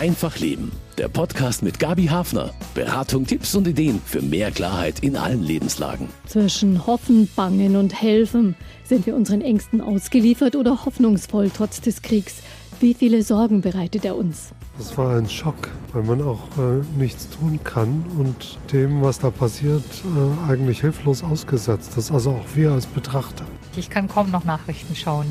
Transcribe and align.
Einfach 0.00 0.38
Leben. 0.38 0.72
Der 0.96 1.08
Podcast 1.08 1.62
mit 1.62 1.78
Gabi 1.78 2.06
Hafner. 2.06 2.54
Beratung, 2.72 3.26
Tipps 3.26 3.54
und 3.54 3.68
Ideen 3.68 4.00
für 4.02 4.22
mehr 4.22 4.50
Klarheit 4.50 5.00
in 5.00 5.14
allen 5.14 5.42
Lebenslagen. 5.42 6.08
Zwischen 6.24 6.86
Hoffen, 6.86 7.28
Bangen 7.36 7.76
und 7.76 8.00
Helfen 8.00 8.56
sind 8.82 9.04
wir 9.04 9.14
unseren 9.14 9.42
Ängsten 9.42 9.82
ausgeliefert 9.82 10.56
oder 10.56 10.86
hoffnungsvoll 10.86 11.50
trotz 11.54 11.82
des 11.82 12.00
Kriegs. 12.00 12.36
Wie 12.80 12.94
viele 12.94 13.22
Sorgen 13.22 13.60
bereitet 13.60 14.06
er 14.06 14.16
uns? 14.16 14.52
Das 14.78 14.96
war 14.96 15.18
ein 15.18 15.28
Schock, 15.28 15.68
weil 15.92 16.04
man 16.04 16.22
auch 16.22 16.48
äh, 16.56 16.80
nichts 16.98 17.28
tun 17.28 17.60
kann 17.62 18.02
und 18.18 18.56
dem, 18.72 19.02
was 19.02 19.18
da 19.18 19.28
passiert, 19.28 19.84
äh, 19.84 20.50
eigentlich 20.50 20.80
hilflos 20.80 21.22
ausgesetzt 21.22 21.98
ist. 21.98 22.10
Also 22.10 22.30
auch 22.30 22.46
wir 22.54 22.72
als 22.72 22.86
Betrachter. 22.86 23.44
Ich 23.76 23.90
kann 23.90 24.08
kaum 24.08 24.30
noch 24.30 24.44
Nachrichten 24.44 24.96
schauen. 24.96 25.26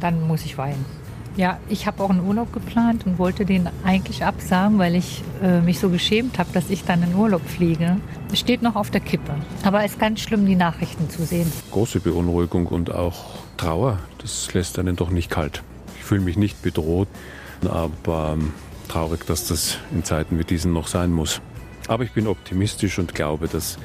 Dann 0.00 0.26
muss 0.26 0.44
ich 0.44 0.58
weinen. 0.58 0.99
Ja, 1.36 1.58
ich 1.68 1.86
habe 1.86 2.02
auch 2.02 2.10
einen 2.10 2.26
Urlaub 2.26 2.52
geplant 2.52 3.06
und 3.06 3.18
wollte 3.18 3.44
den 3.44 3.68
eigentlich 3.84 4.24
absagen, 4.24 4.78
weil 4.78 4.96
ich 4.96 5.22
äh, 5.42 5.60
mich 5.60 5.78
so 5.78 5.88
geschämt 5.88 6.38
habe, 6.38 6.50
dass 6.52 6.70
ich 6.70 6.84
dann 6.84 7.02
in 7.02 7.14
Urlaub 7.14 7.46
fliege. 7.48 7.96
Es 8.32 8.40
steht 8.40 8.62
noch 8.62 8.74
auf 8.76 8.90
der 8.90 9.00
Kippe. 9.00 9.34
Aber 9.62 9.84
es 9.84 9.92
ist 9.92 10.00
ganz 10.00 10.20
schlimm, 10.20 10.44
die 10.44 10.56
Nachrichten 10.56 11.08
zu 11.08 11.24
sehen. 11.24 11.50
Große 11.70 12.00
Beunruhigung 12.00 12.66
und 12.66 12.92
auch 12.92 13.36
Trauer, 13.56 13.98
das 14.18 14.52
lässt 14.54 14.78
einen 14.78 14.96
doch 14.96 15.10
nicht 15.10 15.30
kalt. 15.30 15.62
Ich 15.98 16.04
fühle 16.04 16.22
mich 16.22 16.36
nicht 16.36 16.62
bedroht, 16.62 17.08
aber 17.68 18.32
ähm, 18.34 18.52
traurig, 18.88 19.24
dass 19.26 19.46
das 19.46 19.78
in 19.92 20.02
Zeiten 20.02 20.38
wie 20.38 20.44
diesen 20.44 20.72
noch 20.72 20.88
sein 20.88 21.12
muss. 21.12 21.40
Aber 21.86 22.04
ich 22.04 22.12
bin 22.12 22.26
optimistisch 22.26 22.98
und 22.98 23.14
glaube, 23.14 23.48
dass 23.48 23.78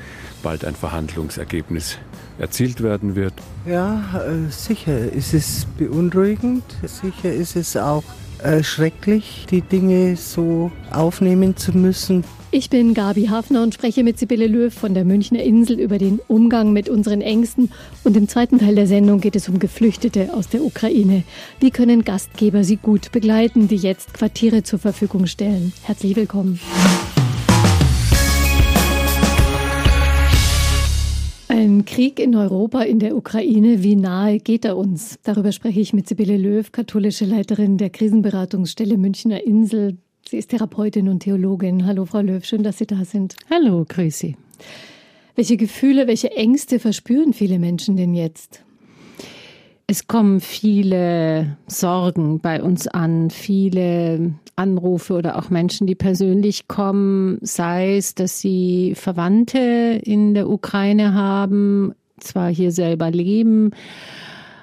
bald 0.43 0.66
ein 0.66 0.76
Verhandlungsergebnis 0.76 1.98
erzielt 2.38 2.81
werden 2.81 3.16
wird. 3.16 3.34
Ja, 3.66 4.03
äh, 4.27 4.49
sicher 4.52 5.12
ist 5.12 5.34
es 5.34 5.66
beunruhigend. 5.77 6.63
Sicher 6.84 7.34
ist 7.34 7.55
es 7.55 7.77
auch 7.77 8.03
äh, 8.43 8.63
schrecklich, 8.63 9.45
die 9.49 9.62
Dinge 9.62 10.16
so 10.17 10.71
aufnehmen 10.91 11.55
zu 11.55 11.77
müssen. 11.77 12.23
Ich 12.51 12.70
bin 12.70 12.93
Gabi 12.93 13.26
Hafner 13.26 13.63
und 13.63 13.73
spreche 13.73 14.04
mit 14.04 14.18
Sibylle 14.18 14.48
Löw 14.48 14.73
von 14.73 14.93
der 14.93 15.04
Münchner 15.04 15.43
Insel 15.43 15.77
über 15.77 15.98
den 15.98 16.20
Umgang 16.27 16.71
mit 16.71 16.87
unseren 16.87 17.20
Ängsten. 17.21 17.70
Und 18.04 18.15
im 18.15 18.29
zweiten 18.29 18.60
Teil 18.60 18.76
der 18.76 18.88
Sendung 18.88 19.20
geht 19.20 19.35
es 19.35 19.49
um 19.49 19.60
Geflüchtete 19.60 20.34
aus 20.34 20.48
der 20.48 20.63
Ukraine. 20.63 21.23
Wie 21.60 21.71
können 21.71 22.05
Gastgeber 22.05 22.63
sie 22.63 22.77
gut 22.77 23.12
begleiten, 23.12 23.67
die 23.67 23.76
jetzt 23.76 24.13
Quartiere 24.13 24.63
zur 24.63 24.79
Verfügung 24.79 25.27
stellen? 25.27 25.73
Herzlich 25.84 26.15
willkommen. 26.15 26.60
Ein 31.57 31.85
Krieg 31.85 32.20
in 32.20 32.35
Europa, 32.35 32.81
in 32.81 32.99
der 32.99 33.15
Ukraine, 33.15 33.81
wie 33.81 33.95
nahe 33.95 34.39
geht 34.39 34.65
er 34.65 34.75
uns? 34.75 35.20
Darüber 35.23 35.53
spreche 35.53 35.79
ich 35.79 35.93
mit 35.93 36.05
Sibylle 36.05 36.35
Löw, 36.35 36.70
katholische 36.70 37.23
Leiterin 37.23 37.77
der 37.77 37.89
Krisenberatungsstelle 37.89 38.98
Münchner 38.98 39.41
Insel. 39.41 39.95
Sie 40.27 40.35
ist 40.35 40.49
Therapeutin 40.49 41.07
und 41.07 41.21
Theologin. 41.21 41.85
Hallo, 41.85 42.03
Frau 42.03 42.20
Löw, 42.20 42.43
schön, 42.43 42.61
dass 42.61 42.79
Sie 42.79 42.85
da 42.85 43.05
sind. 43.05 43.37
Hallo, 43.49 43.85
grüß 43.87 44.20
Sie. 44.20 44.35
Welche 45.35 45.55
Gefühle, 45.55 46.07
welche 46.07 46.31
Ängste 46.31 46.77
verspüren 46.77 47.31
viele 47.31 47.57
Menschen 47.57 47.95
denn 47.95 48.15
jetzt? 48.15 48.65
Es 49.88 50.08
kommen 50.08 50.40
viele 50.40 51.58
Sorgen 51.68 52.40
bei 52.40 52.62
uns 52.64 52.88
an, 52.88 53.30
viele 53.30 54.34
Anrufe 54.55 55.14
oder 55.14 55.38
auch 55.38 55.52
Menschen, 55.52 55.86
die 55.86 55.94
persönlich 55.94 56.68
kommen, 56.68 57.38
sei 57.41 57.98
es, 57.98 58.16
dass 58.16 58.40
sie 58.40 58.94
Verwandte 58.96 60.02
in 60.04 60.34
der 60.34 60.50
Ukraine 60.50 61.13
haben, 61.13 61.94
zwar 62.20 62.50
hier 62.50 62.72
selber 62.72 63.12
leben 63.12 63.72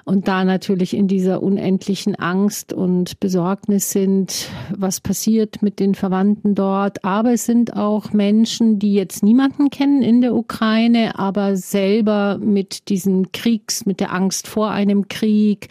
und 0.05 0.27
da 0.27 0.43
natürlich 0.43 0.93
in 0.95 1.07
dieser 1.07 1.41
unendlichen 1.41 2.15
Angst 2.15 2.73
und 2.73 3.19
Besorgnis 3.19 3.91
sind, 3.91 4.49
was 4.75 4.99
passiert 4.99 5.61
mit 5.61 5.79
den 5.79 5.95
Verwandten 5.95 6.55
dort. 6.55 7.05
Aber 7.05 7.31
es 7.33 7.45
sind 7.45 7.75
auch 7.75 8.11
Menschen, 8.11 8.79
die 8.79 8.93
jetzt 8.93 9.23
niemanden 9.23 9.69
kennen 9.69 10.01
in 10.01 10.19
der 10.19 10.35
Ukraine, 10.35 11.17
aber 11.17 11.55
selber 11.55 12.37
mit 12.37 12.89
diesem 12.89 13.31
Kriegs, 13.31 13.85
mit 13.85 14.01
der 14.01 14.13
Angst 14.13 14.47
vor 14.47 14.71
einem 14.71 15.07
Krieg, 15.07 15.69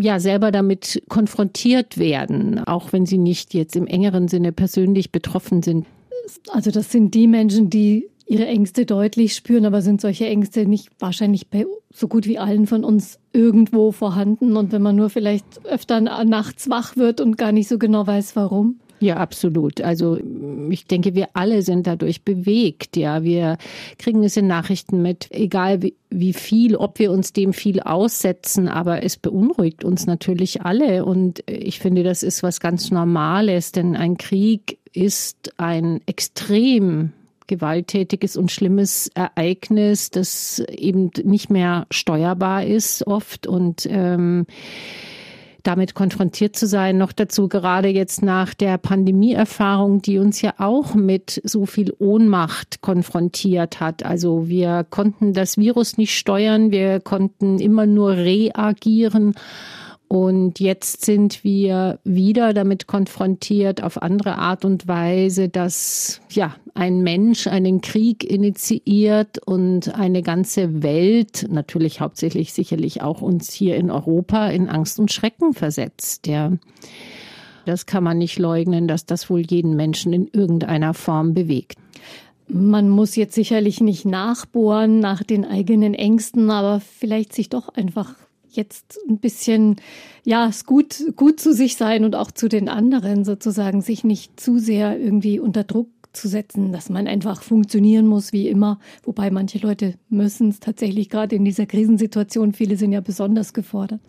ja 0.00 0.20
selber 0.20 0.50
damit 0.50 1.02
konfrontiert 1.08 1.98
werden, 1.98 2.60
auch 2.64 2.92
wenn 2.92 3.06
sie 3.06 3.18
nicht 3.18 3.54
jetzt 3.54 3.76
im 3.76 3.86
engeren 3.86 4.28
Sinne 4.28 4.52
persönlich 4.52 5.12
betroffen 5.12 5.62
sind. 5.62 5.86
Also 6.50 6.70
das 6.70 6.90
sind 6.90 7.14
die 7.14 7.26
Menschen, 7.26 7.70
die 7.70 8.08
ihre 8.28 8.46
Ängste 8.46 8.84
deutlich 8.84 9.34
spüren, 9.34 9.64
aber 9.64 9.82
sind 9.82 10.00
solche 10.00 10.26
Ängste 10.26 10.66
nicht 10.66 10.90
wahrscheinlich 10.98 11.48
bei 11.48 11.66
so 11.90 12.08
gut 12.08 12.26
wie 12.26 12.38
allen 12.38 12.66
von 12.66 12.84
uns 12.84 13.18
irgendwo 13.32 13.92
vorhanden 13.92 14.56
und 14.56 14.72
wenn 14.72 14.82
man 14.82 14.96
nur 14.96 15.10
vielleicht 15.10 15.64
öfter 15.64 16.00
nachts 16.00 16.68
wach 16.68 16.96
wird 16.96 17.20
und 17.20 17.38
gar 17.38 17.52
nicht 17.52 17.68
so 17.68 17.78
genau 17.78 18.06
weiß, 18.06 18.36
warum? 18.36 18.80
Ja, 19.00 19.16
absolut. 19.16 19.80
Also 19.80 20.18
ich 20.70 20.86
denke, 20.86 21.14
wir 21.14 21.28
alle 21.32 21.62
sind 21.62 21.86
dadurch 21.86 22.22
bewegt. 22.22 22.96
Ja, 22.96 23.22
wir 23.22 23.56
kriegen 23.96 24.24
es 24.24 24.36
in 24.36 24.48
Nachrichten 24.48 25.02
mit, 25.02 25.28
egal 25.30 25.82
wie, 25.82 25.94
wie 26.10 26.32
viel, 26.32 26.74
ob 26.74 26.98
wir 26.98 27.12
uns 27.12 27.32
dem 27.32 27.52
viel 27.52 27.80
aussetzen, 27.80 28.66
aber 28.66 29.04
es 29.04 29.16
beunruhigt 29.16 29.84
uns 29.84 30.06
natürlich 30.06 30.62
alle. 30.62 31.04
Und 31.04 31.44
ich 31.46 31.78
finde, 31.78 32.02
das 32.02 32.24
ist 32.24 32.42
was 32.42 32.58
ganz 32.58 32.90
Normales, 32.90 33.70
denn 33.70 33.94
ein 33.94 34.16
Krieg 34.16 34.78
ist 34.92 35.52
ein 35.58 36.00
extrem 36.06 37.12
gewalttätiges 37.48 38.36
und 38.36 38.52
schlimmes 38.52 39.10
Ereignis, 39.14 40.10
das 40.10 40.60
eben 40.70 41.10
nicht 41.24 41.50
mehr 41.50 41.86
steuerbar 41.90 42.64
ist 42.64 43.06
oft 43.06 43.46
und 43.46 43.86
ähm, 43.90 44.46
damit 45.64 45.94
konfrontiert 45.94 46.56
zu 46.56 46.66
sein. 46.66 46.96
Noch 46.98 47.12
dazu 47.12 47.48
gerade 47.48 47.88
jetzt 47.88 48.22
nach 48.22 48.54
der 48.54 48.78
Pandemieerfahrung, 48.78 50.00
die 50.00 50.18
uns 50.18 50.40
ja 50.40 50.54
auch 50.58 50.94
mit 50.94 51.42
so 51.44 51.66
viel 51.66 51.92
Ohnmacht 51.98 52.80
konfrontiert 52.80 53.80
hat. 53.80 54.02
Also 54.04 54.48
wir 54.48 54.86
konnten 54.88 55.32
das 55.32 55.58
Virus 55.58 55.98
nicht 55.98 56.16
steuern, 56.16 56.70
wir 56.70 57.00
konnten 57.00 57.58
immer 57.58 57.86
nur 57.86 58.12
reagieren. 58.12 59.34
Und 60.08 60.58
jetzt 60.58 61.04
sind 61.04 61.44
wir 61.44 61.98
wieder 62.02 62.54
damit 62.54 62.86
konfrontiert 62.86 63.82
auf 63.82 64.00
andere 64.00 64.38
Art 64.38 64.64
und 64.64 64.88
Weise, 64.88 65.50
dass 65.50 66.22
ja 66.30 66.56
ein 66.72 67.02
Mensch 67.02 67.46
einen 67.46 67.82
Krieg 67.82 68.24
initiiert 68.24 69.38
und 69.46 69.94
eine 69.94 70.22
ganze 70.22 70.82
Welt, 70.82 71.46
natürlich 71.50 72.00
hauptsächlich 72.00 72.54
sicherlich 72.54 73.02
auch 73.02 73.20
uns 73.20 73.52
hier 73.52 73.76
in 73.76 73.90
Europa, 73.90 74.48
in 74.48 74.70
Angst 74.70 74.98
und 74.98 75.12
Schrecken 75.12 75.52
versetzt. 75.52 76.26
Ja. 76.26 76.52
Das 77.66 77.84
kann 77.84 78.02
man 78.02 78.16
nicht 78.16 78.38
leugnen, 78.38 78.88
dass 78.88 79.04
das 79.04 79.28
wohl 79.28 79.42
jeden 79.42 79.76
Menschen 79.76 80.14
in 80.14 80.26
irgendeiner 80.32 80.94
Form 80.94 81.34
bewegt. 81.34 81.76
Man 82.48 82.88
muss 82.88 83.14
jetzt 83.14 83.34
sicherlich 83.34 83.82
nicht 83.82 84.06
nachbohren 84.06 85.00
nach 85.00 85.22
den 85.22 85.44
eigenen 85.44 85.92
Ängsten, 85.92 86.50
aber 86.50 86.80
vielleicht 86.80 87.34
sich 87.34 87.50
doch 87.50 87.68
einfach 87.68 88.14
jetzt 88.58 88.98
ein 89.08 89.18
bisschen, 89.18 89.76
ja, 90.24 90.48
es 90.48 90.66
gut, 90.66 91.02
gut 91.16 91.40
zu 91.40 91.54
sich 91.54 91.76
sein 91.76 92.04
und 92.04 92.14
auch 92.14 92.30
zu 92.30 92.48
den 92.50 92.68
anderen 92.68 93.24
sozusagen, 93.24 93.80
sich 93.80 94.04
nicht 94.04 94.38
zu 94.38 94.58
sehr 94.58 95.00
irgendwie 95.00 95.40
unter 95.40 95.64
Druck 95.64 95.88
zu 96.12 96.28
setzen, 96.28 96.72
dass 96.72 96.90
man 96.90 97.06
einfach 97.06 97.42
funktionieren 97.42 98.06
muss 98.06 98.32
wie 98.32 98.48
immer. 98.48 98.78
Wobei 99.04 99.30
manche 99.30 99.58
Leute 99.58 99.94
müssen 100.10 100.50
es 100.50 100.60
tatsächlich 100.60 101.08
gerade 101.08 101.36
in 101.36 101.44
dieser 101.44 101.64
Krisensituation. 101.64 102.52
Viele 102.52 102.76
sind 102.76 102.92
ja 102.92 103.00
besonders 103.00 103.54
gefordert. 103.54 104.00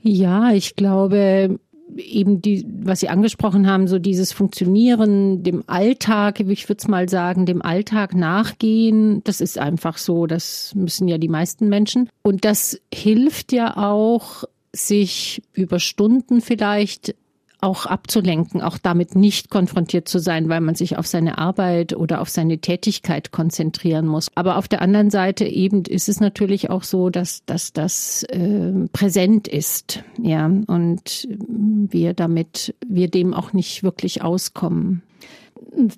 Ja, 0.00 0.52
ich 0.52 0.76
glaube, 0.76 1.58
eben 1.96 2.42
die, 2.42 2.66
was 2.82 3.00
Sie 3.00 3.08
angesprochen 3.08 3.66
haben, 3.66 3.88
so 3.88 3.98
dieses 3.98 4.32
Funktionieren, 4.32 5.42
dem 5.42 5.64
Alltag, 5.66 6.40
ich 6.40 6.68
würde 6.68 6.78
es 6.80 6.88
mal 6.88 7.08
sagen, 7.08 7.46
dem 7.46 7.62
Alltag 7.62 8.14
nachgehen, 8.14 9.22
das 9.24 9.40
ist 9.40 9.58
einfach 9.58 9.98
so, 9.98 10.26
das 10.26 10.74
müssen 10.74 11.08
ja 11.08 11.18
die 11.18 11.28
meisten 11.28 11.68
Menschen. 11.68 12.08
Und 12.22 12.44
das 12.44 12.80
hilft 12.92 13.52
ja 13.52 13.76
auch, 13.76 14.44
sich 14.72 15.42
über 15.54 15.78
Stunden 15.80 16.40
vielleicht 16.40 17.14
auch 17.60 17.86
abzulenken, 17.86 18.62
auch 18.62 18.78
damit 18.78 19.16
nicht 19.16 19.50
konfrontiert 19.50 20.08
zu 20.08 20.18
sein, 20.20 20.48
weil 20.48 20.60
man 20.60 20.74
sich 20.74 20.96
auf 20.96 21.06
seine 21.06 21.38
Arbeit 21.38 21.94
oder 21.94 22.20
auf 22.20 22.28
seine 22.28 22.58
Tätigkeit 22.58 23.32
konzentrieren 23.32 24.06
muss. 24.06 24.28
Aber 24.36 24.56
auf 24.56 24.68
der 24.68 24.80
anderen 24.80 25.10
Seite 25.10 25.44
eben 25.44 25.82
ist 25.82 26.08
es 26.08 26.20
natürlich 26.20 26.70
auch 26.70 26.84
so, 26.84 27.10
dass, 27.10 27.44
dass 27.46 27.72
das 27.72 28.22
äh, 28.24 28.72
präsent 28.92 29.48
ist, 29.48 30.04
ja, 30.22 30.46
und 30.46 31.28
wir 31.28 32.14
damit, 32.14 32.74
wir 32.86 33.08
dem 33.08 33.34
auch 33.34 33.52
nicht 33.52 33.82
wirklich 33.82 34.22
auskommen. 34.22 35.02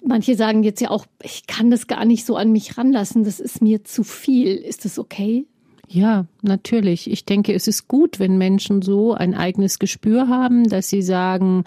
Manche 0.05 0.37
sagen 0.37 0.63
jetzt 0.63 0.81
ja 0.81 0.91
auch, 0.91 1.07
ich 1.23 1.47
kann 1.47 1.71
das 1.71 1.87
gar 1.87 2.07
nicht 2.07 2.25
so 2.25 2.37
an 2.37 2.53
mich 2.53 2.79
ranlassen, 2.79 3.25
das 3.25 3.39
ist 3.39 3.61
mir 3.61 3.85
zu 3.85 4.03
viel. 4.03 4.57
Ist 4.57 4.85
das 4.85 4.99
okay? 4.99 5.47
Ja, 5.93 6.27
natürlich. 6.43 7.11
Ich 7.11 7.25
denke, 7.25 7.53
es 7.53 7.67
ist 7.67 7.89
gut, 7.89 8.21
wenn 8.21 8.39
Menschen 8.39 8.81
so 8.81 9.13
ein 9.13 9.35
eigenes 9.35 9.81
Gespür 9.81 10.29
haben, 10.29 10.69
dass 10.69 10.89
sie 10.89 11.03
sagen, 11.03 11.65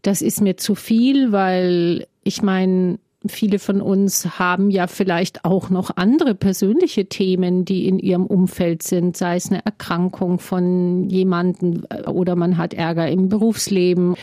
das 0.00 0.22
ist 0.22 0.40
mir 0.40 0.56
zu 0.56 0.74
viel, 0.74 1.30
weil 1.30 2.06
ich 2.24 2.40
meine, 2.40 2.98
viele 3.26 3.58
von 3.58 3.82
uns 3.82 4.38
haben 4.38 4.70
ja 4.70 4.86
vielleicht 4.86 5.44
auch 5.44 5.68
noch 5.68 5.94
andere 5.94 6.34
persönliche 6.34 7.04
Themen, 7.04 7.66
die 7.66 7.86
in 7.86 7.98
ihrem 7.98 8.24
Umfeld 8.24 8.82
sind, 8.82 9.14
sei 9.14 9.36
es 9.36 9.50
eine 9.50 9.62
Erkrankung 9.62 10.38
von 10.38 11.10
jemandem 11.10 11.84
äh, 11.90 12.08
oder 12.08 12.34
man 12.34 12.56
hat 12.56 12.72
Ärger 12.72 13.10
im 13.10 13.28
Berufsleben. 13.28 14.14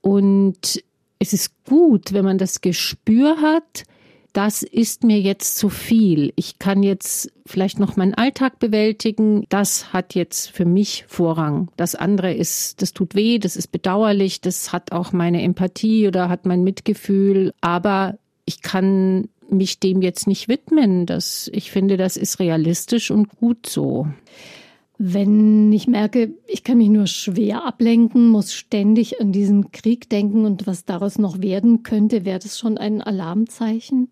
Und 0.00 0.82
es 1.18 1.34
ist 1.34 1.64
gut, 1.66 2.14
wenn 2.14 2.24
man 2.24 2.38
das 2.38 2.62
Gespür 2.62 3.42
hat, 3.42 3.84
das 4.32 4.62
ist 4.62 5.04
mir 5.04 5.20
jetzt 5.20 5.58
zu 5.58 5.68
viel. 5.68 6.32
Ich 6.36 6.58
kann 6.58 6.82
jetzt 6.82 7.30
vielleicht 7.44 7.78
noch 7.78 7.96
meinen 7.96 8.14
Alltag 8.14 8.58
bewältigen. 8.58 9.44
Das 9.50 9.92
hat 9.92 10.14
jetzt 10.14 10.50
für 10.50 10.64
mich 10.64 11.04
Vorrang. 11.06 11.70
Das 11.76 11.94
andere 11.94 12.32
ist, 12.32 12.80
das 12.80 12.92
tut 12.92 13.14
weh, 13.14 13.38
das 13.38 13.56
ist 13.56 13.68
bedauerlich, 13.68 14.40
das 14.40 14.72
hat 14.72 14.92
auch 14.92 15.12
meine 15.12 15.42
Empathie 15.42 16.08
oder 16.08 16.28
hat 16.30 16.46
mein 16.46 16.64
Mitgefühl. 16.64 17.52
Aber 17.60 18.18
ich 18.46 18.62
kann 18.62 19.28
mich 19.50 19.80
dem 19.80 20.00
jetzt 20.00 20.26
nicht 20.26 20.48
widmen. 20.48 21.04
Das, 21.04 21.50
ich 21.52 21.70
finde, 21.70 21.98
das 21.98 22.16
ist 22.16 22.38
realistisch 22.40 23.10
und 23.10 23.28
gut 23.36 23.66
so. 23.66 24.06
Wenn 24.96 25.72
ich 25.72 25.88
merke, 25.88 26.32
ich 26.46 26.64
kann 26.64 26.78
mich 26.78 26.88
nur 26.88 27.06
schwer 27.06 27.66
ablenken, 27.66 28.28
muss 28.28 28.54
ständig 28.54 29.20
an 29.20 29.32
diesen 29.32 29.72
Krieg 29.72 30.08
denken 30.08 30.46
und 30.46 30.66
was 30.66 30.84
daraus 30.84 31.18
noch 31.18 31.42
werden 31.42 31.82
könnte, 31.82 32.24
wäre 32.24 32.38
das 32.38 32.58
schon 32.58 32.78
ein 32.78 33.02
Alarmzeichen? 33.02 34.08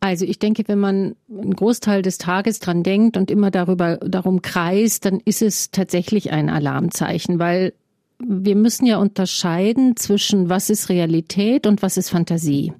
Also 0.00 0.26
ich 0.26 0.38
denke, 0.38 0.64
wenn 0.66 0.80
man 0.80 1.16
einen 1.30 1.54
Großteil 1.56 2.02
des 2.02 2.18
Tages 2.18 2.58
dran 2.58 2.82
denkt 2.82 3.16
und 3.16 3.30
immer 3.30 3.50
darüber 3.50 3.96
darum 3.96 4.42
kreist, 4.42 5.06
dann 5.06 5.20
ist 5.24 5.40
es 5.40 5.70
tatsächlich 5.70 6.30
ein 6.30 6.50
Alarmzeichen, 6.50 7.38
weil 7.38 7.72
wir 8.18 8.54
müssen 8.54 8.86
ja 8.86 8.98
unterscheiden 8.98 9.96
zwischen 9.96 10.50
was 10.50 10.68
ist 10.68 10.88
Realität 10.88 11.66
und 11.66 11.80
was 11.80 11.96
ist 11.96 12.10
Fantasie. 12.10 12.72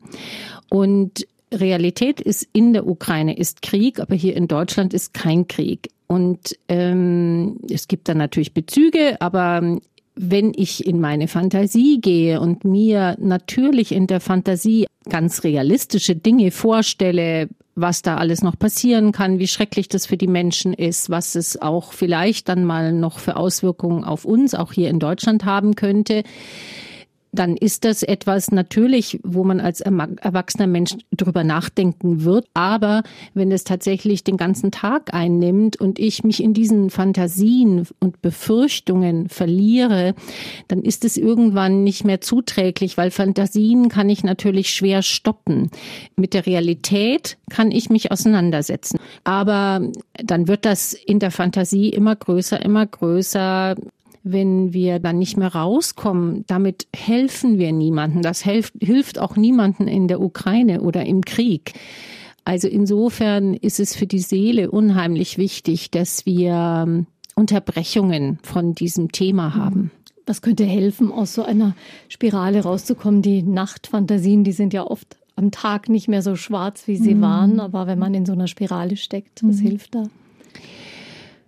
Und 0.69 1.27
Realität 1.53 2.21
ist 2.21 2.47
in 2.53 2.73
der 2.73 2.87
Ukraine 2.87 3.37
ist 3.37 3.63
Krieg, 3.63 4.01
aber 4.01 4.15
hier 4.15 4.37
in 4.37 4.49
Deutschland 4.49 4.93
ist 4.93 5.15
kein 5.15 5.49
Krieg. 5.49 5.89
Und 6.07 6.59
ähm, 6.69 7.59
es 7.71 7.89
gibt 7.89 8.09
dann 8.09 8.19
natürlich 8.19 8.53
Bezüge, 8.53 9.21
aber 9.21 9.79
wenn 10.17 10.53
ich 10.55 10.87
in 10.87 11.01
meine 11.01 11.29
Fantasie 11.29 12.01
gehe 12.01 12.41
und 12.41 12.65
mir 12.65 13.17
natürlich 13.19 13.93
in 13.93 14.07
der 14.07 14.21
Fantasie 14.21 14.87
ganz 15.09 15.45
realistische 15.45 16.15
Dinge 16.15 16.51
vorstelle, 16.51 17.49
was 17.75 18.03
da 18.03 18.17
alles 18.17 18.43
noch 18.43 18.57
passieren 18.57 19.11
kann, 19.11 19.41
wie 19.41 19.49
schrecklich 19.49 19.89
das 19.89 20.07
für 20.07 20.17
die 20.17 20.29
Menschen 20.29 20.73
ist, 20.73 21.11
was 21.11 21.35
es 21.35 21.61
auch 21.61 21.93
vielleicht 21.93 22.49
dann 22.49 22.65
mal 22.65 22.93
noch 22.93 23.19
für 23.19 23.37
Auswirkungen 23.37 24.05
auf 24.05 24.25
uns, 24.25 24.55
auch 24.55 24.73
hier 24.73 24.91
in 24.91 25.01
Deutschland 25.01 25.45
haben 25.45 25.75
könnte, 25.75 26.23
dann 27.35 27.57
ist 27.57 27.85
das 27.85 28.03
etwas 28.03 28.51
natürlich, 28.53 29.21
wo 29.23 29.45
man 29.45 29.61
als 29.61 29.81
erwachsener 29.81 30.67
Mensch 30.67 30.97
drüber 31.13 31.45
nachdenken 31.45 32.25
wird. 32.25 32.47
Aber 32.55 33.03
wenn 33.35 33.51
es 33.53 33.65
tatsächlich 33.65 34.25
den 34.25 34.37
ganzen 34.37 34.71
Tag 34.71 35.13
einnimmt 35.13 35.81
und 35.81 35.99
ich 35.99 36.25
mich 36.25 36.43
in 36.43 36.55
diesen 36.55 36.91
Fantasien 36.91 37.87
und 38.01 38.23
Befürchtungen 38.23 39.29
verliere, 39.29 40.15
dann 40.69 40.83
ist 40.83 41.05
es 41.05 41.17
irgendwann 41.17 41.85
nicht 41.85 42.05
mehr 42.05 42.21
zuträglich, 42.21 42.97
weil 42.97 43.11
Fantasien 43.11 43.89
kann 43.89 44.09
ich 44.09 44.25
natürlich 44.25 44.71
schwer 44.71 45.03
stoppen. 45.03 45.71
Mit 46.17 46.35
der 46.35 46.47
Realität 46.47 47.37
kann 47.51 47.71
ich 47.71 47.91
mich 47.91 48.13
auseinandersetzen. 48.13 48.99
Aber 49.25 49.81
dann 50.23 50.49
wird 50.49 50.65
das 50.65 50.93
in 50.93 51.19
der 51.19 51.31
Fantasie 51.31 51.89
immer 51.89 52.15
größer, 52.15 52.63
immer 52.63 52.87
größer 52.87 53.75
wenn 54.25 54.73
wir 54.73 54.99
dann 54.99 55.19
nicht 55.19 55.37
mehr 55.37 55.55
rauskommen, 55.55 56.45
damit 56.47 56.89
helfen 56.97 57.59
wir 57.59 57.73
niemanden. 57.73 58.23
Das 58.23 58.43
hilft, 58.43 58.75
hilft 58.81 59.19
auch 59.19 59.37
niemanden 59.37 59.87
in 59.87 60.09
der 60.09 60.21
Ukraine 60.21 60.81
oder 60.81 61.05
im 61.05 61.23
Krieg. 61.23 61.75
Also 62.45 62.67
insofern 62.67 63.55
ist 63.55 63.81
es 63.81 63.95
für 63.95 64.07
die 64.07 64.19
Seele 64.19 64.71
unheimlich 64.71 65.37
wichtig, 65.37 65.91
dass 65.91 66.25
wir 66.25 66.85
ähm, 66.87 67.07
Unterbrechungen 67.35 68.39
von 68.43 68.75
diesem 68.75 69.13
Thema 69.13 69.55
haben. 69.55 69.91
Was 70.27 70.41
könnte 70.41 70.65
helfen, 70.65 71.13
aus 71.13 71.35
so 71.35 71.45
einer 71.45 71.77
Spirale 72.09 72.63
rauszukommen? 72.63 73.21
Die 73.21 73.43
Nachtfantasien, 73.43 74.43
die 74.43 74.53
sind 74.53 74.73
ja 74.73 74.87
oft 74.87 75.19
am 75.37 75.51
Tag 75.51 75.91
nicht 75.91 76.09
mehr 76.09 76.23
so 76.23 76.35
schwarz, 76.35 76.87
wie 76.87 76.97
sie 76.97 77.15
mhm. 77.15 77.21
waren. 77.21 77.61
Aber 77.61 77.87
wenn 77.87 77.99
man 77.99 78.15
in 78.15 78.25
so 78.25 78.33
einer 78.33 78.47
Spirale 78.47 78.97
steckt, 78.97 79.43
was 79.43 79.57
mhm. 79.57 79.67
hilft 79.67 79.95
da? 79.95 80.05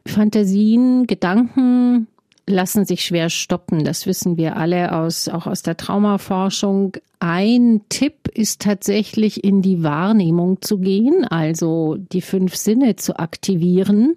Fantasien, 0.06 1.06
Gedanken, 1.06 2.06
lassen 2.46 2.84
sich 2.84 3.04
schwer 3.04 3.28
stoppen. 3.28 3.84
Das 3.84 4.06
wissen 4.06 4.36
wir 4.36 4.56
alle 4.56 4.92
aus, 4.92 5.28
auch 5.28 5.46
aus 5.46 5.62
der 5.62 5.76
Traumaforschung. 5.76 6.96
Ein 7.18 7.82
Tipp 7.88 8.28
ist 8.32 8.62
tatsächlich 8.62 9.42
in 9.44 9.62
die 9.62 9.82
Wahrnehmung 9.82 10.62
zu 10.62 10.78
gehen, 10.78 11.24
also 11.24 11.96
die 11.96 12.22
fünf 12.22 12.56
Sinne 12.56 12.96
zu 12.96 13.18
aktivieren 13.18 14.16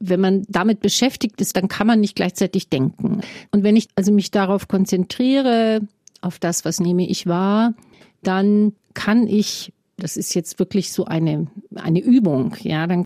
wenn 0.00 0.20
man 0.20 0.44
damit 0.48 0.80
beschäftigt 0.80 1.40
ist, 1.40 1.56
dann 1.56 1.68
kann 1.68 1.86
man 1.86 2.00
nicht 2.00 2.14
gleichzeitig 2.14 2.68
denken. 2.68 3.20
Und 3.52 3.62
wenn 3.62 3.76
ich 3.76 3.88
also 3.94 4.12
mich 4.12 4.30
darauf 4.30 4.68
konzentriere, 4.68 5.80
auf 6.20 6.38
das, 6.38 6.66
was 6.66 6.78
nehme 6.78 7.08
ich 7.08 7.26
wahr, 7.26 7.72
dann 8.22 8.74
kann 8.92 9.26
ich 9.26 9.72
das 9.96 10.16
ist 10.16 10.34
jetzt 10.34 10.58
wirklich 10.58 10.92
so 10.92 11.04
eine, 11.04 11.46
eine 11.74 12.00
Übung, 12.00 12.56
ja, 12.60 12.86
dann 12.86 13.04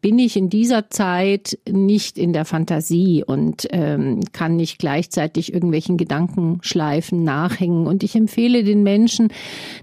bin 0.00 0.18
ich 0.18 0.36
in 0.36 0.48
dieser 0.48 0.90
Zeit 0.90 1.58
nicht 1.68 2.18
in 2.18 2.32
der 2.32 2.44
Fantasie 2.44 3.24
und 3.24 3.66
ähm, 3.70 4.20
kann 4.32 4.56
nicht 4.56 4.78
gleichzeitig 4.78 5.52
irgendwelchen 5.52 5.96
Gedankenschleifen 5.96 7.22
nachhängen. 7.22 7.86
Und 7.86 8.02
ich 8.02 8.14
empfehle 8.14 8.64
den 8.64 8.82
Menschen 8.82 9.32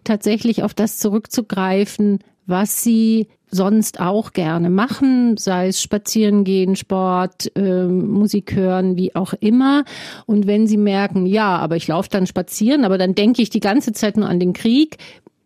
tatsächlich 0.04 0.64
auf 0.64 0.74
das 0.74 0.98
zurückzugreifen, 0.98 2.20
was 2.46 2.84
sie 2.84 3.28
sonst 3.50 4.00
auch 4.00 4.34
gerne 4.34 4.70
machen, 4.70 5.38
sei 5.38 5.68
es 5.68 5.82
spazieren 5.82 6.44
gehen, 6.44 6.76
Sport, 6.76 7.56
äh, 7.56 7.86
Musik 7.86 8.54
hören, 8.54 8.98
wie 8.98 9.16
auch 9.16 9.34
immer. 9.40 9.86
Und 10.26 10.48
wenn 10.48 10.68
sie 10.68 10.78
merken, 10.78 11.26
ja, 11.26 11.58
aber 11.58 11.78
ich 11.78 11.88
laufe 11.88 12.10
dann 12.10 12.28
spazieren, 12.28 12.84
aber 12.84 12.98
dann 12.98 13.16
denke 13.16 13.42
ich 13.42 13.50
die 13.50 13.62
ganze 13.62 13.94
Zeit 13.94 14.18
nur 14.18 14.28
an 14.28 14.40
den 14.40 14.54
Krieg, 14.54 14.98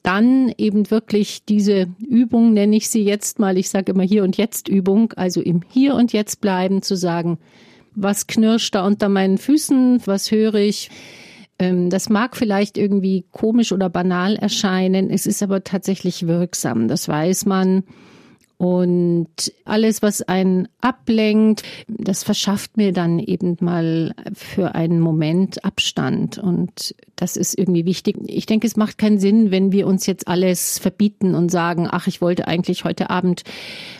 dann 0.03 0.51
eben 0.57 0.89
wirklich 0.89 1.45
diese 1.45 1.87
Übung, 2.07 2.53
nenne 2.53 2.75
ich 2.75 2.89
sie 2.89 3.03
jetzt 3.03 3.39
mal, 3.39 3.57
ich 3.57 3.69
sage 3.69 3.91
immer 3.91 4.03
Hier 4.03 4.23
und 4.23 4.37
Jetzt 4.37 4.67
Übung, 4.67 5.13
also 5.13 5.41
im 5.41 5.61
Hier 5.69 5.95
und 5.95 6.13
Jetzt 6.13 6.41
bleiben, 6.41 6.81
zu 6.81 6.95
sagen, 6.95 7.37
was 7.93 8.27
knirscht 8.27 8.73
da 8.75 8.85
unter 8.85 9.09
meinen 9.09 9.37
Füßen, 9.37 10.01
was 10.05 10.31
höre 10.31 10.55
ich. 10.55 10.89
Ähm, 11.59 11.89
das 11.89 12.09
mag 12.09 12.35
vielleicht 12.35 12.77
irgendwie 12.77 13.25
komisch 13.31 13.71
oder 13.71 13.89
banal 13.89 14.35
erscheinen, 14.35 15.09
es 15.09 15.25
ist 15.25 15.43
aber 15.43 15.63
tatsächlich 15.63 16.25
wirksam, 16.27 16.87
das 16.87 17.07
weiß 17.07 17.45
man. 17.45 17.83
Und 18.61 19.51
alles, 19.65 20.03
was 20.03 20.21
einen 20.21 20.67
ablenkt, 20.81 21.63
das 21.87 22.23
verschafft 22.23 22.77
mir 22.77 22.93
dann 22.93 23.17
eben 23.17 23.57
mal 23.59 24.13
für 24.35 24.75
einen 24.75 24.99
Moment 24.99 25.65
Abstand. 25.65 26.37
Und 26.37 26.93
das 27.15 27.37
ist 27.37 27.57
irgendwie 27.57 27.85
wichtig. 27.85 28.17
Ich 28.27 28.45
denke, 28.45 28.67
es 28.67 28.75
macht 28.75 28.99
keinen 28.99 29.17
Sinn, 29.17 29.49
wenn 29.49 29.71
wir 29.71 29.87
uns 29.87 30.05
jetzt 30.05 30.27
alles 30.27 30.77
verbieten 30.77 31.33
und 31.33 31.49
sagen, 31.49 31.87
ach, 31.89 32.05
ich 32.05 32.21
wollte 32.21 32.47
eigentlich 32.47 32.83
heute 32.83 33.09
Abend 33.09 33.41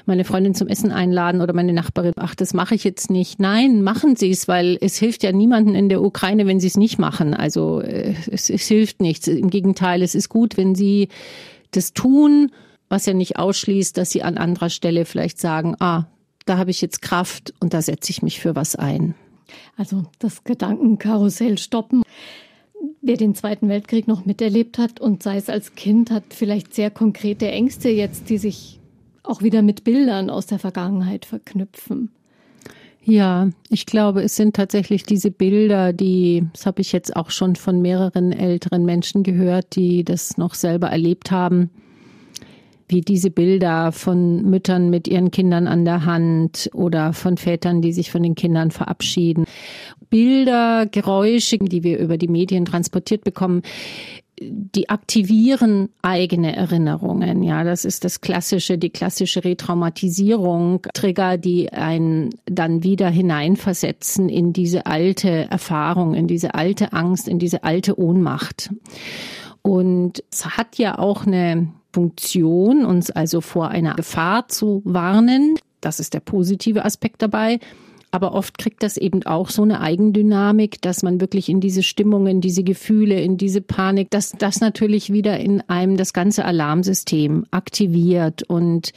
meine 0.05 0.25
Freundin 0.25 0.53
zum 0.53 0.67
Essen 0.67 0.91
einladen 0.91 1.41
oder 1.41 1.53
meine 1.53 1.73
Nachbarin. 1.73 2.13
Ach, 2.17 2.35
das 2.35 2.53
mache 2.53 2.75
ich 2.75 2.83
jetzt 2.83 3.09
nicht. 3.09 3.39
Nein, 3.39 3.81
machen 3.81 4.15
Sie 4.15 4.29
es, 4.29 4.47
weil 4.47 4.77
es 4.79 4.95
hilft 4.95 5.23
ja 5.23 5.31
niemanden 5.31 5.73
in 5.73 5.89
der 5.89 6.03
Ukraine, 6.03 6.45
wenn 6.45 6.59
Sie 6.59 6.67
es 6.67 6.77
nicht 6.77 6.99
machen. 6.99 7.33
Also 7.33 7.81
äh, 7.81 8.13
es, 8.29 8.51
es 8.51 8.67
hilft 8.67 9.01
nichts. 9.01 9.27
Im 9.27 9.49
Gegenteil, 9.49 10.03
es 10.03 10.13
ist 10.13 10.29
gut, 10.29 10.55
wenn 10.55 10.75
Sie 10.75 11.07
das 11.71 11.93
tun 11.93 12.51
was 12.91 13.05
ja 13.05 13.13
nicht 13.13 13.37
ausschließt, 13.37 13.97
dass 13.97 14.11
sie 14.11 14.21
an 14.21 14.37
anderer 14.37 14.69
Stelle 14.69 15.05
vielleicht 15.05 15.39
sagen, 15.39 15.75
ah, 15.79 16.05
da 16.45 16.57
habe 16.57 16.71
ich 16.71 16.81
jetzt 16.81 17.01
Kraft 17.01 17.53
und 17.59 17.73
da 17.73 17.81
setze 17.81 18.11
ich 18.11 18.21
mich 18.21 18.39
für 18.39 18.55
was 18.55 18.75
ein. 18.75 19.15
Also 19.77 20.03
das 20.19 20.43
Gedankenkarussell 20.43 21.57
stoppen. 21.57 22.03
Wer 23.01 23.17
den 23.17 23.35
Zweiten 23.35 23.69
Weltkrieg 23.69 24.07
noch 24.07 24.25
miterlebt 24.25 24.77
hat 24.77 24.99
und 24.99 25.23
sei 25.23 25.37
es 25.37 25.49
als 25.49 25.75
Kind, 25.75 26.11
hat 26.11 26.23
vielleicht 26.29 26.73
sehr 26.73 26.91
konkrete 26.91 27.49
Ängste 27.49 27.89
jetzt, 27.89 28.29
die 28.29 28.37
sich 28.37 28.79
auch 29.23 29.41
wieder 29.41 29.61
mit 29.61 29.83
Bildern 29.83 30.29
aus 30.29 30.47
der 30.47 30.59
Vergangenheit 30.59 31.25
verknüpfen. 31.25 32.11
Ja, 33.03 33.49
ich 33.69 33.85
glaube, 33.85 34.21
es 34.21 34.35
sind 34.35 34.55
tatsächlich 34.55 35.03
diese 35.03 35.31
Bilder, 35.31 35.93
die, 35.93 36.45
das 36.53 36.65
habe 36.65 36.81
ich 36.81 36.91
jetzt 36.91 37.15
auch 37.15 37.31
schon 37.31 37.55
von 37.55 37.81
mehreren 37.81 38.31
älteren 38.31 38.85
Menschen 38.85 39.23
gehört, 39.23 39.75
die 39.75 40.03
das 40.03 40.37
noch 40.37 40.53
selber 40.53 40.89
erlebt 40.89 41.31
haben, 41.31 41.71
wie 42.91 43.01
diese 43.01 43.31
Bilder 43.31 43.91
von 43.91 44.43
Müttern 44.43 44.89
mit 44.89 45.07
ihren 45.07 45.31
Kindern 45.31 45.67
an 45.67 45.85
der 45.85 46.05
Hand 46.05 46.69
oder 46.73 47.13
von 47.13 47.37
Vätern, 47.37 47.81
die 47.81 47.93
sich 47.93 48.11
von 48.11 48.21
den 48.21 48.35
Kindern 48.35 48.69
verabschieden. 48.71 49.45
Bilder, 50.09 50.85
Geräusche, 50.85 51.57
die 51.57 51.83
wir 51.83 51.97
über 51.97 52.17
die 52.17 52.27
Medien 52.27 52.65
transportiert 52.65 53.23
bekommen, 53.23 53.61
die 54.41 54.89
aktivieren 54.89 55.89
eigene 56.01 56.55
Erinnerungen. 56.55 57.43
Ja, 57.43 57.63
das 57.63 57.85
ist 57.85 58.03
das 58.03 58.21
klassische, 58.21 58.77
die 58.77 58.89
klassische 58.89 59.43
Retraumatisierung, 59.43 60.81
Trigger, 60.93 61.37
die 61.37 61.71
einen 61.71 62.31
dann 62.45 62.83
wieder 62.83 63.09
hineinversetzen 63.09 64.29
in 64.29 64.51
diese 64.51 64.85
alte 64.85 65.47
Erfahrung, 65.49 66.15
in 66.15 66.27
diese 66.27 66.55
alte 66.55 66.91
Angst, 66.93 67.27
in 67.27 67.39
diese 67.39 67.63
alte 67.63 67.99
Ohnmacht. 67.99 68.71
Und 69.61 70.23
es 70.31 70.57
hat 70.57 70.77
ja 70.77 70.97
auch 70.97 71.27
eine 71.27 71.71
Funktion, 71.93 72.85
uns 72.85 73.11
also 73.11 73.41
vor 73.41 73.69
einer 73.69 73.95
Gefahr 73.95 74.47
zu 74.47 74.81
warnen. 74.85 75.55
Das 75.81 75.99
ist 75.99 76.13
der 76.13 76.19
positive 76.19 76.85
Aspekt 76.85 77.21
dabei. 77.21 77.59
Aber 78.11 78.33
oft 78.33 78.57
kriegt 78.57 78.83
das 78.83 78.97
eben 78.97 79.23
auch 79.23 79.49
so 79.49 79.63
eine 79.63 79.79
Eigendynamik, 79.79 80.81
dass 80.81 81.01
man 81.01 81.21
wirklich 81.21 81.47
in 81.47 81.61
diese 81.61 81.81
Stimmungen, 81.81 82.41
diese 82.41 82.63
Gefühle, 82.63 83.21
in 83.21 83.37
diese 83.37 83.61
Panik, 83.61 84.09
dass 84.09 84.31
das 84.31 84.59
natürlich 84.59 85.13
wieder 85.13 85.39
in 85.39 85.61
einem 85.61 85.95
das 85.95 86.11
ganze 86.11 86.43
Alarmsystem 86.43 87.45
aktiviert. 87.51 88.43
Und 88.43 88.91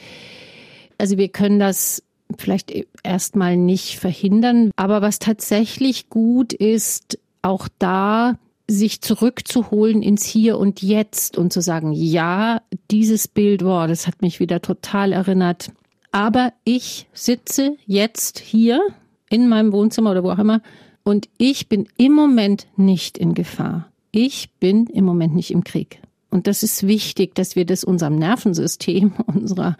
also 0.97 1.17
wir 1.17 1.29
können 1.29 1.59
das 1.59 2.03
vielleicht 2.37 2.73
erstmal 3.03 3.55
nicht 3.55 3.99
verhindern. 3.99 4.71
Aber 4.75 5.01
was 5.01 5.19
tatsächlich 5.19 6.09
gut 6.09 6.51
ist, 6.51 7.17
auch 7.41 7.69
da 7.79 8.37
sich 8.67 9.01
zurückzuholen 9.01 10.01
ins 10.01 10.25
Hier 10.25 10.57
und 10.57 10.81
Jetzt 10.81 11.37
und 11.37 11.53
zu 11.53 11.61
sagen, 11.61 11.91
ja, 11.93 12.61
dieses 12.91 13.27
Bild, 13.27 13.63
wow, 13.63 13.87
das 13.87 14.07
hat 14.07 14.21
mich 14.21 14.39
wieder 14.39 14.61
total 14.61 15.11
erinnert. 15.11 15.71
Aber 16.11 16.53
ich 16.63 17.07
sitze 17.13 17.77
jetzt 17.85 18.39
hier 18.39 18.81
in 19.29 19.49
meinem 19.49 19.71
Wohnzimmer 19.71 20.11
oder 20.11 20.23
wo 20.23 20.31
auch 20.31 20.39
immer 20.39 20.61
und 21.03 21.29
ich 21.37 21.69
bin 21.69 21.87
im 21.97 22.13
Moment 22.13 22.67
nicht 22.77 23.17
in 23.17 23.33
Gefahr. 23.35 23.91
Ich 24.11 24.49
bin 24.59 24.87
im 24.87 25.05
Moment 25.05 25.35
nicht 25.35 25.51
im 25.51 25.63
Krieg. 25.63 26.01
Und 26.31 26.47
das 26.47 26.63
ist 26.63 26.87
wichtig, 26.87 27.35
dass 27.35 27.55
wir 27.55 27.65
das 27.65 27.83
unserem 27.83 28.15
Nervensystem, 28.15 29.13
unserer 29.27 29.77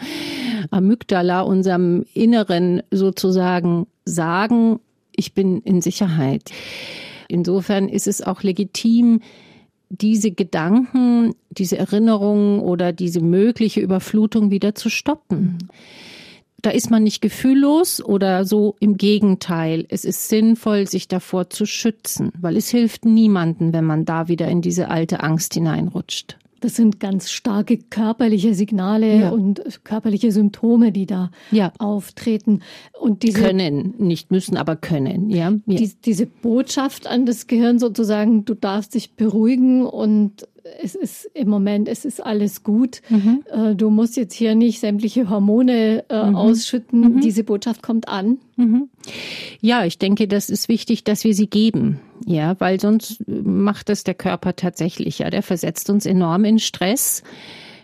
Amygdala, 0.72 1.42
unserem 1.42 2.06
Inneren 2.14 2.84
sozusagen 2.92 3.88
sagen, 4.06 4.80
ich 5.16 5.34
bin 5.34 5.62
in 5.62 5.82
Sicherheit. 5.82 6.52
Insofern 7.28 7.90
ist 7.90 8.08
es 8.08 8.22
auch 8.22 8.44
legitim, 8.44 9.22
diese 9.90 10.32
Gedanken, 10.32 11.36
diese 11.50 11.78
Erinnerungen 11.78 12.60
oder 12.60 12.92
diese 12.92 13.22
mögliche 13.22 13.82
Überflutung 13.82 14.52
wieder 14.52 14.76
zu 14.76 14.90
stoppen. 14.90 15.70
Da 16.62 16.72
ist 16.72 16.90
man 16.90 17.04
nicht 17.04 17.22
gefühllos 17.22 18.04
oder 18.04 18.44
so 18.44 18.76
im 18.80 18.98
Gegenteil. 18.98 19.86
Es 19.90 20.04
ist 20.04 20.30
sinnvoll, 20.30 20.88
sich 20.88 21.08
davor 21.08 21.52
zu 21.52 21.68
schützen, 21.68 22.32
weil 22.40 22.58
es 22.58 22.70
hilft 22.70 23.06
niemanden, 23.06 23.72
wenn 23.72 23.86
man 23.86 24.06
da 24.06 24.28
wieder 24.28 24.48
in 24.48 24.62
diese 24.62 24.90
alte 24.90 25.22
Angst 25.22 25.54
hineinrutscht. 25.54 26.38
Das 26.66 26.78
sind 26.78 27.00
ganz 27.00 27.30
starke 27.30 27.78
körperliche 27.78 28.56
Signale 28.56 29.20
ja. 29.20 29.30
und 29.30 29.62
körperliche 29.84 30.32
Symptome, 30.32 30.92
die 30.92 31.06
da 31.06 31.30
ja. 31.52 31.72
auftreten. 31.78 32.62
Und 33.00 33.22
diese 33.22 33.40
können, 33.40 33.94
nicht 34.00 34.32
müssen, 34.32 34.58
aber 34.58 34.76
können, 34.76 35.30
ja. 35.30 35.54
Die, 35.68 35.92
diese 36.04 36.26
Botschaft 36.26 37.06
an 37.06 37.28
das 37.28 37.46
Gehirn 37.46 37.78
sozusagen, 37.78 38.46
du 38.46 38.56
darfst 38.56 38.96
dich 38.96 39.14
beruhigen 39.14 39.86
und 39.86 40.48
es 40.82 40.96
ist 40.96 41.30
im 41.34 41.50
Moment, 41.50 41.88
es 41.88 42.06
ist 42.06 42.24
alles 42.24 42.64
gut. 42.64 43.02
Mhm. 43.10 43.44
Äh, 43.52 43.76
du 43.76 43.90
musst 43.90 44.18
jetzt 44.18 44.34
hier 44.34 44.56
nicht 44.56 44.80
sämtliche 44.80 45.30
Hormone 45.30 46.06
äh, 46.10 46.26
mhm. 46.26 46.36
ausschütten. 46.36 47.16
Mhm. 47.16 47.22
Diese 47.22 47.44
Botschaft 47.44 47.84
kommt 47.84 48.08
an. 48.08 48.40
Mhm. 48.56 48.90
Ja, 49.62 49.86
ich 49.86 50.00
denke, 50.00 50.28
das 50.28 50.50
ist 50.50 50.68
wichtig, 50.68 51.04
dass 51.04 51.24
wir 51.24 51.34
sie 51.34 51.48
geben. 51.48 52.00
Ja, 52.26 52.60
weil 52.60 52.80
sonst 52.80 53.24
macht 53.28 53.90
das 53.90 54.04
der 54.04 54.16
Körper 54.16 54.56
tatsächlich. 54.56 55.20
Ja, 55.20 55.30
der 55.30 55.44
versetzt 55.44 55.90
uns 55.90 56.06
enorm 56.06 56.46
in 56.46 56.60
Stress. 56.60 57.24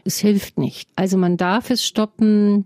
Es 0.03 0.17
hilft 0.17 0.57
nicht. 0.57 0.89
Also 0.95 1.17
man 1.17 1.37
darf 1.37 1.69
es 1.69 1.85
stoppen. 1.85 2.65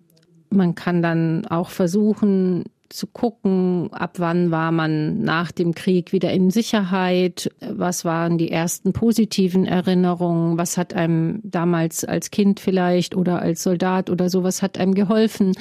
Man 0.50 0.76
kann 0.76 1.02
dann 1.02 1.46
auch 1.48 1.70
versuchen, 1.70 2.64
zu 2.90 3.08
gucken, 3.08 3.90
ab 3.92 4.16
wann 4.20 4.52
war 4.52 4.72
man 4.72 5.22
nach 5.22 5.52
dem 5.52 5.74
Krieg 5.74 6.12
wieder 6.12 6.32
in 6.32 6.50
Sicherheit, 6.50 7.50
was 7.60 8.06
waren 8.06 8.38
die 8.38 8.52
ersten 8.52 8.94
positiven 8.94 9.66
Erinnerungen, 9.66 10.58
was 10.58 10.78
hat 10.78 10.94
einem 10.94 11.40
damals 11.44 12.06
als 12.06 12.32
Kind 12.32 12.60
vielleicht 12.60 13.16
oder 13.16 13.42
als 13.42 13.64
Soldat 13.64 14.10
oder 14.10 14.30
sowas 14.30 14.62
hat 14.62 14.78
einem 14.78 14.94
geholfen. 14.94 15.54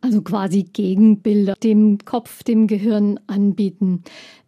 Also 0.00 0.22
quasi 0.22 0.64
Gegenbilder 0.64 1.54
dem 1.54 1.98
Kopf, 2.04 2.42
dem 2.42 2.66
Gehirn 2.66 3.18
anbieten. 3.26 4.02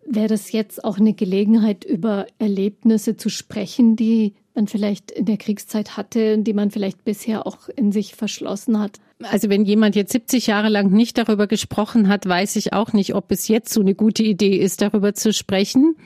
Wäre 0.06 0.28
das 0.28 0.52
jetzt 0.52 0.84
auch 0.84 0.98
eine 0.98 1.14
Gelegenheit, 1.14 1.84
über 1.84 2.26
Erlebnisse 2.38 3.16
zu 3.16 3.28
sprechen, 3.28 3.96
die 3.96 4.34
man 4.54 4.68
vielleicht 4.68 5.10
in 5.10 5.25
der 5.25 5.36
Kriegszeit 5.36 5.96
hatte, 5.96 6.38
die 6.38 6.52
man 6.52 6.70
vielleicht 6.70 7.04
bisher 7.04 7.46
auch 7.46 7.68
in 7.68 7.90
sich 7.90 8.14
verschlossen 8.14 8.78
hat? 8.78 9.00
Also 9.23 9.49
wenn 9.49 9.64
jemand 9.64 9.96
jetzt 9.96 10.12
70 10.12 10.46
Jahre 10.46 10.68
lang 10.68 10.90
nicht 10.90 11.16
darüber 11.16 11.46
gesprochen 11.46 12.08
hat, 12.08 12.26
weiß 12.26 12.56
ich 12.56 12.75
auch 12.75 12.92
nicht, 12.92 13.14
ob 13.14 13.32
es 13.32 13.49
jetzt 13.49 13.73
so 13.73 13.80
eine 13.80 13.94
gute 13.94 14.23
Idee 14.23 14.56
ist, 14.56 14.82
darüber 14.82 15.14
zu 15.14 15.32
sprechen. 15.32 15.96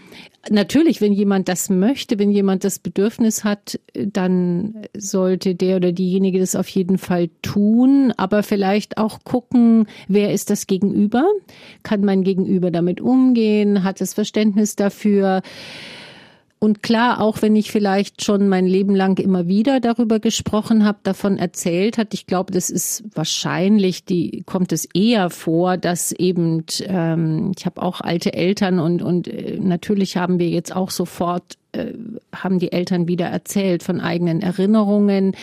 Natürlich, 0.48 1.00
wenn 1.00 1.12
jemand 1.12 1.48
das 1.48 1.70
möchte, 1.70 2.20
wenn 2.20 2.30
jemand 2.30 2.62
das 2.62 2.78
Bedürfnis 2.78 3.42
hat, 3.42 3.80
dann 3.94 4.86
sollte 4.96 5.56
der 5.56 5.76
oder 5.76 5.90
diejenige 5.90 6.38
das 6.38 6.54
auf 6.54 6.68
jeden 6.68 6.98
Fall 6.98 7.30
tun, 7.42 8.12
aber 8.16 8.44
vielleicht 8.44 8.96
auch 8.96 9.24
gucken, 9.24 9.86
wer 10.06 10.32
ist 10.32 10.48
das 10.48 10.68
Gegenüber? 10.68 11.24
Kann 11.82 12.02
mein 12.02 12.22
Gegenüber 12.22 12.70
damit 12.70 13.00
umgehen? 13.00 13.82
Hat 13.82 14.00
es 14.00 14.14
Verständnis 14.14 14.76
dafür? 14.76 15.42
Und 16.62 16.82
klar, 16.82 17.22
auch 17.22 17.40
wenn 17.40 17.56
ich 17.56 17.72
vielleicht 17.72 18.22
schon 18.22 18.46
mein 18.46 18.66
Leben 18.66 18.94
lang 18.94 19.18
immer 19.18 19.48
wieder 19.48 19.80
darüber 19.80 20.20
gesprochen 20.20 20.84
habe, 20.84 20.98
davon 21.04 21.38
erzählt 21.38 21.96
hat, 21.96 22.12
ich 22.12 22.26
glaube, 22.26 22.52
das 22.52 22.68
ist 22.68 23.02
wahrscheinlich, 23.14 24.04
die 24.04 24.42
kommt 24.44 24.70
es 24.70 24.84
eher 24.92 25.30
vor, 25.30 25.78
dass 25.78 26.12
eben, 26.12 26.66
ähm, 26.82 27.52
ich 27.56 27.64
habe 27.64 27.80
auch 27.80 28.02
alte 28.02 28.34
Eltern 28.34 28.78
und, 28.78 29.00
und 29.00 29.26
äh, 29.26 29.58
natürlich 29.58 30.18
haben 30.18 30.38
wir 30.38 30.50
jetzt 30.50 30.76
auch 30.76 30.90
sofort, 30.90 31.56
äh, 31.72 31.94
haben 32.34 32.58
die 32.58 32.72
Eltern 32.72 33.08
wieder 33.08 33.26
erzählt 33.26 33.82
von 33.82 33.98
eigenen 33.98 34.42
Erinnerungen 34.42 35.34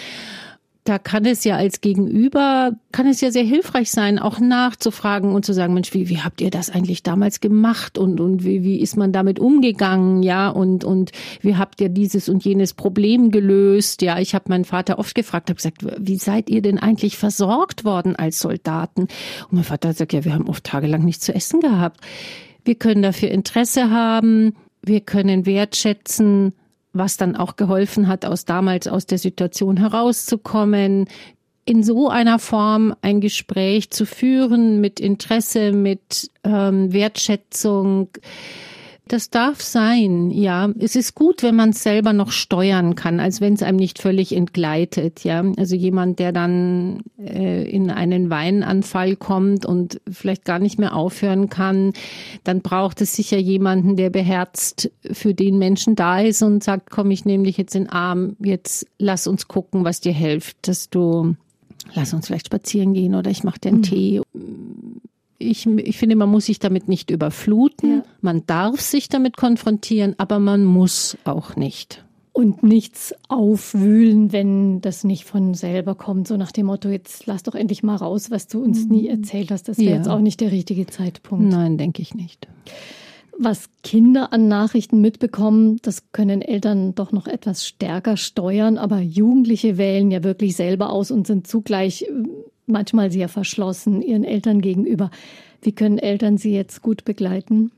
da 0.87 0.99
kann 0.99 1.25
es 1.25 1.43
ja 1.43 1.57
als 1.57 1.81
Gegenüber, 1.81 2.71
kann 2.93 3.07
es 3.07 3.19
ja 3.19 3.29
sehr 3.29 3.43
hilfreich 3.43 3.91
sein, 3.91 4.19
auch 4.19 4.39
nachzufragen 4.39 5.33
und 5.33 5.43
zu 5.43 5.53
sagen, 5.53 5.73
Mensch, 5.73 5.93
wie, 5.93 6.07
wie 6.07 6.21
habt 6.21 6.39
ihr 6.39 6.49
das 6.49 6.69
eigentlich 6.69 7.03
damals 7.03 7.41
gemacht 7.41 7.97
und, 7.97 8.21
und 8.21 8.45
wie, 8.45 8.63
wie 8.63 8.79
ist 8.79 8.95
man 8.95 9.11
damit 9.11 9.37
umgegangen, 9.37 10.23
ja, 10.23 10.47
und, 10.47 10.85
und 10.85 11.11
wie 11.41 11.57
habt 11.57 11.81
ihr 11.81 11.89
dieses 11.89 12.29
und 12.29 12.45
jenes 12.45 12.73
Problem 12.73 13.31
gelöst, 13.31 14.01
ja, 14.01 14.17
ich 14.19 14.33
habe 14.33 14.45
meinen 14.47 14.63
Vater 14.63 14.97
oft 14.97 15.13
gefragt, 15.13 15.49
habe 15.49 15.57
gesagt, 15.57 15.85
wie 15.99 16.17
seid 16.17 16.49
ihr 16.49 16.61
denn 16.61 16.77
eigentlich 16.77 17.17
versorgt 17.17 17.83
worden 17.83 18.15
als 18.15 18.39
Soldaten? 18.39 19.01
Und 19.01 19.51
mein 19.51 19.63
Vater 19.65 19.91
sagt, 19.91 20.13
ja, 20.13 20.23
wir 20.23 20.33
haben 20.33 20.47
oft 20.47 20.63
tagelang 20.63 21.03
nichts 21.03 21.25
zu 21.25 21.35
essen 21.35 21.59
gehabt. 21.59 21.99
Wir 22.63 22.75
können 22.75 23.01
dafür 23.01 23.29
Interesse 23.29 23.89
haben, 23.89 24.55
wir 24.81 25.01
können 25.01 25.45
wertschätzen, 25.45 26.53
was 26.97 27.17
dann 27.17 27.35
auch 27.35 27.55
geholfen 27.55 28.07
hat, 28.07 28.25
aus 28.25 28.45
damals 28.45 28.87
aus 28.87 29.05
der 29.05 29.17
Situation 29.17 29.77
herauszukommen, 29.77 31.07
in 31.65 31.83
so 31.83 32.09
einer 32.09 32.39
Form 32.39 32.95
ein 33.01 33.19
Gespräch 33.19 33.89
zu 33.89 34.05
führen 34.05 34.79
mit 34.79 34.99
Interesse, 34.99 35.73
mit 35.73 36.31
ähm, 36.45 36.93
Wertschätzung. 36.93 38.09
Das 39.07 39.29
darf 39.29 39.61
sein, 39.61 40.31
ja. 40.31 40.69
Es 40.79 40.95
ist 40.95 41.15
gut, 41.15 41.41
wenn 41.41 41.55
man 41.55 41.69
es 41.69 41.81
selber 41.81 42.11
noch 42.11 42.31
steuern 42.31 42.95
kann, 42.95 43.19
als 43.19 43.39
wenn 43.39 43.53
es 43.53 43.63
einem 43.63 43.77
nicht 43.77 43.99
völlig 43.99 44.35
entgleitet, 44.35 45.23
ja. 45.23 45.43
Also 45.57 45.75
jemand, 45.75 46.19
der 46.19 46.33
dann 46.33 47.03
äh, 47.17 47.69
in 47.69 47.89
einen 47.89 48.29
Weinanfall 48.29 49.15
kommt 49.15 49.65
und 49.65 50.01
vielleicht 50.11 50.43
gar 50.43 50.59
nicht 50.59 50.77
mehr 50.77 50.95
aufhören 50.95 51.49
kann, 51.49 51.93
dann 52.43 52.61
braucht 52.61 52.99
es 53.01 53.15
sicher 53.15 53.37
jemanden, 53.37 53.95
der 53.95 54.09
beherzt 54.09 54.91
für 55.11 55.33
den 55.33 55.57
Menschen 55.57 55.95
da 55.95 56.19
ist 56.19 56.41
und 56.41 56.63
sagt, 56.63 56.89
komm, 56.89 57.11
ich 57.11 57.23
nehme 57.23 57.45
dich 57.45 57.57
jetzt 57.57 57.75
in 57.75 57.83
den 57.83 57.91
Arm, 57.91 58.35
jetzt 58.39 58.87
lass 58.99 59.27
uns 59.27 59.47
gucken, 59.47 59.85
was 59.85 60.01
dir 60.01 60.13
hilft, 60.13 60.67
dass 60.67 60.89
du 60.89 61.35
lass 61.93 62.13
uns 62.13 62.27
vielleicht 62.27 62.47
spazieren 62.47 62.93
gehen 62.93 63.15
oder 63.15 63.31
ich 63.31 63.43
mache 63.45 63.59
dir 63.59 63.69
einen 63.69 63.77
mhm. 63.77 63.83
Tee 63.83 64.21
ich, 65.39 65.65
ich 65.65 65.97
finde, 65.97 66.15
man 66.15 66.29
muss 66.29 66.45
sich 66.45 66.59
damit 66.59 66.87
nicht 66.87 67.11
überfluten. 67.11 67.97
Ja. 67.97 68.03
Man 68.21 68.45
darf 68.45 68.81
sich 68.81 69.09
damit 69.09 69.37
konfrontieren, 69.37 70.15
aber 70.17 70.39
man 70.39 70.65
muss 70.65 71.17
auch 71.23 71.55
nicht. 71.55 72.03
Und 72.33 72.61
nichts 72.61 73.15
aufwühlen, 73.29 74.31
wenn 74.31 74.79
das 74.81 75.03
nicht 75.03 75.25
von 75.25 75.55
selber 75.55 75.95
kommt. 75.95 76.27
So 76.27 76.37
nach 76.37 76.51
dem 76.51 76.67
Motto, 76.67 76.89
jetzt 76.89 77.25
lass 77.25 77.43
doch 77.43 77.55
endlich 77.55 77.81
mal 77.81 77.95
raus, 77.95 78.29
was 78.29 78.47
du 78.47 78.61
uns 78.61 78.85
nie 78.85 79.03
mhm. 79.03 79.21
erzählt 79.21 79.49
hast. 79.49 79.67
Das 79.67 79.79
wäre 79.79 79.89
ja. 79.89 79.95
jetzt 79.97 80.07
auch 80.07 80.19
nicht 80.19 80.39
der 80.39 80.51
richtige 80.51 80.85
Zeitpunkt. 80.85 81.45
Nein, 81.45 81.77
denke 81.77 82.01
ich 82.01 82.13
nicht. 82.13 82.47
Was 83.39 83.69
Kinder 83.83 84.33
an 84.33 84.47
Nachrichten 84.47 84.99
mitbekommen, 84.99 85.77
das 85.83 86.11
können 86.11 86.41
Eltern 86.41 86.95
doch 86.95 87.11
noch 87.11 87.27
etwas 87.27 87.65
stärker 87.65 88.17
steuern. 88.17 88.77
Aber 88.77 88.99
Jugendliche 88.99 89.77
wählen 89.77 90.09
ja 90.11 90.23
wirklich 90.23 90.55
selber 90.55 90.91
aus 90.91 91.11
und 91.11 91.25
sind 91.25 91.47
zugleich 91.47 92.05
manchmal 92.67 93.11
sehr 93.11 93.29
verschlossen 93.29 94.01
ihren 94.01 94.23
Eltern 94.23 94.61
gegenüber. 94.61 95.09
Wie 95.61 95.71
können 95.71 95.97
Eltern 95.97 96.37
sie 96.37 96.53
jetzt 96.53 96.81
gut 96.81 97.05
begleiten? 97.05 97.71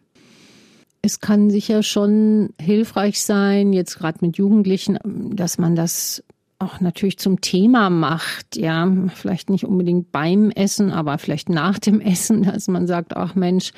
Es 1.02 1.22
kann 1.22 1.50
sicher 1.50 1.82
schon 1.82 2.50
hilfreich 2.60 3.22
sein, 3.22 3.72
jetzt 3.72 3.98
gerade 3.98 4.18
mit 4.22 4.38
Jugendlichen, 4.38 5.00
dass 5.34 5.58
man 5.58 5.76
das 5.76 6.24
auch 6.60 6.82
natürlich 6.82 7.18
zum 7.18 7.40
Thema 7.40 7.90
macht, 7.90 8.58
ja, 8.58 8.92
vielleicht 9.16 9.50
nicht 9.50 9.64
unbedingt 9.64 10.12
beim 10.12 10.52
Essen, 10.52 10.92
aber 10.92 11.18
vielleicht 11.18 11.48
nach 11.48 11.80
dem 11.80 12.02
Essen, 12.02 12.44
dass 12.44 12.68
man 12.68 12.86
sagt, 12.86 13.16
ach 13.16 13.36
Mensch, 13.36 13.72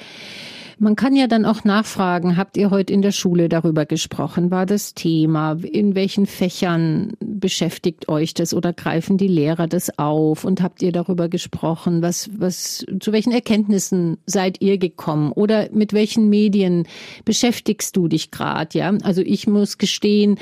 Man 0.81 0.95
kann 0.95 1.15
ja 1.15 1.27
dann 1.27 1.45
auch 1.45 1.63
nachfragen, 1.63 2.37
habt 2.37 2.57
ihr 2.57 2.71
heute 2.71 2.91
in 2.91 3.03
der 3.03 3.11
Schule 3.11 3.49
darüber 3.49 3.85
gesprochen? 3.85 4.49
War 4.49 4.65
das 4.65 4.95
Thema? 4.95 5.55
In 5.61 5.93
welchen 5.93 6.25
Fächern 6.25 7.11
beschäftigt 7.19 8.09
euch 8.09 8.33
das 8.33 8.51
oder 8.51 8.73
greifen 8.73 9.19
die 9.19 9.27
Lehrer 9.27 9.67
das 9.67 9.99
auf? 9.99 10.43
Und 10.43 10.59
habt 10.63 10.81
ihr 10.81 10.91
darüber 10.91 11.29
gesprochen? 11.29 12.01
Was, 12.01 12.31
was, 12.35 12.83
zu 12.99 13.11
welchen 13.11 13.31
Erkenntnissen 13.31 14.17
seid 14.25 14.59
ihr 14.59 14.79
gekommen? 14.79 15.31
Oder 15.33 15.69
mit 15.71 15.93
welchen 15.93 16.29
Medien 16.29 16.87
beschäftigst 17.25 17.95
du 17.95 18.07
dich 18.07 18.31
gerade? 18.31 18.79
Ja, 18.79 18.91
also 19.03 19.21
ich 19.21 19.45
muss 19.45 19.77
gestehen, 19.77 20.39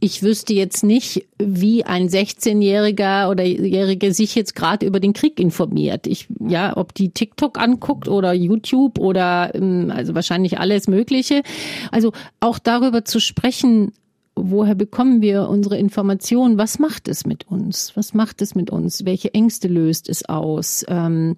ich 0.00 0.22
wüsste 0.22 0.54
jetzt 0.54 0.82
nicht, 0.82 1.26
wie 1.38 1.84
ein 1.84 2.08
16-Jähriger 2.08 3.28
oder 3.28 3.44
Jährige 3.44 4.14
sich 4.14 4.34
jetzt 4.34 4.56
gerade 4.56 4.86
über 4.86 4.98
den 4.98 5.12
Krieg 5.12 5.38
informiert. 5.38 6.06
Ich, 6.06 6.26
ja, 6.40 6.74
ob 6.76 6.94
die 6.94 7.10
TikTok 7.10 7.58
anguckt 7.58 8.08
oder 8.08 8.32
YouTube 8.32 8.98
oder 8.98 9.54
ähm, 9.54 9.92
also 9.94 10.14
wahrscheinlich 10.14 10.58
alles 10.58 10.88
Mögliche. 10.88 11.42
Also 11.90 12.12
auch 12.40 12.58
darüber 12.58 13.04
zu 13.04 13.20
sprechen, 13.20 13.92
woher 14.34 14.74
bekommen 14.74 15.20
wir 15.20 15.48
unsere 15.50 15.76
Informationen? 15.76 16.56
Was 16.56 16.78
macht 16.78 17.06
es 17.06 17.26
mit 17.26 17.46
uns? 17.48 17.92
Was 17.94 18.14
macht 18.14 18.40
es 18.40 18.54
mit 18.54 18.70
uns? 18.70 19.04
Welche 19.04 19.34
Ängste 19.34 19.68
löst 19.68 20.08
es 20.08 20.26
aus? 20.26 20.82
Ähm, 20.88 21.36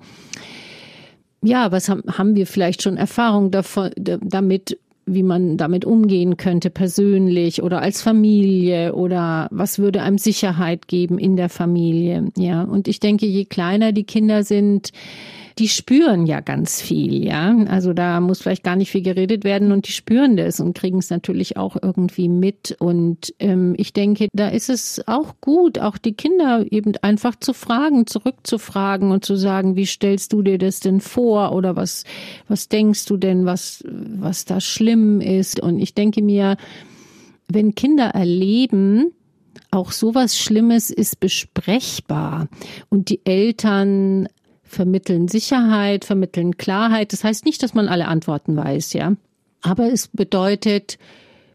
ja, 1.42 1.72
was 1.72 1.88
haben, 1.88 2.02
haben 2.06 2.36
wir 2.36 2.46
vielleicht 2.46 2.82
schon 2.82 2.96
Erfahrung 2.96 3.50
davon, 3.50 3.90
damit, 3.96 4.78
wie 5.06 5.22
man 5.22 5.56
damit 5.56 5.84
umgehen 5.84 6.36
könnte, 6.36 6.70
persönlich 6.70 7.62
oder 7.62 7.82
als 7.82 8.02
Familie 8.02 8.94
oder 8.94 9.48
was 9.50 9.78
würde 9.78 10.02
einem 10.02 10.18
Sicherheit 10.18 10.88
geben 10.88 11.18
in 11.18 11.36
der 11.36 11.48
Familie. 11.48 12.30
Ja, 12.36 12.62
und 12.62 12.88
ich 12.88 13.00
denke, 13.00 13.26
je 13.26 13.44
kleiner 13.44 13.92
die 13.92 14.04
Kinder 14.04 14.44
sind, 14.44 14.92
die 15.58 15.68
spüren 15.68 16.26
ja 16.26 16.40
ganz 16.40 16.80
viel, 16.80 17.24
ja. 17.24 17.54
Also 17.68 17.92
da 17.92 18.20
muss 18.20 18.42
vielleicht 18.42 18.64
gar 18.64 18.76
nicht 18.76 18.90
viel 18.90 19.02
geredet 19.02 19.44
werden 19.44 19.72
und 19.72 19.88
die 19.88 19.92
spüren 19.92 20.36
das 20.36 20.60
und 20.60 20.76
kriegen 20.76 20.98
es 20.98 21.10
natürlich 21.10 21.56
auch 21.56 21.76
irgendwie 21.80 22.28
mit. 22.28 22.76
Und 22.78 23.34
ähm, 23.38 23.74
ich 23.76 23.92
denke, 23.92 24.28
da 24.32 24.48
ist 24.48 24.70
es 24.70 25.02
auch 25.06 25.34
gut, 25.40 25.78
auch 25.78 25.98
die 25.98 26.14
Kinder 26.14 26.64
eben 26.70 26.92
einfach 27.02 27.36
zu 27.36 27.52
fragen, 27.52 28.06
zurückzufragen 28.06 29.10
und 29.10 29.24
zu 29.24 29.36
sagen, 29.36 29.76
wie 29.76 29.86
stellst 29.86 30.32
du 30.32 30.42
dir 30.42 30.58
das 30.58 30.80
denn 30.80 31.00
vor 31.00 31.52
oder 31.52 31.76
was, 31.76 32.04
was 32.48 32.68
denkst 32.68 33.06
du 33.06 33.16
denn, 33.16 33.44
was, 33.44 33.84
was 33.86 34.44
da 34.44 34.60
schlimm 34.60 35.20
ist? 35.20 35.60
Und 35.60 35.78
ich 35.78 35.94
denke 35.94 36.22
mir, 36.22 36.56
wenn 37.48 37.74
Kinder 37.74 38.06
erleben, 38.06 39.12
auch 39.70 39.90
sowas 39.90 40.38
Schlimmes 40.38 40.90
ist 40.90 41.20
besprechbar 41.20 42.48
und 42.88 43.08
die 43.08 43.20
Eltern 43.24 44.28
vermitteln 44.72 45.28
Sicherheit, 45.28 46.04
vermitteln 46.04 46.56
Klarheit. 46.56 47.12
Das 47.12 47.24
heißt 47.24 47.44
nicht, 47.44 47.62
dass 47.62 47.74
man 47.74 47.88
alle 47.88 48.08
Antworten 48.08 48.56
weiß, 48.56 48.94
ja. 48.94 49.14
Aber 49.60 49.92
es 49.92 50.08
bedeutet, 50.08 50.98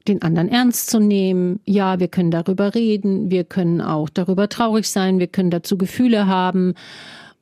den 0.07 0.21
anderen 0.21 0.47
ernst 0.49 0.89
zu 0.89 0.99
nehmen. 0.99 1.59
Ja, 1.65 1.99
wir 1.99 2.07
können 2.07 2.31
darüber 2.31 2.75
reden, 2.75 3.29
wir 3.29 3.43
können 3.43 3.81
auch 3.81 4.09
darüber 4.09 4.47
traurig 4.47 4.87
sein, 4.87 5.19
wir 5.19 5.27
können 5.27 5.51
dazu 5.51 5.77
Gefühle 5.77 6.27
haben. 6.27 6.75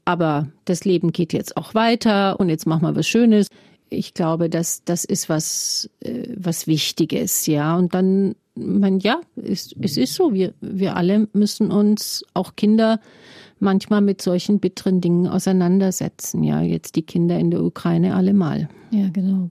Aber 0.06 0.48
das 0.66 0.86
Leben 0.86 1.12
geht 1.12 1.34
jetzt 1.34 1.58
auch 1.58 1.74
weiter 1.74 2.40
und 2.40 2.50
jetzt 2.50 2.66
machen 2.66 2.84
wir 2.84 2.96
was 2.96 3.08
Schönes. 3.08 3.48
Ich 3.90 4.14
glaube, 4.14 4.50
dass 4.50 4.84
das 4.84 5.06
ist 5.06 5.30
was, 5.30 5.90
äh, 6.00 6.28
was 6.36 6.68
Wichtiges, 6.68 7.46
ja. 7.48 7.76
Und 7.76 7.94
dann, 7.94 8.36
man, 8.56 9.00
ja, 9.00 9.20
es, 9.36 9.76
es 9.80 9.98
ist 9.98 10.16
so. 10.16 10.34
Wir, 10.34 10.54
wir 10.62 10.96
alle 10.96 11.28
müssen 11.34 11.70
uns, 11.70 12.24
auch 12.34 12.56
Kinder, 12.56 13.00
manchmal 13.60 14.02
mit 14.02 14.22
solchen 14.22 14.60
bitteren 14.60 15.02
Dingen 15.02 15.28
auseinandersetzen. 15.28 16.44
Ja, 16.44 16.62
jetzt 16.62 16.96
die 16.96 17.04
Kinder 17.04 17.40
in 17.40 17.52
der 17.52 17.64
Ukraine 17.64 18.16
allemal. 18.16 18.70
Ja, 18.92 19.10
genau. 19.12 19.50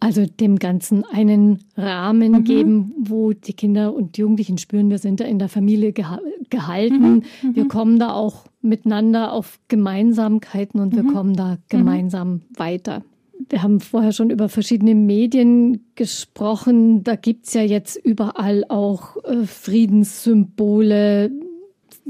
Also 0.00 0.26
dem 0.26 0.58
Ganzen 0.58 1.04
einen 1.04 1.64
Rahmen 1.76 2.32
mhm. 2.32 2.44
geben, 2.44 2.92
wo 2.98 3.32
die 3.32 3.54
Kinder 3.54 3.94
und 3.94 4.18
Jugendlichen 4.18 4.58
spüren, 4.58 4.90
wir 4.90 4.98
sind 4.98 5.20
da 5.20 5.24
in 5.24 5.38
der 5.38 5.48
Familie 5.48 5.92
geha 5.92 6.20
gehalten. 6.50 7.14
Mhm. 7.14 7.22
Mhm. 7.42 7.56
Wir 7.56 7.68
kommen 7.68 7.98
da 7.98 8.12
auch 8.12 8.44
miteinander 8.60 9.32
auf 9.32 9.58
Gemeinsamkeiten 9.68 10.80
und 10.80 10.94
wir 10.94 11.02
mhm. 11.02 11.12
kommen 11.12 11.36
da 11.36 11.52
mhm. 11.52 11.58
gemeinsam 11.68 12.42
weiter. 12.54 13.02
Wir 13.48 13.62
haben 13.62 13.80
vorher 13.80 14.12
schon 14.12 14.30
über 14.30 14.48
verschiedene 14.48 14.94
Medien 14.94 15.86
gesprochen. 15.96 17.02
Da 17.02 17.16
gibt 17.16 17.46
es 17.46 17.54
ja 17.54 17.62
jetzt 17.62 17.96
überall 17.96 18.64
auch 18.68 19.16
äh, 19.24 19.44
Friedenssymbole, 19.44 21.30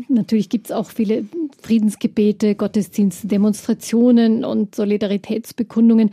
Natürlich 0.08 0.48
gibt 0.48 0.66
es 0.66 0.72
auch 0.72 0.90
viele 0.90 1.24
Friedensgebete, 1.62 2.54
Gottesdienste, 2.54 3.28
Demonstrationen 3.28 4.44
und 4.44 4.74
Solidaritätsbekundungen. 4.74 6.10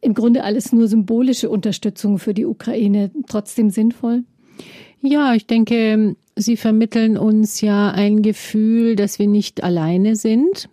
Im 0.00 0.14
Grunde 0.14 0.44
alles 0.44 0.72
nur 0.72 0.88
symbolische 0.88 1.50
Unterstützung 1.50 2.18
für 2.18 2.34
die 2.34 2.46
Ukraine. 2.46 3.10
Trotzdem 3.26 3.70
sinnvoll? 3.70 4.24
Ja, 5.02 5.34
ich 5.34 5.46
denke, 5.46 6.16
sie 6.36 6.56
vermitteln 6.56 7.16
uns 7.18 7.60
ja 7.60 7.90
ein 7.90 8.22
Gefühl, 8.22 8.96
dass 8.96 9.18
wir 9.18 9.28
nicht 9.28 9.62
alleine 9.62 10.16
sind 10.16 10.68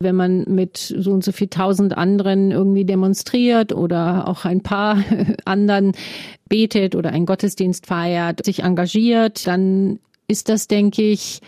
wenn 0.00 0.14
man 0.14 0.44
mit 0.46 0.76
so 0.76 1.10
und 1.10 1.24
so 1.24 1.32
viel 1.32 1.48
tausend 1.48 1.96
anderen 1.96 2.50
irgendwie 2.50 2.84
demonstriert 2.84 3.72
oder 3.72 4.28
auch 4.28 4.44
ein 4.44 4.62
paar 4.62 5.02
anderen 5.44 5.92
betet 6.48 6.94
oder 6.94 7.10
einen 7.10 7.26
Gottesdienst 7.26 7.86
feiert, 7.86 8.44
sich 8.44 8.62
engagiert, 8.62 9.46
dann 9.46 9.98
ist 10.28 10.48
das, 10.48 10.68
denke 10.68 11.02
ich, 11.02 11.40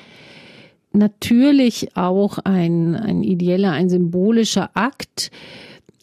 natürlich 0.93 1.97
auch 1.97 2.39
ein, 2.39 2.97
ein 2.97 3.23
ideeller, 3.23 3.73
ein 3.73 3.89
symbolischer 3.89 4.71
Akt. 4.75 5.31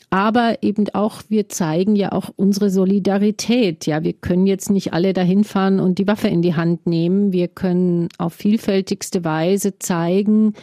Aber 0.10 0.60
eben 0.62 0.86
auch, 0.94 1.22
wir 1.28 1.50
zeigen 1.50 1.98
ja 1.98 2.14
auch 2.14 2.30
unsere 2.38 2.70
Solidarität. 2.70 3.86
Ja, 3.88 4.04
wir 4.04 4.14
können 4.14 4.48
jetzt 4.48 4.70
nicht 4.70 4.94
alle 4.94 5.12
dahin 5.12 5.44
fahren 5.44 5.82
und 5.82 6.00
die 6.00 6.08
Waffe 6.08 6.30
in 6.30 6.42
die 6.42 6.56
Hand 6.56 6.88
nehmen. 6.88 7.34
Wir 7.34 7.50
können 7.50 8.08
auf 8.18 8.34
vielfältigste 8.34 9.26
Weise 9.26 9.80
zeigen, 9.80 10.54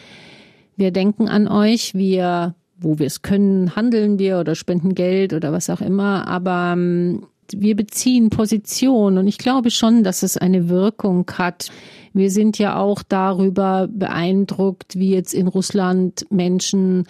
wir 0.77 0.91
denken 0.91 1.29
an 1.29 1.47
euch, 1.47 1.93
wir, 1.93 2.55
wo 2.77 2.99
wir 2.99 3.05
es 3.05 3.21
können, 3.21 3.75
handeln 3.75 4.19
wir 4.19 4.39
oder 4.39 4.55
spenden 4.55 4.93
Geld 4.93 5.31
oder 5.33 5.53
was 5.53 5.69
auch 5.69 5.79
immer. 5.79 6.27
Aber 6.27 6.73
ähm, 6.73 7.27
wir 7.53 7.75
beziehen 7.75 8.29
Position 8.29 9.17
und 9.17 9.27
ich 9.27 9.37
glaube 9.37 9.71
schon, 9.71 10.03
dass 10.03 10.23
es 10.23 10.37
eine 10.37 10.69
Wirkung 10.69 11.29
hat. 11.33 11.71
Wir 12.13 12.31
sind 12.31 12.57
ja 12.57 12.77
auch 12.77 13.03
darüber 13.03 13.87
beeindruckt, 13.91 14.97
wie 14.97 15.11
jetzt 15.11 15.33
in 15.33 15.47
Russland 15.47 16.25
Menschen 16.29 17.05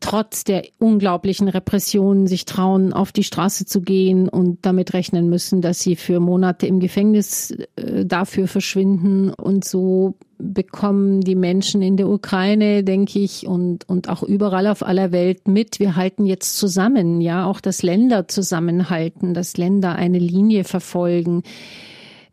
trotz 0.00 0.44
der 0.44 0.64
unglaublichen 0.78 1.48
Repressionen 1.48 2.26
sich 2.26 2.44
trauen, 2.44 2.92
auf 2.92 3.12
die 3.12 3.24
Straße 3.24 3.66
zu 3.66 3.80
gehen 3.80 4.28
und 4.28 4.64
damit 4.64 4.92
rechnen 4.92 5.28
müssen, 5.28 5.60
dass 5.60 5.80
sie 5.80 5.96
für 5.96 6.20
Monate 6.20 6.66
im 6.66 6.80
Gefängnis 6.80 7.52
äh, 7.76 8.04
dafür 8.04 8.48
verschwinden. 8.48 9.30
Und 9.30 9.64
so 9.64 10.14
bekommen 10.38 11.22
die 11.22 11.34
Menschen 11.34 11.82
in 11.82 11.96
der 11.96 12.08
Ukraine, 12.08 12.84
denke 12.84 13.18
ich, 13.18 13.46
und, 13.46 13.88
und 13.88 14.08
auch 14.08 14.22
überall 14.22 14.66
auf 14.66 14.84
aller 14.84 15.12
Welt 15.12 15.48
mit. 15.48 15.80
Wir 15.80 15.96
halten 15.96 16.26
jetzt 16.26 16.56
zusammen, 16.58 17.20
ja, 17.20 17.46
auch 17.46 17.60
dass 17.60 17.82
Länder 17.82 18.28
zusammenhalten, 18.28 19.34
dass 19.34 19.56
Länder 19.56 19.94
eine 19.94 20.18
Linie 20.18 20.64
verfolgen 20.64 21.42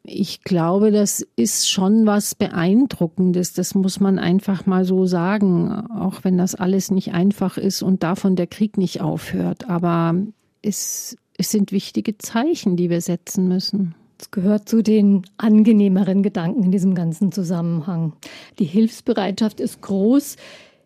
ich 0.06 0.44
glaube, 0.44 0.92
das 0.92 1.26
ist 1.38 1.70
schon 1.70 2.06
was 2.06 2.36
Beeindruckendes. 2.36 3.54
Das 3.54 3.74
muss 3.74 4.02
man 4.02 4.20
einfach 4.20 4.66
mal 4.66 4.84
so 4.84 5.06
sagen, 5.06 5.72
auch 5.72 6.24
wenn 6.24 6.38
das 6.38 6.56
alles 6.56 6.92
nicht 6.92 7.14
einfach 7.14 7.58
ist 7.58 7.82
und 7.82 8.04
davon 8.04 8.36
der 8.36 8.48
Krieg 8.48 8.78
nicht 8.78 9.00
aufhört. 9.00 9.70
Aber 9.70 10.16
es, 10.62 11.16
es 11.38 11.52
sind 11.52 11.72
wichtige 11.72 12.18
Zeichen, 12.18 12.76
die 12.76 12.90
wir 12.90 13.00
setzen 13.00 13.48
müssen. 13.48 13.96
Es 14.20 14.30
gehört 14.30 14.68
zu 14.68 14.84
den 14.84 15.24
angenehmeren 15.38 16.22
Gedanken 16.22 16.64
in 16.64 16.72
diesem 16.72 16.96
ganzen 16.96 17.32
Zusammenhang. 17.32 18.14
Die 18.60 18.66
Hilfsbereitschaft 18.66 19.62
ist 19.62 19.82
groß. 19.82 20.36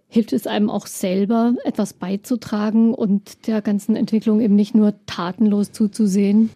Hilft 0.09 0.31
es 0.31 0.47
einem 0.47 0.69
auch 0.69 0.85
selber, 0.85 1.55
etwas 1.65 1.93
beizutragen 1.93 2.93
und 2.93 3.47
der 3.47 3.61
ganzen 3.61 3.95
Entwicklung 3.95 4.41
eben 4.41 4.55
nicht 4.55 4.73
nur 4.73 4.93
tatenlos 5.05 5.71
zuzusehen? 5.71 6.51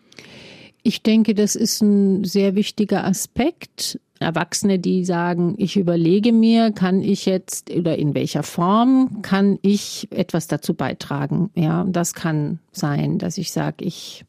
Ich 0.84 1.04
denke, 1.04 1.36
das 1.36 1.56
ist 1.56 1.82
ein 1.82 2.24
sehr 2.24 2.56
wichtiger 2.56 3.06
Aspekt. 3.06 4.00
Erwachsene, 4.20 4.78
die 4.78 5.04
sagen, 5.04 5.56
ich 5.58 5.78
überlege 5.78 6.32
mir, 6.32 6.72
kann 6.72 7.02
ich 7.02 7.26
jetzt 7.26 7.72
oder 7.72 7.98
in 7.98 8.14
welcher 8.14 8.44
Form 8.44 9.22
kann 9.24 9.58
ich 9.64 10.08
etwas 10.12 10.48
dazu 10.48 10.76
beitragen? 10.76 11.50
Ja, 11.56 11.86
das 11.90 12.14
kann 12.14 12.60
sein, 12.72 13.18
dass 13.18 13.40
ich 13.40 13.52
sage, 13.52 13.84
ich 13.84 14.26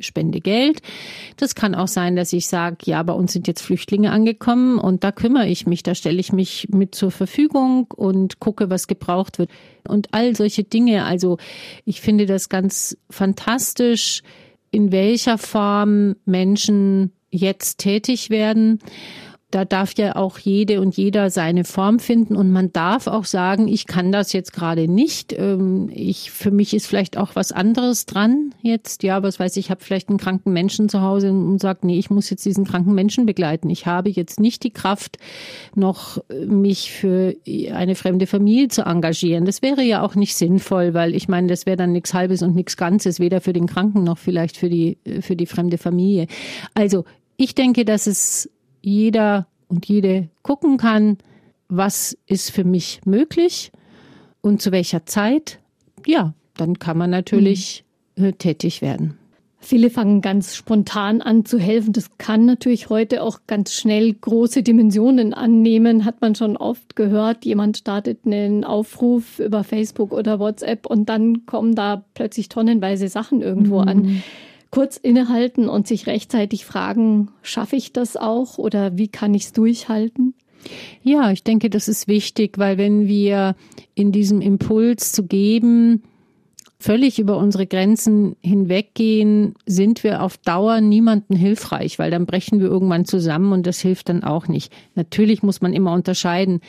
spende 0.00 0.40
Geld. 0.40 0.80
Das 1.36 1.54
kann 1.54 1.74
auch 1.74 1.88
sein, 1.88 2.16
dass 2.16 2.32
ich 2.32 2.46
sage, 2.46 2.78
ja, 2.84 3.02
bei 3.02 3.12
uns 3.12 3.32
sind 3.32 3.46
jetzt 3.46 3.62
Flüchtlinge 3.62 4.10
angekommen 4.10 4.78
und 4.78 5.04
da 5.04 5.12
kümmere 5.12 5.46
ich 5.46 5.66
mich, 5.66 5.82
da 5.82 5.94
stelle 5.94 6.18
ich 6.18 6.32
mich 6.32 6.68
mit 6.70 6.94
zur 6.94 7.10
Verfügung 7.10 7.86
und 7.94 8.40
gucke, 8.40 8.70
was 8.70 8.86
gebraucht 8.86 9.38
wird. 9.38 9.50
Und 9.86 10.08
all 10.12 10.34
solche 10.34 10.64
Dinge. 10.64 11.04
Also 11.04 11.38
ich 11.84 12.00
finde 12.00 12.26
das 12.26 12.48
ganz 12.48 12.96
fantastisch, 13.10 14.22
in 14.74 14.90
welcher 14.90 15.38
Form 15.38 16.16
Menschen 16.24 17.12
jetzt 17.30 17.78
tätig 17.78 18.28
werden. 18.28 18.80
Da 19.54 19.64
darf 19.64 19.94
ja 19.96 20.16
auch 20.16 20.38
jede 20.38 20.80
und 20.80 20.96
jeder 20.96 21.30
seine 21.30 21.62
Form 21.62 22.00
finden 22.00 22.34
und 22.34 22.50
man 22.50 22.72
darf 22.72 23.06
auch 23.06 23.24
sagen, 23.24 23.68
ich 23.68 23.86
kann 23.86 24.10
das 24.10 24.32
jetzt 24.32 24.52
gerade 24.52 24.88
nicht. 24.88 25.32
Ähm, 25.32 25.88
ich, 25.94 26.32
für 26.32 26.50
mich 26.50 26.74
ist 26.74 26.88
vielleicht 26.88 27.16
auch 27.16 27.36
was 27.36 27.52
anderes 27.52 28.04
dran 28.04 28.52
jetzt. 28.62 29.04
Ja, 29.04 29.22
was 29.22 29.38
weiß 29.38 29.56
ich, 29.56 29.70
habe 29.70 29.84
vielleicht 29.84 30.08
einen 30.08 30.18
kranken 30.18 30.52
Menschen 30.52 30.88
zu 30.88 31.02
Hause 31.02 31.30
und 31.30 31.60
sage, 31.60 31.86
nee, 31.86 31.98
ich 31.98 32.10
muss 32.10 32.30
jetzt 32.30 32.44
diesen 32.44 32.64
kranken 32.64 32.94
Menschen 32.94 33.26
begleiten. 33.26 33.70
Ich 33.70 33.86
habe 33.86 34.10
jetzt 34.10 34.40
nicht 34.40 34.64
die 34.64 34.72
Kraft, 34.72 35.18
noch 35.76 36.18
mich 36.46 36.90
für 36.90 37.36
eine 37.72 37.94
fremde 37.94 38.26
Familie 38.26 38.68
zu 38.68 38.82
engagieren. 38.82 39.44
Das 39.44 39.62
wäre 39.62 39.82
ja 39.82 40.02
auch 40.02 40.16
nicht 40.16 40.34
sinnvoll, 40.34 40.94
weil 40.94 41.14
ich 41.14 41.28
meine, 41.28 41.46
das 41.46 41.64
wäre 41.64 41.76
dann 41.76 41.92
nichts 41.92 42.12
Halbes 42.12 42.42
und 42.42 42.56
nichts 42.56 42.76
Ganzes, 42.76 43.20
weder 43.20 43.40
für 43.40 43.52
den 43.52 43.66
Kranken 43.66 44.02
noch 44.02 44.18
vielleicht 44.18 44.56
für 44.56 44.68
die, 44.68 44.98
für 45.20 45.36
die 45.36 45.46
fremde 45.46 45.78
Familie. 45.78 46.26
Also 46.74 47.04
ich 47.36 47.54
denke, 47.54 47.84
dass 47.84 48.08
es 48.08 48.50
jeder 48.84 49.46
und 49.68 49.86
jede 49.86 50.28
gucken 50.42 50.76
kann, 50.76 51.18
was 51.68 52.16
ist 52.26 52.50
für 52.50 52.64
mich 52.64 53.00
möglich 53.04 53.72
und 54.40 54.60
zu 54.60 54.72
welcher 54.72 55.06
Zeit. 55.06 55.58
Ja, 56.06 56.34
dann 56.56 56.78
kann 56.78 56.98
man 56.98 57.10
natürlich 57.10 57.84
mhm. 58.16 58.38
tätig 58.38 58.82
werden. 58.82 59.18
Viele 59.58 59.88
fangen 59.88 60.20
ganz 60.20 60.54
spontan 60.54 61.22
an 61.22 61.46
zu 61.46 61.58
helfen. 61.58 61.94
Das 61.94 62.18
kann 62.18 62.44
natürlich 62.44 62.90
heute 62.90 63.22
auch 63.22 63.40
ganz 63.46 63.72
schnell 63.72 64.12
große 64.12 64.62
Dimensionen 64.62 65.32
annehmen, 65.32 66.04
hat 66.04 66.20
man 66.20 66.34
schon 66.34 66.58
oft 66.58 66.96
gehört. 66.96 67.46
Jemand 67.46 67.78
startet 67.78 68.26
einen 68.26 68.64
Aufruf 68.64 69.38
über 69.38 69.64
Facebook 69.64 70.12
oder 70.12 70.38
WhatsApp 70.38 70.84
und 70.84 71.08
dann 71.08 71.46
kommen 71.46 71.74
da 71.74 72.04
plötzlich 72.12 72.50
tonnenweise 72.50 73.08
Sachen 73.08 73.40
irgendwo 73.40 73.80
mhm. 73.80 73.88
an 73.88 74.22
kurz 74.74 74.96
innehalten 74.96 75.68
und 75.68 75.86
sich 75.86 76.08
rechtzeitig 76.08 76.64
fragen, 76.64 77.30
schaffe 77.42 77.76
ich 77.76 77.92
das 77.92 78.16
auch 78.16 78.58
oder 78.58 78.98
wie 78.98 79.06
kann 79.06 79.32
ich 79.32 79.44
es 79.44 79.52
durchhalten? 79.52 80.34
Ja, 81.04 81.30
ich 81.30 81.44
denke, 81.44 81.70
das 81.70 81.86
ist 81.86 82.08
wichtig, 82.08 82.58
weil 82.58 82.76
wenn 82.76 83.06
wir 83.06 83.54
in 83.94 84.10
diesem 84.10 84.40
Impuls 84.40 85.12
zu 85.12 85.26
geben, 85.26 86.02
völlig 86.84 87.18
über 87.18 87.38
unsere 87.38 87.66
Grenzen 87.66 88.36
hinweggehen, 88.42 89.54
sind 89.64 90.04
wir 90.04 90.22
auf 90.22 90.36
Dauer 90.36 90.82
niemanden 90.82 91.34
hilfreich, 91.34 91.98
weil 91.98 92.10
dann 92.10 92.26
brechen 92.26 92.60
wir 92.60 92.66
irgendwann 92.66 93.06
zusammen 93.06 93.52
und 93.54 93.66
das 93.66 93.80
hilft 93.80 94.10
dann 94.10 94.22
auch 94.22 94.48
nicht. 94.48 94.70
Natürlich 94.94 95.42
muss 95.42 95.62
man 95.62 95.72
immer 95.72 95.94
unterscheiden. 95.94 96.60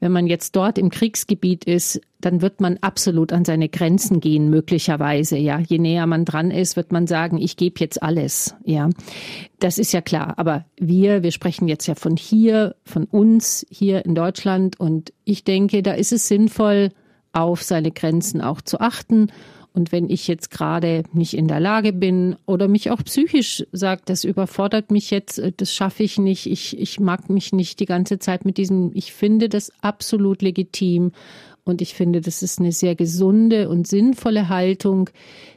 Wenn 0.00 0.10
man 0.10 0.26
jetzt 0.26 0.56
dort 0.56 0.78
im 0.78 0.90
Kriegsgebiet 0.90 1.64
ist, 1.64 2.00
dann 2.20 2.42
wird 2.42 2.60
man 2.60 2.78
absolut 2.80 3.32
an 3.32 3.44
seine 3.44 3.68
Grenzen 3.68 4.18
gehen, 4.18 4.50
möglicherweise. 4.50 5.38
Ja, 5.38 5.60
je 5.60 5.78
näher 5.78 6.08
man 6.08 6.24
dran 6.24 6.50
ist, 6.50 6.74
wird 6.74 6.90
man 6.90 7.06
sagen, 7.06 7.38
ich 7.38 7.56
gebe 7.56 7.78
jetzt 7.78 8.02
alles. 8.02 8.56
Ja, 8.64 8.90
das 9.60 9.78
ist 9.78 9.92
ja 9.92 10.00
klar. 10.00 10.34
Aber 10.38 10.64
wir, 10.76 11.22
wir 11.22 11.30
sprechen 11.30 11.68
jetzt 11.68 11.86
ja 11.86 11.94
von 11.94 12.16
hier, 12.16 12.74
von 12.84 13.04
uns 13.04 13.64
hier 13.70 14.04
in 14.04 14.16
Deutschland. 14.16 14.80
Und 14.80 15.12
ich 15.24 15.44
denke, 15.44 15.84
da 15.84 15.92
ist 15.92 16.10
es 16.10 16.26
sinnvoll, 16.26 16.90
auf 17.32 17.62
seine 17.62 17.90
Grenzen 17.90 18.40
auch 18.40 18.60
zu 18.60 18.80
achten 18.80 19.28
und 19.74 19.90
wenn 19.90 20.10
ich 20.10 20.28
jetzt 20.28 20.50
gerade 20.50 21.04
nicht 21.12 21.34
in 21.34 21.48
der 21.48 21.60
Lage 21.60 21.92
bin 21.92 22.36
oder 22.44 22.68
mich 22.68 22.90
auch 22.90 23.02
psychisch 23.04 23.64
sagt, 23.72 24.10
das 24.10 24.24
überfordert 24.24 24.90
mich 24.90 25.10
jetzt, 25.10 25.38
äh, 25.38 25.52
das 25.56 25.72
schaffe 25.72 26.02
ich 26.02 26.18
nicht, 26.18 26.46
ich, 26.46 26.78
ich 26.78 27.00
mag 27.00 27.30
mich 27.30 27.52
nicht 27.52 27.80
die 27.80 27.86
ganze 27.86 28.18
Zeit 28.18 28.44
mit 28.44 28.58
diesem, 28.58 28.90
ich 28.94 29.12
finde 29.12 29.48
das 29.48 29.72
absolut 29.80 30.42
legitim 30.42 31.12
und 31.64 31.80
ich 31.80 31.94
finde, 31.94 32.20
das 32.20 32.42
ist 32.42 32.58
eine 32.58 32.72
sehr 32.72 32.94
gesunde 32.96 33.68
und 33.68 33.86
sinnvolle 33.86 34.48
Haltung, 34.48 35.08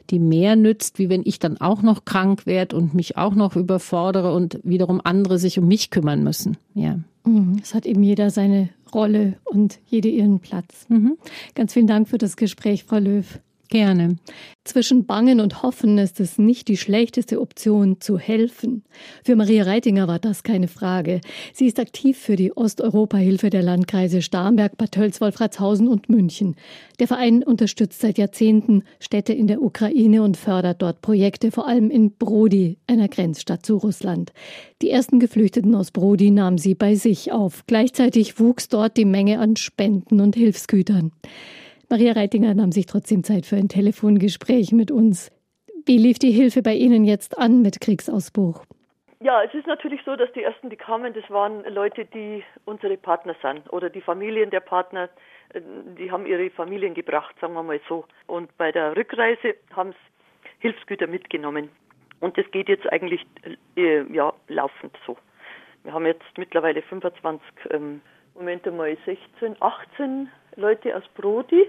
die 0.08 0.20
mehr 0.20 0.56
nützt, 0.56 0.98
wie 0.98 1.10
wenn 1.10 1.22
ich 1.24 1.38
dann 1.38 1.60
auch 1.60 1.82
noch 1.82 2.04
krank 2.04 2.46
werde 2.46 2.76
und 2.76 2.94
mich 2.94 3.16
auch 3.16 3.34
noch 3.34 3.56
überfordere 3.56 4.32
und 4.32 4.60
wiederum 4.62 5.00
andere 5.02 5.38
sich 5.38 5.58
um 5.58 5.66
mich 5.66 5.90
kümmern 5.90 6.22
müssen. 6.22 6.56
Ja. 6.74 7.00
Mhm. 7.24 7.60
Es 7.60 7.74
hat 7.74 7.84
eben 7.86 8.02
jeder 8.02 8.30
seine 8.30 8.70
Rolle 8.94 9.38
und 9.44 9.78
jede 9.86 10.08
ihren 10.08 10.40
Platz. 10.40 10.86
Mhm. 10.88 11.18
Ganz 11.54 11.72
vielen 11.72 11.86
Dank 11.86 12.08
für 12.08 12.18
das 12.18 12.36
Gespräch, 12.36 12.84
Frau 12.84 12.98
Löw. 12.98 13.40
Gerne. 13.68 14.16
Zwischen 14.64 15.06
Bangen 15.06 15.40
und 15.40 15.62
Hoffen 15.62 15.98
ist 15.98 16.20
es 16.20 16.38
nicht 16.38 16.68
die 16.68 16.76
schlechteste 16.76 17.40
Option, 17.40 18.00
zu 18.00 18.18
helfen. 18.18 18.84
Für 19.24 19.36
Maria 19.36 19.64
Reitinger 19.64 20.06
war 20.06 20.18
das 20.18 20.42
keine 20.42 20.68
Frage. 20.68 21.20
Sie 21.52 21.66
ist 21.66 21.80
aktiv 21.80 22.16
für 22.18 22.36
die 22.36 22.56
Osteuropa-Hilfe 22.56 23.50
der 23.50 23.62
Landkreise 23.62 24.22
Starnberg, 24.22 24.76
Bad 24.76 24.92
Tölz, 24.92 25.20
Wolfratshausen 25.20 25.88
und 25.88 26.08
München. 26.08 26.54
Der 27.00 27.08
Verein 27.08 27.42
unterstützt 27.42 28.00
seit 28.00 28.18
Jahrzehnten 28.18 28.84
Städte 29.00 29.32
in 29.32 29.46
der 29.46 29.62
Ukraine 29.62 30.22
und 30.22 30.36
fördert 30.36 30.82
dort 30.82 31.00
Projekte, 31.00 31.50
vor 31.50 31.66
allem 31.66 31.90
in 31.90 32.12
Brody, 32.12 32.78
einer 32.86 33.08
Grenzstadt 33.08 33.66
zu 33.66 33.76
Russland. 33.76 34.32
Die 34.82 34.90
ersten 34.90 35.18
Geflüchteten 35.18 35.74
aus 35.74 35.90
Brody 35.90 36.30
nahm 36.30 36.58
sie 36.58 36.74
bei 36.74 36.94
sich 36.94 37.32
auf. 37.32 37.64
Gleichzeitig 37.66 38.38
wuchs 38.38 38.68
dort 38.68 38.96
die 38.96 39.04
Menge 39.04 39.38
an 39.40 39.56
Spenden 39.56 40.20
und 40.20 40.36
Hilfsgütern. 40.36 41.12
Maria 41.88 42.12
Reitinger 42.12 42.54
nahm 42.54 42.72
sich 42.72 42.86
trotzdem 42.86 43.22
Zeit 43.22 43.46
für 43.46 43.56
ein 43.56 43.68
Telefongespräch 43.68 44.72
mit 44.72 44.90
uns. 44.90 45.30
Wie 45.86 45.98
lief 45.98 46.18
die 46.18 46.32
Hilfe 46.32 46.62
bei 46.62 46.74
Ihnen 46.74 47.04
jetzt 47.04 47.38
an 47.38 47.62
mit 47.62 47.80
Kriegsausbruch? 47.80 48.64
Ja, 49.20 49.42
es 49.42 49.54
ist 49.54 49.66
natürlich 49.66 50.00
so, 50.04 50.16
dass 50.16 50.30
die 50.32 50.42
ersten, 50.42 50.68
die 50.68 50.76
kamen, 50.76 51.14
das 51.14 51.28
waren 51.30 51.64
Leute, 51.72 52.04
die 52.04 52.42
unsere 52.64 52.96
Partner 52.96 53.34
sind 53.40 53.72
oder 53.72 53.88
die 53.88 54.00
Familien 54.00 54.50
der 54.50 54.60
Partner, 54.60 55.08
die 55.54 56.10
haben 56.10 56.26
ihre 56.26 56.50
Familien 56.50 56.92
gebracht, 56.92 57.34
sagen 57.40 57.54
wir 57.54 57.62
mal 57.62 57.80
so. 57.88 58.04
Und 58.26 58.56
bei 58.58 58.72
der 58.72 58.96
Rückreise 58.96 59.54
haben 59.74 59.92
sie 59.92 60.58
Hilfsgüter 60.58 61.06
mitgenommen. 61.06 61.70
Und 62.20 62.36
das 62.36 62.50
geht 62.50 62.68
jetzt 62.68 62.90
eigentlich 62.90 63.24
äh, 63.76 64.02
ja, 64.12 64.32
laufend 64.48 64.96
so. 65.06 65.16
Wir 65.84 65.92
haben 65.92 66.06
jetzt 66.06 66.36
mittlerweile 66.36 66.82
25, 66.82 67.40
ähm, 67.70 68.00
Moment 68.34 68.66
mal, 68.76 68.96
16, 69.06 69.56
18 69.60 70.28
Leute 70.56 70.96
aus 70.96 71.02
Brody 71.14 71.66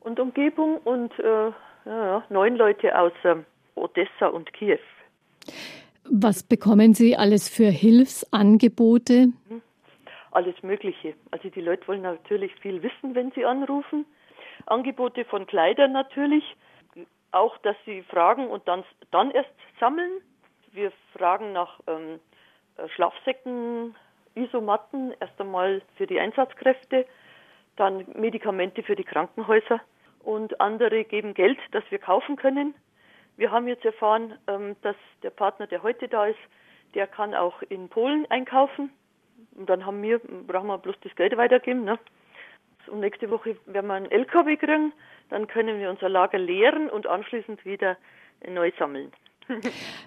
und 0.00 0.20
Umgebung 0.20 0.78
und 0.78 1.12
äh, 1.18 1.50
ja, 1.84 2.24
neun 2.28 2.56
Leute 2.56 2.98
aus 2.98 3.12
äh, 3.24 3.36
Odessa 3.74 4.28
und 4.28 4.52
Kiew. 4.52 4.78
Was 6.04 6.42
bekommen 6.42 6.94
Sie 6.94 7.16
alles 7.16 7.48
für 7.48 7.70
Hilfsangebote? 7.70 9.28
Mhm. 9.48 9.62
Alles 10.30 10.62
Mögliche. 10.62 11.14
Also 11.30 11.48
die 11.48 11.60
Leute 11.60 11.86
wollen 11.88 12.02
natürlich 12.02 12.54
viel 12.56 12.82
wissen, 12.82 13.14
wenn 13.14 13.32
sie 13.32 13.44
anrufen. 13.44 14.04
Angebote 14.66 15.24
von 15.24 15.46
Kleidern 15.46 15.92
natürlich. 15.92 16.44
Auch, 17.32 17.58
dass 17.58 17.76
sie 17.84 18.02
fragen 18.02 18.46
und 18.48 18.66
dann, 18.68 18.84
dann 19.10 19.30
erst 19.30 19.50
sammeln. 19.80 20.20
Wir 20.72 20.92
fragen 21.14 21.52
nach 21.52 21.80
ähm, 21.86 22.20
Schlafsäcken, 22.94 23.94
Isomatten, 24.34 25.14
erst 25.20 25.40
einmal 25.40 25.82
für 25.96 26.06
die 26.06 26.20
Einsatzkräfte 26.20 27.06
dann 27.78 28.04
Medikamente 28.14 28.82
für 28.82 28.96
die 28.96 29.04
Krankenhäuser 29.04 29.80
und 30.20 30.60
andere 30.60 31.04
geben 31.04 31.34
Geld, 31.34 31.58
das 31.72 31.84
wir 31.90 31.98
kaufen 31.98 32.36
können. 32.36 32.74
Wir 33.36 33.50
haben 33.50 33.68
jetzt 33.68 33.84
erfahren, 33.84 34.34
ähm, 34.48 34.76
dass 34.82 34.96
der 35.22 35.30
Partner, 35.30 35.66
der 35.66 35.82
heute 35.82 36.08
da 36.08 36.26
ist, 36.26 36.38
der 36.94 37.06
kann 37.06 37.34
auch 37.34 37.62
in 37.62 37.88
Polen 37.88 38.26
einkaufen. 38.30 38.90
Und 39.56 39.68
dann 39.68 39.86
haben 39.86 40.02
wir, 40.02 40.18
brauchen 40.18 40.66
wir 40.66 40.78
bloß 40.78 40.96
das 41.02 41.14
Geld 41.14 41.36
weitergeben. 41.36 41.84
Ne? 41.84 41.98
Und 42.88 43.00
nächste 43.00 43.30
Woche 43.30 43.56
werden 43.66 43.86
wir 43.86 43.94
einen 43.94 44.10
LKW 44.10 44.56
kriegen, 44.56 44.92
dann 45.30 45.46
können 45.46 45.78
wir 45.78 45.90
unser 45.90 46.08
Lager 46.08 46.38
leeren 46.38 46.88
und 46.88 47.06
anschließend 47.06 47.64
wieder 47.64 47.96
neu 48.48 48.72
sammeln. 48.78 49.12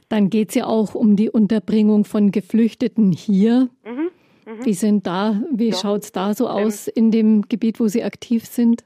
Dann 0.10 0.30
geht 0.30 0.50
es 0.50 0.56
ja 0.56 0.66
auch 0.66 0.96
um 0.96 1.16
die 1.16 1.30
Unterbringung 1.30 2.06
von 2.06 2.32
Geflüchteten 2.32 3.12
hier. 3.12 3.70
Mhm. 3.84 4.12
Mhm. 4.52 4.66
Wie 4.66 4.74
sind 4.74 5.08
da, 5.08 5.42
wie 5.52 5.70
ja. 5.70 5.76
schaut 5.76 6.02
es 6.02 6.12
da 6.12 6.34
so 6.34 6.46
ähm, 6.46 6.66
aus 6.66 6.88
ähm, 6.88 6.94
in 6.96 7.12
dem 7.12 7.42
Gebiet, 7.44 7.80
wo 7.80 7.88
Sie 7.88 8.04
aktiv 8.04 8.46
sind? 8.46 8.84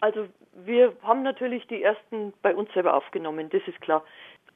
Also 0.00 0.26
wir 0.64 0.92
haben 1.02 1.22
natürlich 1.22 1.66
die 1.66 1.82
ersten 1.82 2.32
bei 2.42 2.54
uns 2.54 2.72
selber 2.72 2.94
aufgenommen, 2.94 3.48
das 3.50 3.62
ist 3.66 3.80
klar. 3.80 4.04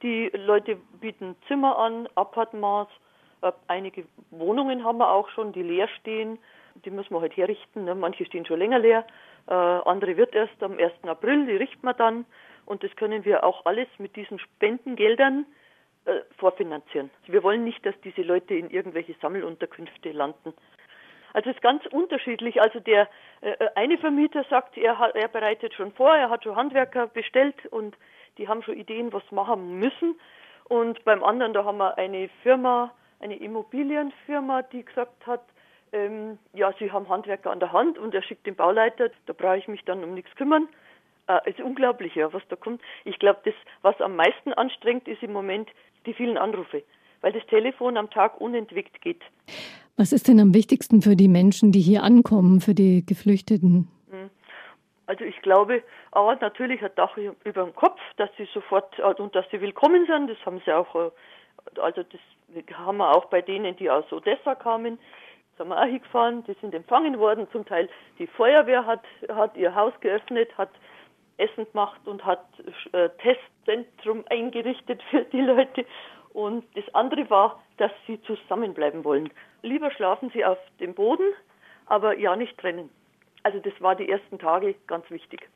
Die 0.01 0.29
Leute 0.33 0.77
bieten 0.99 1.35
Zimmer 1.47 1.77
an, 1.77 2.07
Appartements, 2.15 2.91
äh, 3.41 3.51
einige 3.67 4.05
Wohnungen 4.31 4.83
haben 4.83 4.97
wir 4.97 5.11
auch 5.11 5.29
schon, 5.29 5.51
die 5.53 5.63
leer 5.63 5.87
stehen. 5.99 6.39
Die 6.85 6.89
müssen 6.89 7.13
wir 7.13 7.21
halt 7.21 7.37
herrichten. 7.37 7.85
Ne? 7.85 7.93
Manche 7.93 8.25
stehen 8.25 8.45
schon 8.45 8.59
länger 8.59 8.79
leer, 8.79 9.05
äh, 9.47 9.53
andere 9.53 10.17
wird 10.17 10.33
erst 10.33 10.61
am 10.63 10.77
1. 10.79 10.91
April, 11.03 11.45
die 11.45 11.55
richten 11.55 11.85
wir 11.85 11.93
dann. 11.93 12.25
Und 12.65 12.83
das 12.83 12.95
können 12.95 13.25
wir 13.25 13.43
auch 13.43 13.65
alles 13.65 13.87
mit 13.97 14.15
diesen 14.15 14.39
Spendengeldern 14.39 15.45
äh, 16.05 16.21
vorfinanzieren. 16.37 17.09
Wir 17.27 17.43
wollen 17.43 17.63
nicht, 17.63 17.85
dass 17.85 17.95
diese 18.01 18.21
Leute 18.21 18.55
in 18.55 18.69
irgendwelche 18.69 19.15
Sammelunterkünfte 19.21 20.11
landen. 20.11 20.53
Also 21.33 21.49
es 21.49 21.55
ist 21.55 21.61
ganz 21.61 21.85
unterschiedlich. 21.87 22.61
Also 22.61 22.79
der 22.79 23.09
äh, 23.41 23.55
eine 23.75 23.97
Vermieter 23.97 24.45
sagt, 24.49 24.77
er, 24.77 24.93
er 25.13 25.27
bereitet 25.27 25.73
schon 25.73 25.91
vor, 25.93 26.15
er 26.15 26.29
hat 26.29 26.43
schon 26.43 26.55
Handwerker 26.55 27.07
bestellt 27.07 27.65
und 27.67 27.95
die 28.37 28.47
haben 28.47 28.63
schon 28.63 28.77
Ideen, 28.77 29.11
was 29.13 29.23
machen 29.31 29.79
müssen. 29.79 30.19
Und 30.65 31.03
beim 31.03 31.23
anderen, 31.23 31.53
da 31.53 31.65
haben 31.65 31.77
wir 31.77 31.97
eine 31.97 32.29
Firma, 32.41 32.93
eine 33.19 33.35
Immobilienfirma, 33.35 34.61
die 34.63 34.85
gesagt 34.85 35.25
hat, 35.27 35.43
ähm, 35.91 36.39
ja, 36.53 36.73
sie 36.79 36.91
haben 36.91 37.09
Handwerker 37.09 37.51
an 37.51 37.59
der 37.59 37.71
Hand 37.71 37.97
und 37.97 38.13
er 38.13 38.23
schickt 38.23 38.47
den 38.47 38.55
Bauleiter, 38.55 39.09
da 39.25 39.33
brauche 39.33 39.57
ich 39.57 39.67
mich 39.67 39.83
dann 39.85 40.03
um 40.03 40.13
nichts 40.13 40.35
kümmern. 40.35 40.67
Äh, 41.27 41.49
ist 41.49 41.59
unglaublich, 41.59 42.15
ja, 42.15 42.31
was 42.33 42.43
da 42.49 42.55
kommt. 42.55 42.81
Ich 43.05 43.19
glaube, 43.19 43.39
das, 43.45 43.53
was 43.81 43.99
am 44.01 44.15
meisten 44.15 44.53
anstrengt, 44.53 45.07
ist 45.07 45.23
im 45.23 45.33
Moment 45.33 45.69
die 46.05 46.13
vielen 46.13 46.37
Anrufe 46.37 46.83
weil 47.23 47.31
das 47.31 47.45
Telefon 47.47 47.97
am 47.97 48.09
Tag 48.11 48.39
unentwegt 48.39 49.01
geht. 49.01 49.21
Was 49.97 50.11
ist 50.11 50.27
denn 50.27 50.39
am 50.39 50.53
wichtigsten 50.53 51.01
für 51.01 51.15
die 51.15 51.29
Menschen, 51.29 51.71
die 51.71 51.79
hier 51.79 52.03
ankommen, 52.03 52.59
für 52.59 52.75
die 52.75 53.05
Geflüchteten? 53.05 53.87
Hm. 54.11 54.29
Also 55.07 55.23
ich 55.23 55.41
glaube, 55.41 55.83
aber 56.11 56.35
natürlich 56.35 56.83
ein 56.83 56.91
Dach 56.95 57.15
über 57.17 57.63
dem 57.63 57.73
Kopf, 57.75 57.99
dass 58.17 58.29
sie 58.37 58.47
sofort 58.53 58.99
äh, 58.99 59.21
und 59.21 59.33
dass 59.35 59.45
sie 59.51 59.61
willkommen 59.61 60.05
sind. 60.05 60.29
Das 60.29 60.37
haben 60.45 60.61
sie 60.65 60.73
auch, 60.73 60.93
äh, 60.95 61.11
also 61.79 62.03
das 62.03 62.19
haben 62.73 62.97
wir 62.97 63.15
auch 63.15 63.25
bei 63.25 63.41
denen, 63.41 63.75
die 63.77 63.89
aus 63.89 64.11
Odessa 64.11 64.55
kamen. 64.55 64.99
sind 65.57 65.69
wir 65.69 65.79
auch 65.79 65.85
hingefahren, 65.85 66.43
die 66.43 66.55
sind 66.59 66.73
empfangen 66.73 67.19
worden. 67.19 67.47
Zum 67.53 67.65
Teil 67.65 67.87
die 68.19 68.27
Feuerwehr 68.27 68.85
hat, 68.85 69.03
hat 69.29 69.55
ihr 69.55 69.73
Haus 69.73 69.93
geöffnet, 70.01 70.49
hat 70.57 70.71
Essen 71.43 71.65
gemacht 71.71 72.01
und 72.05 72.25
hat 72.25 72.45
äh, 72.91 73.09
Testzentrum 73.21 74.23
eingerichtet 74.29 75.01
für 75.11 75.23
die 75.25 75.41
Leute. 75.41 75.85
Und 76.33 76.65
das 76.75 76.83
andere 76.93 77.29
war, 77.29 77.61
dass 77.77 77.91
sie 78.07 78.19
zusammenbleiben 78.23 79.03
wollen. 79.03 79.29
Lieber 79.61 79.91
schlafen 79.91 80.31
sie 80.33 80.43
auf 80.43 80.57
dem 80.79 80.93
Boden, 80.93 81.33
aber 81.85 82.17
ja 82.17 82.35
nicht 82.35 82.57
trennen. 82.57 82.89
Also 83.43 83.59
das 83.59 83.73
war 83.79 83.95
die 83.95 84.09
ersten 84.09 84.39
Tage 84.39 84.75
ganz 84.87 85.09
wichtig. 85.09 85.47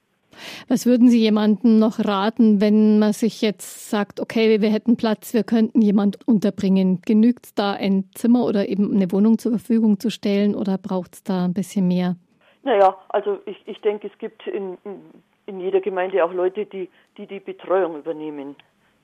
Was 0.67 0.85
würden 0.85 1.07
Sie 1.07 1.19
jemandem 1.19 1.79
noch 1.79 1.99
raten, 1.99 2.59
wenn 2.59 2.99
man 2.99 3.13
sich 3.13 3.41
jetzt 3.41 3.89
sagt, 3.89 4.19
okay, 4.19 4.61
wir 4.61 4.69
hätten 4.69 4.97
Platz, 4.97 5.33
wir 5.33 5.43
könnten 5.43 5.81
jemand 5.81 6.27
unterbringen? 6.27 7.01
Genügt 7.05 7.45
es 7.45 7.55
da 7.55 7.71
ein 7.71 8.09
Zimmer 8.13 8.43
oder 8.43 8.67
eben 8.67 8.93
eine 8.93 9.11
Wohnung 9.11 9.37
zur 9.37 9.53
Verfügung 9.53 9.99
zu 9.99 10.09
stellen 10.09 10.53
oder 10.53 10.77
braucht 10.77 11.15
es 11.15 11.23
da 11.23 11.45
ein 11.45 11.53
bisschen 11.53 11.87
mehr? 11.87 12.17
Naja, 12.63 12.97
also 13.09 13.39
ich, 13.45 13.57
ich 13.65 13.79
denke, 13.79 14.07
es 14.07 14.17
gibt 14.19 14.45
in, 14.45 14.77
in 14.83 14.99
jeder 15.47 15.81
Gemeinde 15.81 16.23
auch 16.23 16.33
Leute, 16.33 16.65
die, 16.65 16.89
die 17.17 17.25
die 17.25 17.39
Betreuung 17.39 17.97
übernehmen. 17.97 18.55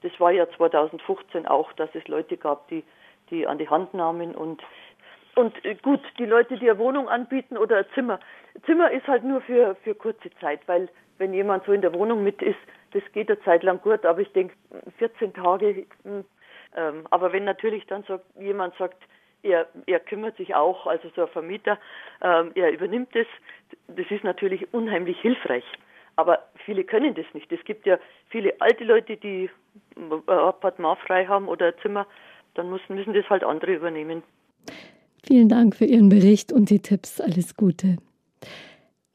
Das 0.01 0.11
war 0.19 0.31
ja 0.31 0.49
2015 0.57 1.47
auch, 1.47 1.71
dass 1.73 1.89
es 1.93 2.07
Leute 2.07 2.37
gab, 2.37 2.67
die, 2.67 2.83
die 3.29 3.47
an 3.47 3.57
die 3.57 3.69
Hand 3.69 3.93
nahmen 3.93 4.35
und 4.35 4.61
und 5.35 5.65
äh, 5.65 5.75
gut, 5.75 6.01
die 6.19 6.25
Leute, 6.25 6.57
die 6.57 6.69
eine 6.69 6.77
Wohnung 6.77 7.09
anbieten 7.09 7.57
oder 7.57 7.77
ein 7.77 7.85
Zimmer. 7.95 8.19
Zimmer 8.65 8.91
ist 8.91 9.07
halt 9.07 9.23
nur 9.23 9.41
für, 9.41 9.75
für 9.83 9.95
kurze 9.95 10.29
Zeit, 10.39 10.59
weil 10.67 10.89
wenn 11.17 11.33
jemand 11.33 11.65
so 11.65 11.71
in 11.71 11.81
der 11.81 11.93
Wohnung 11.93 12.23
mit 12.23 12.41
ist, 12.41 12.59
das 12.91 13.03
geht 13.13 13.29
eine 13.29 13.41
Zeit 13.41 13.63
lang 13.63 13.81
gut, 13.81 14.05
aber 14.05 14.19
ich 14.19 14.31
denke 14.33 14.53
14 14.99 15.33
Tage. 15.33 15.87
Hm, 16.03 16.25
ähm, 16.75 17.07
aber 17.09 17.33
wenn 17.33 17.45
natürlich 17.45 17.85
dann 17.87 18.03
sagt, 18.03 18.25
jemand 18.39 18.75
sagt, 18.75 19.01
er, 19.41 19.67
er 19.87 19.99
kümmert 19.99 20.37
sich 20.37 20.55
auch, 20.55 20.87
also 20.87 21.09
so 21.15 21.23
ein 21.23 21.27
Vermieter, 21.29 21.77
ähm, 22.21 22.51
er 22.55 22.71
übernimmt 22.71 23.13
das, 23.15 23.27
das 23.87 24.09
ist 24.09 24.23
natürlich 24.23 24.73
unheimlich 24.73 25.19
hilfreich. 25.19 25.65
Aber 26.15 26.39
viele 26.65 26.83
können 26.83 27.15
das 27.15 27.25
nicht. 27.33 27.51
Es 27.51 27.63
gibt 27.65 27.85
ja 27.85 27.97
viele 28.29 28.53
alte 28.59 28.83
Leute, 28.83 29.17
die 29.17 29.49
ein 29.95 30.11
Appartement 30.27 30.97
frei 30.99 31.25
haben 31.25 31.47
oder 31.47 31.67
ein 31.67 31.73
Zimmer, 31.81 32.05
dann 32.53 32.69
müssen, 32.69 32.95
müssen 32.95 33.13
das 33.13 33.27
halt 33.29 33.43
andere 33.43 33.73
übernehmen. 33.73 34.23
Vielen 35.25 35.49
Dank 35.49 35.75
für 35.75 35.85
Ihren 35.85 36.09
Bericht 36.09 36.51
und 36.51 36.69
die 36.69 36.79
Tipps. 36.79 37.21
Alles 37.21 37.55
Gute. 37.55 37.97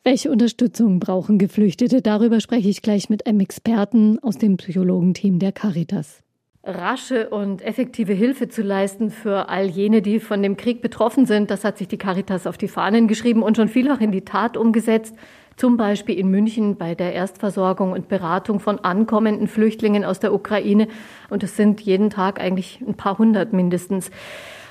Welche 0.04 0.30
Unterstützung 0.30 1.00
brauchen 1.00 1.38
Geflüchtete? 1.38 2.00
Darüber 2.00 2.40
spreche 2.40 2.68
ich 2.68 2.82
gleich 2.82 3.10
mit 3.10 3.26
einem 3.26 3.40
Experten 3.40 4.18
aus 4.20 4.38
dem 4.38 4.56
Psychologenteam 4.56 5.38
der 5.38 5.52
Caritas. 5.52 6.22
Rasche 6.64 7.30
und 7.30 7.62
effektive 7.62 8.12
Hilfe 8.12 8.48
zu 8.48 8.62
leisten 8.62 9.10
für 9.10 9.48
all 9.48 9.66
jene, 9.66 10.02
die 10.02 10.18
von 10.18 10.42
dem 10.42 10.56
Krieg 10.56 10.82
betroffen 10.82 11.24
sind, 11.24 11.50
das 11.50 11.64
hat 11.64 11.78
sich 11.78 11.88
die 11.88 11.98
Caritas 11.98 12.46
auf 12.46 12.58
die 12.58 12.68
Fahnen 12.68 13.06
geschrieben 13.06 13.42
und 13.42 13.56
schon 13.56 13.68
vielfach 13.68 14.00
in 14.00 14.10
die 14.10 14.24
Tat 14.24 14.56
umgesetzt 14.56 15.14
zum 15.58 15.76
Beispiel 15.76 16.16
in 16.16 16.30
München 16.30 16.76
bei 16.76 16.94
der 16.94 17.14
Erstversorgung 17.14 17.92
und 17.92 18.08
Beratung 18.08 18.60
von 18.60 18.78
ankommenden 18.78 19.48
Flüchtlingen 19.48 20.04
aus 20.04 20.20
der 20.20 20.32
Ukraine. 20.32 20.86
Und 21.30 21.42
es 21.42 21.56
sind 21.56 21.80
jeden 21.80 22.10
Tag 22.10 22.40
eigentlich 22.40 22.80
ein 22.86 22.94
paar 22.94 23.18
hundert 23.18 23.52
mindestens. 23.52 24.12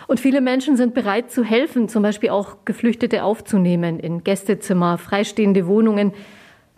Und 0.07 0.21
viele 0.21 0.39
Menschen 0.39 0.77
sind 0.77 0.93
bereit 0.93 1.29
zu 1.29 1.43
helfen, 1.43 1.89
zum 1.89 2.03
Beispiel 2.03 2.29
auch 2.29 2.63
Geflüchtete 2.63 3.23
aufzunehmen 3.23 3.99
in 3.99 4.23
Gästezimmer, 4.23 4.97
freistehende 4.97 5.67
Wohnungen. 5.67 6.13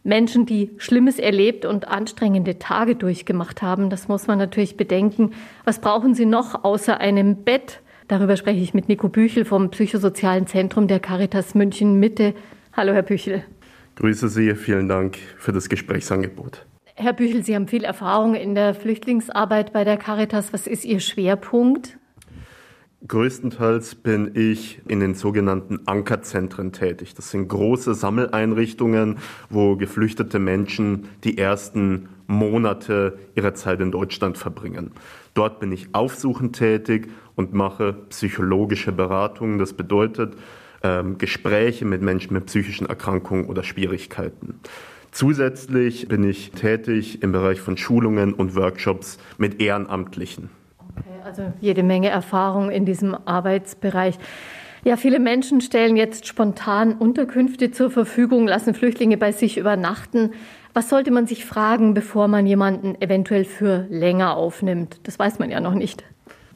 Menschen, 0.04 0.48
die 0.48 0.72
Schlimmes 0.78 1.19
erlebt 1.19 1.65
und 1.65 1.88
anstrengende 1.88 2.58
Tage 2.58 2.95
durchgemacht 2.95 3.62
haben. 3.62 3.91
Das 3.91 4.08
muss 4.08 4.26
man 4.26 4.39
natürlich 4.39 4.76
bedenken. 4.76 5.34
Was 5.65 5.80
brauchen 5.80 6.15
sie 6.15 6.26
noch 6.26 6.63
außer 6.63 7.00
einem 7.00 7.43
Bett? 7.43 7.82
Darüber 8.08 8.36
spreche 8.38 8.62
ich 8.62 8.74
mit 8.74 8.89
Nico 8.89 9.08
Büchel 9.08 9.45
vom 9.45 9.69
Psychosozialen 9.69 10.48
Zentrum 10.48 10.88
der 10.88 11.00
Caritas 11.00 11.54
München 11.54 12.00
Mitte. 12.00 12.34
Hallo, 12.76 12.93
Herr 12.93 13.04
Büchel. 13.04 13.43
Grüße 14.00 14.30
Sie, 14.30 14.56
vielen 14.56 14.88
Dank 14.88 15.18
für 15.38 15.52
das 15.52 15.68
Gesprächsangebot. 15.68 16.66
Herr 16.96 17.12
Büchel, 17.12 17.44
Sie 17.44 17.54
haben 17.54 17.68
viel 17.68 17.84
Erfahrung 17.84 18.34
in 18.34 18.56
der 18.56 18.74
Flüchtlingsarbeit 18.74 19.74
bei 19.74 19.84
der 19.84 19.98
Caritas. 19.98 20.54
Was 20.54 20.68
ist 20.68 20.86
Ihr 20.86 21.02
Schwerpunkt? 21.02 21.98
Größtenteils 23.06 23.96
bin 23.96 24.32
ich 24.36 24.80
in 24.88 25.02
den 25.02 25.16
sogenannten 25.16 25.86
Ankerzentren 25.86 26.72
tätig. 26.72 27.14
Das 27.14 27.32
sind 27.32 27.50
große 27.50 27.94
Sammeleinrichtungen, 27.94 29.18
wo 29.50 29.76
geflüchtete 29.76 30.40
Menschen 30.40 31.10
die 31.26 31.38
ersten 31.38 32.08
Monate 32.26 33.20
ihrer 33.36 33.54
Zeit 33.54 33.82
in 33.82 33.92
Deutschland 33.92 34.38
verbringen. 34.38 34.92
Dort 35.34 35.60
bin 35.60 35.74
ich 35.74 35.94
aufsuchend 35.94 36.56
tätig 36.56 37.10
und 37.36 37.54
mache 37.54 37.94
psychologische 38.10 38.94
Beratungen. 38.94 39.60
Das 39.60 39.74
bedeutet, 39.74 40.38
ähm, 40.84 41.18
Gespräche 41.18 41.86
mit 41.86 42.02
Menschen 42.02 42.34
mit 42.34 42.46
psychischen 42.46 42.88
Erkrankungen 42.88 43.46
oder 43.46 43.63
Schwierigkeiten. 43.63 44.60
Zusätzlich 45.12 46.08
bin 46.08 46.24
ich 46.24 46.52
tätig 46.52 47.24
im 47.24 47.32
Bereich 47.32 47.60
von 47.62 47.78
Schulungen 47.78 48.34
und 48.34 48.56
Workshops 48.56 49.18
mit 49.38 49.60
Ehrenamtlichen. 49.60 50.50
Okay, 50.98 51.22
also 51.26 51.54
jede 51.60 51.84
Menge 51.84 52.10
Erfahrung 52.10 52.70
in 52.70 52.86
diesem 52.86 53.15
Arbeitsbereich. 53.15 54.20
Ja, 54.84 54.96
viele 54.96 55.20
Menschen 55.20 55.62
stellen 55.62 55.98
jetzt 55.98 56.26
spontan 56.26 56.94
Unterkünfte 56.94 57.72
zur 57.72 57.92
Verfügung, 57.92 58.48
lassen 58.48 58.74
Flüchtlinge 58.74 59.18
bei 59.18 59.32
sich 59.32 59.58
übernachten. 59.58 60.32
Was 60.74 60.88
sollte 60.88 61.12
man 61.12 61.28
sich 61.28 61.44
fragen, 61.44 61.94
bevor 61.94 62.28
man 62.28 62.46
jemanden 62.46 62.96
eventuell 63.02 63.44
für 63.44 63.88
länger 63.89 64.38
aufnimmt? 64.38 65.02
Das 65.04 65.20
weiß 65.20 65.39
man 65.39 65.50
ja 65.50 65.60
noch 65.60 65.74
nicht. 65.74 66.06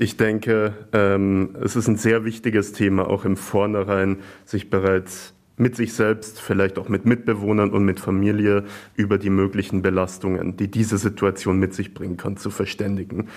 Ich 0.03 0.17
denke, 0.17 0.73
ähm, 0.91 1.55
es 1.63 1.77
ist 1.77 1.87
ein 1.87 1.95
sehr 1.95 2.25
wichtiges 2.25 2.73
Thema, 2.73 3.07
auch 3.07 3.23
im 3.23 3.37
Vornherein 3.37 4.17
sich 4.43 4.69
bereits 4.69 5.33
mit 5.55 5.77
sich 5.77 5.93
selbst, 5.93 6.41
vielleicht 6.41 6.77
auch 6.77 6.89
mit 6.89 7.05
Mitbewohnern 7.05 7.69
und 7.71 7.85
mit 7.85 8.01
Familie 8.01 8.65
über 8.97 9.17
die 9.17 9.29
möglichen 9.29 9.81
Belastungen, 9.81 10.57
die 10.57 10.69
diese 10.69 10.97
Situation 10.97 11.57
mit 11.57 11.73
sich 11.73 11.93
bringen 11.93 12.17
kann, 12.17 12.35
zu 12.35 12.49
verständigen. 12.49 13.29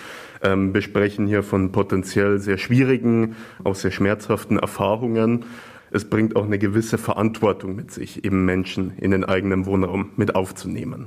Ähm, 0.43 0.75
wir 0.75 0.83
sprechen 0.83 1.29
hier 1.29 1.45
von 1.45 1.71
potenziell 1.71 2.41
sehr 2.41 2.59
schwierigen, 2.59 3.37
auch 3.63 3.77
sehr 3.77 3.93
schmerzhaften 3.93 4.59
Erfahrungen. 4.59 5.45
Es 5.93 6.11
bringt 6.11 6.35
auch 6.35 6.47
eine 6.47 6.59
gewisse 6.59 6.99
Verantwortung 6.99 7.77
mit 7.77 7.93
sich, 7.93 8.25
eben 8.25 8.45
Menschen 8.45 8.93
in 8.99 9.13
den 9.13 9.23
eigenen 9.23 9.67
Wohnraum 9.67 10.11
mit 10.17 10.35
aufzunehmen. 10.35 11.07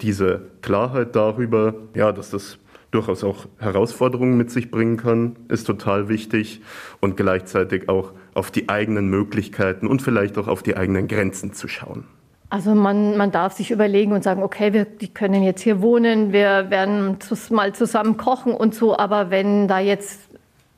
Diese 0.00 0.46
Klarheit 0.62 1.14
darüber, 1.14 1.74
ja, 1.92 2.10
dass 2.12 2.30
das 2.30 2.58
durchaus 2.90 3.24
auch 3.24 3.46
Herausforderungen 3.58 4.36
mit 4.36 4.50
sich 4.50 4.70
bringen 4.70 4.96
kann, 4.96 5.36
ist 5.48 5.64
total 5.66 6.08
wichtig 6.08 6.60
und 7.00 7.16
gleichzeitig 7.16 7.88
auch 7.88 8.12
auf 8.34 8.50
die 8.50 8.68
eigenen 8.68 9.08
Möglichkeiten 9.08 9.86
und 9.86 10.02
vielleicht 10.02 10.38
auch 10.38 10.48
auf 10.48 10.62
die 10.62 10.76
eigenen 10.76 11.08
Grenzen 11.08 11.52
zu 11.52 11.68
schauen. 11.68 12.04
Also 12.48 12.74
man, 12.74 13.16
man 13.16 13.32
darf 13.32 13.54
sich 13.54 13.72
überlegen 13.72 14.12
und 14.12 14.22
sagen, 14.22 14.42
okay, 14.42 14.72
wir 14.72 14.84
die 14.84 15.08
können 15.08 15.42
jetzt 15.42 15.62
hier 15.62 15.82
wohnen, 15.82 16.32
wir 16.32 16.70
werden 16.70 17.18
mal 17.50 17.74
zusammen 17.74 18.16
kochen 18.16 18.54
und 18.54 18.74
so, 18.74 18.96
aber 18.96 19.30
wenn 19.30 19.66
da 19.66 19.80
jetzt 19.80 20.20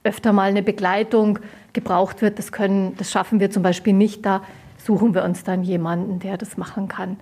öfter 0.02 0.32
mal 0.32 0.48
eine 0.48 0.62
Begleitung 0.62 1.38
gebraucht 1.74 2.22
wird, 2.22 2.38
das, 2.38 2.52
können, 2.52 2.96
das 2.96 3.10
schaffen 3.10 3.38
wir 3.38 3.50
zum 3.50 3.62
Beispiel 3.62 3.92
nicht, 3.92 4.24
da 4.24 4.42
suchen 4.78 5.14
wir 5.14 5.24
uns 5.24 5.44
dann 5.44 5.62
jemanden, 5.62 6.20
der 6.20 6.38
das 6.38 6.56
machen 6.56 6.88
kann. 6.88 7.18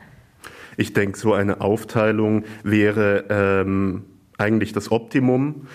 Ich 0.77 0.93
denke, 0.93 1.19
so 1.19 1.33
eine 1.33 1.61
Aufteilung 1.61 2.45
wäre 2.63 3.25
ähm, 3.29 4.05
eigentlich 4.39 4.73
das 4.73 4.91
Optimum. 4.91 5.67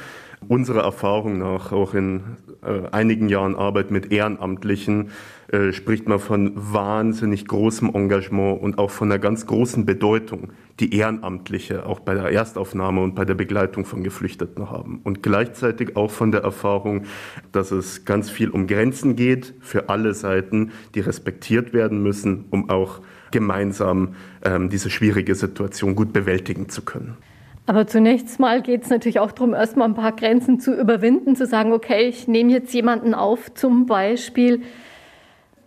Unserer 0.48 0.82
Erfahrung 0.82 1.38
nach, 1.38 1.72
auch 1.72 1.94
in 1.94 2.24
äh, 2.64 2.88
einigen 2.92 3.30
Jahren 3.30 3.56
Arbeit 3.56 3.92
mit 3.92 4.12
Ehrenamtlichen, 4.12 5.12
äh, 5.52 5.72
spricht 5.72 6.08
man 6.08 6.18
von 6.18 6.54
wahnsinnig 6.56 7.48
großem 7.48 7.94
Engagement 7.94 8.60
und 8.60 8.80
auch 8.80 8.90
von 8.90 9.12
einer 9.12 9.20
ganz 9.20 9.46
großen 9.46 9.86
Bedeutung, 9.86 10.54
die 10.80 10.96
Ehrenamtliche 10.96 11.86
auch 11.86 12.00
bei 12.00 12.16
der 12.16 12.32
Erstaufnahme 12.32 13.04
und 13.04 13.14
bei 13.14 13.24
der 13.24 13.36
Begleitung 13.36 13.86
von 13.86 14.04
Geflüchteten 14.04 14.72
haben. 14.72 15.02
Und 15.04 15.22
gleichzeitig 15.22 15.96
auch 15.96 16.10
von 16.10 16.32
der 16.32 16.42
Erfahrung, 16.42 17.04
dass 17.52 17.70
es 17.70 18.06
ganz 18.06 18.32
viel 18.32 18.50
um 18.50 18.66
Grenzen 18.66 19.16
geht 19.16 19.54
für 19.60 19.90
alle 19.90 20.16
Seiten, 20.16 20.72
die 20.96 21.02
respektiert 21.02 21.72
werden 21.72 22.02
müssen, 22.02 22.46
um 22.50 22.70
auch 22.72 23.02
gemeinsam 23.30 24.16
ähm, 24.44 24.70
diese 24.70 24.90
schwierige 24.90 25.36
Situation 25.36 25.96
gut 25.96 26.14
bewältigen 26.14 26.68
zu 26.70 26.82
können. 26.82 27.18
Aber 27.66 27.88
zunächst 27.88 28.40
mal 28.40 28.62
geht 28.62 28.84
es 28.84 28.90
natürlich 28.90 29.20
auch 29.20 29.32
darum, 29.32 29.54
erstmal 29.54 29.88
ein 29.88 29.96
paar 29.96 30.16
Grenzen 30.16 30.60
zu 30.60 30.74
überwinden, 30.74 31.36
zu 31.36 31.46
sagen, 31.46 31.74
okay, 31.74 32.08
ich 32.08 32.28
nehme 32.28 32.52
jetzt 32.52 32.74
jemanden 32.74 33.14
auf, 33.14 33.54
zum 33.54 33.86
Beispiel. 33.86 34.62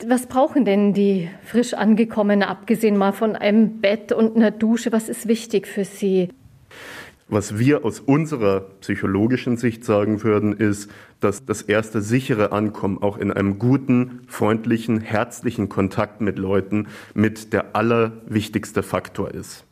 Was 0.07 0.27
brauchen 0.27 0.65
denn 0.65 0.93
die 0.93 1.31
frisch 1.43 1.73
angekommenen, 1.73 2.43
abgesehen 2.49 2.97
mal 2.97 3.13
von 3.13 3.37
einem 3.37 3.81
Bett 3.81 4.13
und 4.13 4.37
einer 4.37 4.51
Dusche? 4.51 4.93
Was 4.93 5.09
ist 5.09 5.29
wichtig 5.29 5.67
für 5.67 5.85
sie? 5.85 6.31
Was 7.29 7.59
wir 7.59 7.87
aus 7.87 8.01
unserer 8.01 8.61
psychologischen 8.81 9.57
Sicht 9.57 9.85
sagen 9.85 10.23
würden, 10.23 10.53
ist, 10.53 10.91
dass 11.21 11.47
das 11.47 11.63
erste 11.63 12.03
sichere 12.03 12.53
Ankommen 12.53 12.99
auch 13.03 13.17
in 13.17 13.33
einem 13.33 13.59
guten, 13.59 14.21
freundlichen, 14.27 15.01
herzlichen 15.01 15.71
Kontakt 15.71 16.21
mit 16.21 16.39
Leuten 16.39 16.89
mit 17.15 17.55
der 17.55 17.75
allerwichtigste 17.77 18.83
Faktor 18.83 19.31
ist. 19.31 19.65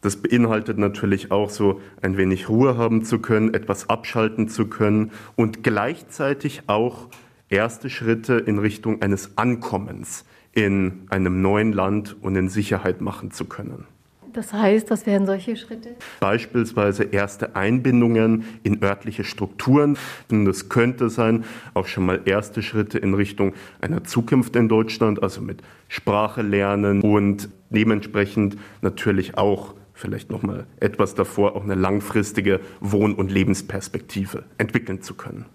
Das 0.00 0.16
beinhaltet 0.16 0.78
natürlich 0.78 1.30
auch 1.30 1.50
so 1.50 1.80
ein 2.02 2.16
wenig 2.16 2.48
Ruhe 2.48 2.76
haben 2.76 3.04
zu 3.04 3.18
können, 3.18 3.52
etwas 3.52 3.88
abschalten 3.88 4.48
zu 4.48 4.66
können 4.66 5.10
und 5.34 5.64
gleichzeitig 5.64 6.62
auch 6.68 7.08
erste 7.48 7.90
Schritte 7.90 8.34
in 8.34 8.58
Richtung 8.58 9.02
eines 9.02 9.36
Ankommens 9.36 10.24
in 10.52 11.06
einem 11.10 11.42
neuen 11.42 11.72
Land 11.72 12.16
und 12.20 12.36
in 12.36 12.48
Sicherheit 12.48 13.00
machen 13.00 13.30
zu 13.30 13.44
können. 13.44 13.86
Das 14.32 14.52
heißt, 14.52 14.90
was 14.90 15.06
wären 15.06 15.26
solche 15.26 15.56
Schritte? 15.56 15.96
Beispielsweise 16.20 17.04
erste 17.04 17.56
Einbindungen 17.56 18.44
in 18.62 18.82
örtliche 18.82 19.24
Strukturen. 19.24 19.96
Das 20.28 20.68
könnte 20.68 21.10
sein 21.10 21.44
auch 21.74 21.86
schon 21.86 22.06
mal 22.06 22.20
erste 22.24 22.62
Schritte 22.62 22.98
in 22.98 23.14
Richtung 23.14 23.54
einer 23.80 24.04
Zukunft 24.04 24.54
in 24.54 24.68
Deutschland, 24.68 25.22
also 25.22 25.40
mit 25.40 25.62
Sprache 25.88 26.42
lernen 26.42 27.00
und 27.00 27.48
dementsprechend 27.70 28.58
natürlich 28.82 29.38
auch 29.38 29.74
vielleicht 29.98 30.30
noch 30.30 30.42
mal 30.42 30.66
etwas 30.78 31.14
davor 31.14 31.56
auch 31.56 31.64
eine 31.64 31.74
langfristige 31.74 32.60
Wohn- 32.80 33.14
und 33.14 33.32
Lebensperspektive 33.32 34.44
entwickeln 34.56 35.02
zu 35.02 35.14
können. 35.14 35.46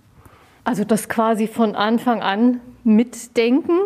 Also 0.66 0.84
das 0.84 1.10
quasi 1.10 1.48
von 1.48 1.76
Anfang 1.76 2.22
an 2.22 2.60
mitdenken, 2.84 3.80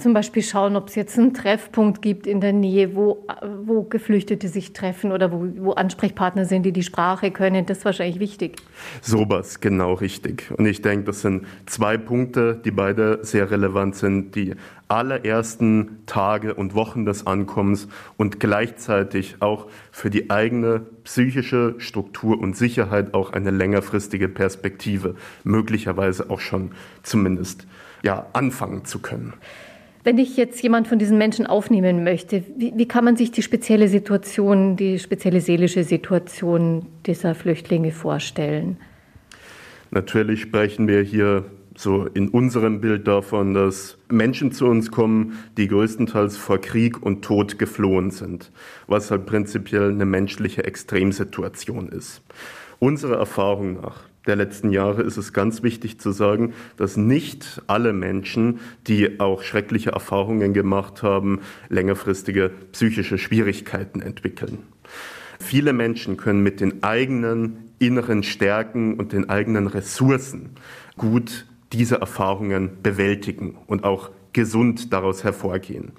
zum 0.00 0.14
Beispiel 0.14 0.42
schauen, 0.42 0.76
ob 0.76 0.88
es 0.88 0.94
jetzt 0.94 1.18
einen 1.18 1.34
Treffpunkt 1.34 2.02
gibt 2.02 2.26
in 2.26 2.40
der 2.40 2.52
Nähe, 2.52 2.96
wo, 2.96 3.26
wo 3.62 3.82
Geflüchtete 3.82 4.48
sich 4.48 4.72
treffen 4.72 5.12
oder 5.12 5.30
wo, 5.30 5.46
wo 5.58 5.72
Ansprechpartner 5.72 6.44
sind, 6.44 6.64
die 6.64 6.72
die 6.72 6.82
Sprache 6.82 7.30
können. 7.30 7.66
Das 7.66 7.78
ist 7.78 7.84
wahrscheinlich 7.84 8.20
wichtig. 8.20 8.56
Sowas, 9.02 9.60
genau 9.60 9.94
richtig. 9.94 10.50
Und 10.56 10.66
ich 10.66 10.82
denke, 10.82 11.04
das 11.04 11.20
sind 11.20 11.46
zwei 11.66 11.96
Punkte, 11.98 12.60
die 12.64 12.70
beide 12.70 13.20
sehr 13.22 13.50
relevant 13.50 13.96
sind. 13.96 14.34
Die 14.34 14.54
allerersten 14.88 16.02
Tage 16.06 16.54
und 16.54 16.74
Wochen 16.74 17.06
des 17.06 17.26
Ankommens 17.26 17.86
und 18.16 18.40
gleichzeitig 18.40 19.36
auch 19.38 19.68
für 19.92 20.10
die 20.10 20.30
eigene 20.30 20.80
psychische 21.04 21.76
Struktur 21.78 22.40
und 22.40 22.56
Sicherheit 22.56 23.14
auch 23.14 23.32
eine 23.32 23.52
längerfristige 23.52 24.28
Perspektive, 24.28 25.14
möglicherweise 25.44 26.28
auch 26.28 26.40
schon 26.40 26.72
zumindest 27.04 27.66
ja, 28.02 28.26
anfangen 28.32 28.84
zu 28.84 28.98
können. 28.98 29.34
Wenn 30.02 30.16
ich 30.16 30.36
jetzt 30.36 30.62
jemand 30.62 30.88
von 30.88 30.98
diesen 30.98 31.18
Menschen 31.18 31.46
aufnehmen 31.46 32.04
möchte, 32.04 32.42
wie, 32.56 32.72
wie, 32.74 32.88
kann 32.88 33.04
man 33.04 33.16
sich 33.16 33.32
die 33.32 33.42
spezielle 33.42 33.88
Situation, 33.88 34.76
die 34.76 34.98
spezielle 34.98 35.42
seelische 35.42 35.84
Situation 35.84 36.86
dieser 37.04 37.34
Flüchtlinge 37.34 37.92
vorstellen? 37.92 38.78
Natürlich 39.90 40.40
sprechen 40.40 40.88
wir 40.88 41.02
hier 41.02 41.44
so 41.76 42.06
in 42.06 42.28
unserem 42.28 42.80
Bild 42.80 43.06
davon, 43.06 43.54
dass 43.54 43.98
Menschen 44.08 44.52
zu 44.52 44.66
uns 44.66 44.90
kommen, 44.90 45.38
die 45.56 45.68
größtenteils 45.68 46.36
vor 46.36 46.58
Krieg 46.58 47.02
und 47.02 47.22
Tod 47.22 47.58
geflohen 47.58 48.10
sind, 48.10 48.50
was 48.86 49.10
halt 49.10 49.26
prinzipiell 49.26 49.90
eine 49.90 50.06
menschliche 50.06 50.64
Extremsituation 50.64 51.88
ist. 51.88 52.22
Unserer 52.78 53.18
Erfahrung 53.18 53.74
nach 53.74 54.09
der 54.30 54.36
letzten 54.36 54.70
Jahre 54.70 55.02
ist 55.02 55.16
es 55.16 55.32
ganz 55.32 55.64
wichtig 55.64 55.98
zu 55.98 56.12
sagen, 56.12 56.54
dass 56.76 56.96
nicht 56.96 57.62
alle 57.66 57.92
Menschen, 57.92 58.60
die 58.86 59.18
auch 59.18 59.42
schreckliche 59.42 59.90
Erfahrungen 59.90 60.54
gemacht 60.54 61.02
haben, 61.02 61.40
längerfristige 61.68 62.52
psychische 62.70 63.18
Schwierigkeiten 63.18 64.00
entwickeln. 64.00 64.58
Viele 65.40 65.72
Menschen 65.72 66.16
können 66.16 66.44
mit 66.44 66.60
den 66.60 66.84
eigenen 66.84 67.72
inneren 67.80 68.22
Stärken 68.22 68.94
und 68.94 69.12
den 69.12 69.28
eigenen 69.28 69.66
Ressourcen 69.66 70.50
gut 70.96 71.46
diese 71.72 71.96
Erfahrungen 71.96 72.82
bewältigen 72.84 73.58
und 73.66 73.82
auch 73.82 74.10
gesund 74.32 74.92
daraus 74.92 75.24
hervorgehen. 75.24 75.90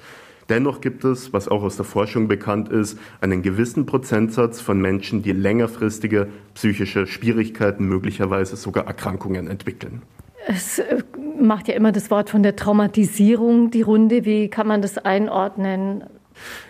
Dennoch 0.51 0.81
gibt 0.81 1.05
es, 1.05 1.31
was 1.31 1.47
auch 1.47 1.63
aus 1.63 1.77
der 1.77 1.85
Forschung 1.85 2.27
bekannt 2.27 2.67
ist, 2.67 2.99
einen 3.21 3.41
gewissen 3.41 3.85
Prozentsatz 3.85 4.59
von 4.59 4.81
Menschen, 4.81 5.23
die 5.23 5.31
längerfristige 5.31 6.27
psychische 6.55 7.07
Schwierigkeiten, 7.07 7.85
möglicherweise 7.85 8.57
sogar 8.57 8.85
Erkrankungen 8.85 9.47
entwickeln. 9.47 10.01
Es 10.47 10.79
äh, 10.79 11.03
macht 11.39 11.69
ja 11.69 11.75
immer 11.75 11.93
das 11.93 12.11
Wort 12.11 12.29
von 12.29 12.43
der 12.43 12.57
Traumatisierung 12.57 13.71
die 13.71 13.81
Runde. 13.81 14.25
Wie 14.25 14.49
kann 14.49 14.67
man 14.67 14.81
das 14.81 14.97
einordnen? 14.97 16.03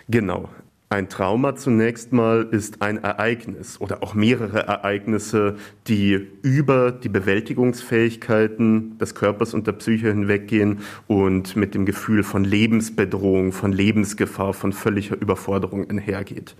Genau. 0.08 0.48
Ein 0.92 1.08
Trauma 1.08 1.56
zunächst 1.56 2.12
mal 2.12 2.46
ist 2.50 2.82
ein 2.82 3.02
Ereignis 3.02 3.80
oder 3.80 4.02
auch 4.02 4.12
mehrere 4.12 4.66
Ereignisse, 4.66 5.56
die 5.88 6.28
über 6.42 6.92
die 6.92 7.08
Bewältigungsfähigkeiten 7.08 8.98
des 8.98 9.14
Körpers 9.14 9.54
und 9.54 9.66
der 9.66 9.72
Psyche 9.72 10.08
hinweggehen 10.08 10.80
und 11.06 11.56
mit 11.56 11.74
dem 11.74 11.86
Gefühl 11.86 12.22
von 12.22 12.44
Lebensbedrohung, 12.44 13.52
von 13.52 13.72
Lebensgefahr, 13.72 14.52
von 14.52 14.74
völliger 14.74 15.18
Überforderung 15.18 15.88
einhergeht. 15.88 16.56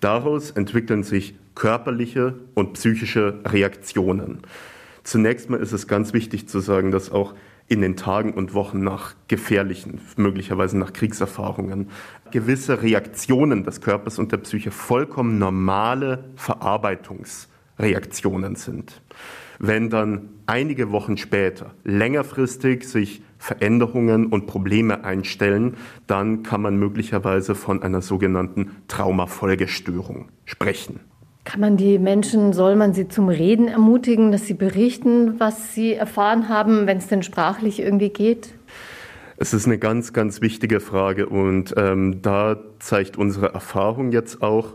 Daraus 0.00 0.50
entwickeln 0.50 1.04
sich 1.04 1.36
körperliche 1.54 2.34
und 2.54 2.72
psychische 2.72 3.38
Reaktionen. 3.44 4.40
Zunächst 5.04 5.48
mal 5.48 5.60
ist 5.60 5.70
es 5.70 5.86
ganz 5.86 6.12
wichtig 6.12 6.48
zu 6.48 6.58
sagen, 6.58 6.90
dass 6.90 7.12
auch 7.12 7.34
in 7.70 7.80
den 7.80 7.96
Tagen 7.96 8.34
und 8.34 8.52
Wochen 8.52 8.82
nach 8.82 9.14
gefährlichen, 9.28 10.02
möglicherweise 10.16 10.76
nach 10.76 10.92
Kriegserfahrungen, 10.92 11.88
gewisse 12.32 12.82
Reaktionen 12.82 13.62
des 13.62 13.80
Körpers 13.80 14.18
und 14.18 14.32
der 14.32 14.38
Psyche 14.38 14.72
vollkommen 14.72 15.38
normale 15.38 16.24
Verarbeitungsreaktionen 16.34 18.56
sind. 18.56 19.00
Wenn 19.60 19.88
dann 19.88 20.30
einige 20.46 20.90
Wochen 20.90 21.16
später 21.16 21.70
längerfristig 21.84 22.88
sich 22.88 23.22
Veränderungen 23.38 24.26
und 24.26 24.48
Probleme 24.48 25.04
einstellen, 25.04 25.76
dann 26.08 26.42
kann 26.42 26.62
man 26.62 26.76
möglicherweise 26.76 27.54
von 27.54 27.84
einer 27.84 28.02
sogenannten 28.02 28.78
Traumafolgestörung 28.88 30.30
sprechen. 30.44 30.98
Kann 31.44 31.60
man 31.60 31.76
die 31.76 31.98
Menschen, 31.98 32.52
soll 32.52 32.76
man 32.76 32.92
sie 32.92 33.08
zum 33.08 33.28
Reden 33.28 33.68
ermutigen, 33.68 34.30
dass 34.30 34.46
sie 34.46 34.54
berichten, 34.54 35.40
was 35.40 35.74
sie 35.74 35.94
erfahren 35.94 36.48
haben, 36.48 36.86
wenn 36.86 36.98
es 36.98 37.08
denn 37.08 37.22
sprachlich 37.22 37.80
irgendwie 37.80 38.10
geht? 38.10 38.54
Es 39.38 39.54
ist 39.54 39.64
eine 39.64 39.78
ganz, 39.78 40.12
ganz 40.12 40.42
wichtige 40.42 40.80
Frage 40.80 41.26
und 41.26 41.72
ähm, 41.78 42.20
da 42.20 42.58
zeigt 42.78 43.16
unsere 43.16 43.54
Erfahrung 43.54 44.12
jetzt 44.12 44.42
auch, 44.42 44.74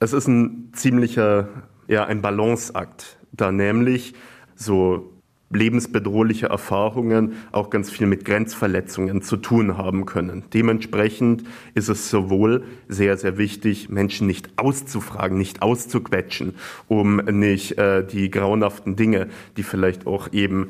es 0.00 0.12
ist 0.12 0.26
ein 0.26 0.72
ziemlicher, 0.74 1.48
ja, 1.86 2.04
ein 2.04 2.20
Balanceakt, 2.20 3.18
da 3.30 3.52
nämlich 3.52 4.14
so 4.56 5.15
lebensbedrohliche 5.50 6.46
Erfahrungen 6.46 7.34
auch 7.52 7.70
ganz 7.70 7.90
viel 7.90 8.06
mit 8.06 8.24
Grenzverletzungen 8.24 9.22
zu 9.22 9.36
tun 9.36 9.78
haben 9.78 10.04
können. 10.04 10.44
Dementsprechend 10.52 11.44
ist 11.74 11.88
es 11.88 12.10
sowohl 12.10 12.64
sehr, 12.88 13.16
sehr 13.16 13.38
wichtig, 13.38 13.88
Menschen 13.88 14.26
nicht 14.26 14.50
auszufragen, 14.56 15.38
nicht 15.38 15.62
auszuquetschen, 15.62 16.54
um 16.88 17.16
nicht 17.16 17.78
äh, 17.78 18.04
die 18.04 18.30
grauenhaften 18.30 18.96
Dinge, 18.96 19.28
die 19.56 19.62
vielleicht 19.62 20.06
auch 20.06 20.32
eben 20.32 20.68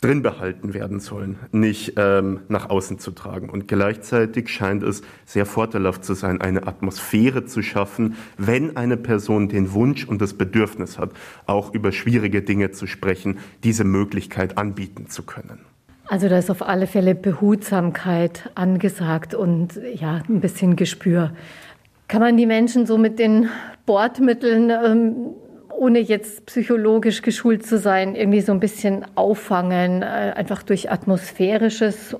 drin 0.00 0.22
behalten 0.22 0.72
werden 0.72 0.98
sollen, 0.98 1.38
nicht 1.52 1.94
ähm, 1.96 2.40
nach 2.48 2.70
außen 2.70 2.98
zu 2.98 3.10
tragen. 3.10 3.50
Und 3.50 3.68
gleichzeitig 3.68 4.48
scheint 4.48 4.82
es 4.82 5.02
sehr 5.26 5.44
vorteilhaft 5.44 6.04
zu 6.04 6.14
sein, 6.14 6.40
eine 6.40 6.66
Atmosphäre 6.66 7.44
zu 7.44 7.62
schaffen, 7.62 8.16
wenn 8.38 8.76
eine 8.76 8.96
Person 8.96 9.48
den 9.48 9.72
Wunsch 9.72 10.06
und 10.06 10.22
das 10.22 10.34
Bedürfnis 10.34 10.98
hat, 10.98 11.10
auch 11.46 11.74
über 11.74 11.92
schwierige 11.92 12.40
Dinge 12.40 12.70
zu 12.70 12.86
sprechen, 12.86 13.38
diese 13.62 13.84
Möglichkeit 13.84 14.56
anbieten 14.56 15.08
zu 15.08 15.22
können. 15.22 15.60
Also 16.06 16.28
da 16.28 16.38
ist 16.38 16.50
auf 16.50 16.62
alle 16.62 16.86
Fälle 16.86 17.14
Behutsamkeit 17.14 18.50
angesagt 18.54 19.34
und 19.34 19.80
ja, 19.94 20.22
ein 20.28 20.40
bisschen 20.40 20.76
Gespür. 20.76 21.32
Kann 22.08 22.20
man 22.20 22.36
die 22.36 22.46
Menschen 22.46 22.86
so 22.86 22.98
mit 22.98 23.20
den 23.20 23.48
Bordmitteln 23.86 24.70
ähm, 24.70 25.14
ohne 25.80 25.98
jetzt 25.98 26.44
psychologisch 26.44 27.22
geschult 27.22 27.64
zu 27.64 27.78
sein, 27.78 28.14
irgendwie 28.14 28.42
so 28.42 28.52
ein 28.52 28.60
bisschen 28.60 29.06
auffangen, 29.14 30.02
äh, 30.02 30.04
einfach 30.36 30.62
durch 30.62 30.90
atmosphärisches? 30.90 32.16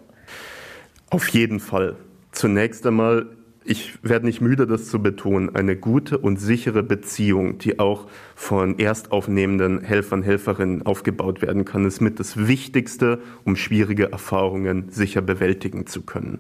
Auf 1.11 1.29
jeden 1.29 1.61
Fall. 1.61 1.97
Zunächst 2.33 2.87
einmal, 2.87 3.27
ich 3.63 3.99
werde 4.03 4.25
nicht 4.25 4.41
müde, 4.41 4.67
das 4.67 4.87
zu 4.87 5.03
betonen, 5.03 5.55
eine 5.55 5.77
gute 5.77 6.17
und 6.17 6.39
sichere 6.39 6.83
Beziehung, 6.83 7.59
die 7.59 7.79
auch 7.79 8.07
von 8.35 8.79
erstaufnehmenden 8.79 9.83
Helfern, 9.83 10.23
Helferinnen 10.23 10.87
aufgebaut 10.87 11.43
werden 11.43 11.67
kann, 11.67 11.85
ist 11.85 12.01
mit 12.01 12.19
das 12.19 12.49
Wichtigste, 12.49 13.19
um 13.45 13.57
schwierige 13.57 14.11
Erfahrungen 14.11 14.89
sicher 14.89 15.21
bewältigen 15.21 15.87
zu 15.87 16.01
können. 16.01 16.39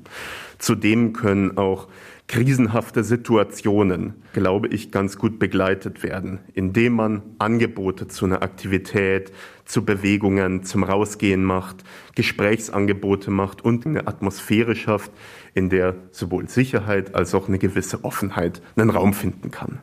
Zudem 0.58 1.12
können 1.12 1.58
auch 1.58 1.86
krisenhafte 2.30 3.02
Situationen, 3.02 4.14
glaube 4.34 4.68
ich, 4.68 4.92
ganz 4.92 5.18
gut 5.18 5.40
begleitet 5.40 6.04
werden, 6.04 6.38
indem 6.54 6.92
man 6.92 7.22
Angebote 7.40 8.06
zu 8.06 8.24
einer 8.24 8.44
Aktivität, 8.44 9.32
zu 9.64 9.84
Bewegungen, 9.84 10.62
zum 10.62 10.84
Rausgehen 10.84 11.42
macht, 11.42 11.82
Gesprächsangebote 12.14 13.32
macht 13.32 13.64
und 13.64 13.84
eine 13.84 14.06
Atmosphäre 14.06 14.76
schafft, 14.76 15.10
in 15.54 15.70
der 15.70 15.96
sowohl 16.12 16.48
Sicherheit 16.48 17.16
als 17.16 17.34
auch 17.34 17.48
eine 17.48 17.58
gewisse 17.58 18.04
Offenheit 18.04 18.62
einen 18.76 18.90
Raum 18.90 19.12
finden 19.12 19.50
kann. 19.50 19.80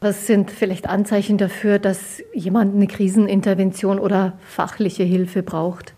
Was 0.00 0.26
sind 0.26 0.50
vielleicht 0.50 0.88
Anzeichen 0.88 1.38
dafür, 1.38 1.78
dass 1.78 2.20
jemand 2.34 2.74
eine 2.74 2.88
Krisenintervention 2.88 4.00
oder 4.00 4.36
fachliche 4.48 5.04
Hilfe 5.04 5.44
braucht? 5.44 5.94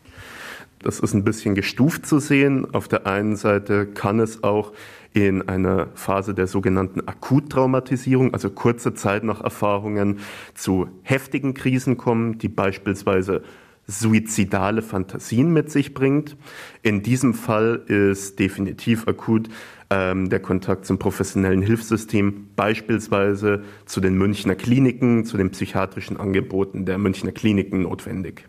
Das 0.82 0.98
ist 1.00 1.12
ein 1.12 1.24
bisschen 1.24 1.54
gestuft 1.54 2.06
zu 2.06 2.18
sehen. 2.18 2.74
Auf 2.74 2.88
der 2.88 3.06
einen 3.06 3.36
Seite 3.36 3.86
kann 3.86 4.18
es 4.18 4.42
auch 4.42 4.72
in 5.12 5.48
einer 5.48 5.88
Phase 5.94 6.34
der 6.34 6.46
sogenannten 6.46 7.00
Akuttraumatisierung, 7.06 8.32
also 8.32 8.50
kurze 8.50 8.94
Zeit 8.94 9.24
nach 9.24 9.40
Erfahrungen, 9.40 10.20
zu 10.54 10.88
heftigen 11.02 11.54
Krisen 11.54 11.96
kommen, 11.96 12.38
die 12.38 12.48
beispielsweise 12.48 13.42
suizidale 13.86 14.82
Fantasien 14.82 15.52
mit 15.52 15.70
sich 15.70 15.94
bringt. 15.94 16.36
In 16.82 17.02
diesem 17.02 17.34
Fall 17.34 17.82
ist 17.86 18.38
definitiv 18.38 19.08
akut 19.08 19.48
ähm, 19.90 20.30
der 20.30 20.40
Kontakt 20.40 20.86
zum 20.86 20.98
professionellen 20.98 21.62
Hilfssystem, 21.62 22.48
beispielsweise 22.54 23.64
zu 23.86 24.00
den 24.00 24.16
Münchner 24.16 24.54
Kliniken, 24.54 25.24
zu 25.24 25.36
den 25.36 25.50
psychiatrischen 25.50 26.18
Angeboten 26.18 26.86
der 26.86 26.98
Münchner 26.98 27.32
Kliniken 27.32 27.82
notwendig. 27.82 28.46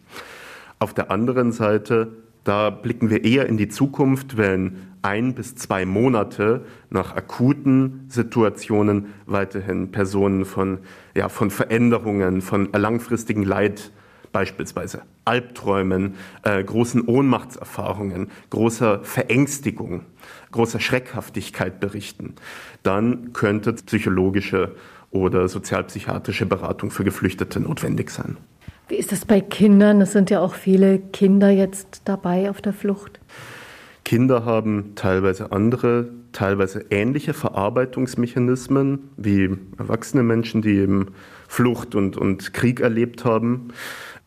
Auf 0.78 0.94
der 0.94 1.12
anderen 1.12 1.52
Seite, 1.52 2.12
da 2.44 2.70
blicken 2.70 3.10
wir 3.10 3.24
eher 3.24 3.46
in 3.46 3.58
die 3.58 3.70
Zukunft, 3.70 4.38
wenn 4.38 4.78
ein 5.02 5.34
bis 5.34 5.56
zwei 5.56 5.86
Monate 5.86 6.66
nach 6.90 7.16
akuten 7.16 8.06
Situationen 8.08 9.14
weiterhin 9.26 9.92
Personen 9.92 10.46
von, 10.46 10.80
ja, 11.16 11.30
von 11.30 11.52
Veränderungen, 11.52 12.42
von 12.42 12.72
langfristigen 12.72 13.44
Leid 13.44 13.92
beispielsweise 14.32 15.02
Albträumen, 15.26 16.16
äh, 16.44 16.64
großen 16.64 17.02
Ohnmachtserfahrungen, 17.02 18.30
großer 18.50 19.04
Verängstigung, 19.04 20.06
großer 20.52 20.80
Schreckhaftigkeit 20.80 21.80
berichten, 21.80 22.36
dann 22.84 23.34
könnte 23.34 23.74
psychologische 23.74 24.76
oder 25.12 25.48
sozialpsychiatrische 25.48 26.46
Beratung 26.46 26.92
für 26.92 27.04
Geflüchtete 27.04 27.60
notwendig 27.60 28.10
sein. 28.10 28.38
Wie 28.92 28.98
ist 28.98 29.14
das 29.14 29.24
bei 29.24 29.40
Kindern? 29.40 30.02
Es 30.02 30.12
sind 30.12 30.30
ja 30.30 30.42
auch 30.42 30.54
viele 30.54 31.00
Kinder 31.00 31.50
jetzt 31.50 32.02
dabei 32.04 32.50
auf 32.50 32.62
der 32.62 32.74
Flucht. 32.74 33.22
Kinder 34.04 34.44
haben 34.44 34.96
teilweise 34.96 35.54
andere, 35.54 36.10
teilweise 36.34 36.84
ähnliche 36.90 37.34
Verarbeitungsmechanismen 37.34 39.12
wie 39.16 39.58
erwachsene 39.78 40.24
Menschen, 40.24 40.62
die 40.62 40.76
eben 40.76 41.14
Flucht 41.48 41.96
und, 41.96 42.18
und 42.18 42.54
Krieg 42.54 42.82
erlebt 42.82 43.24
haben. 43.24 43.70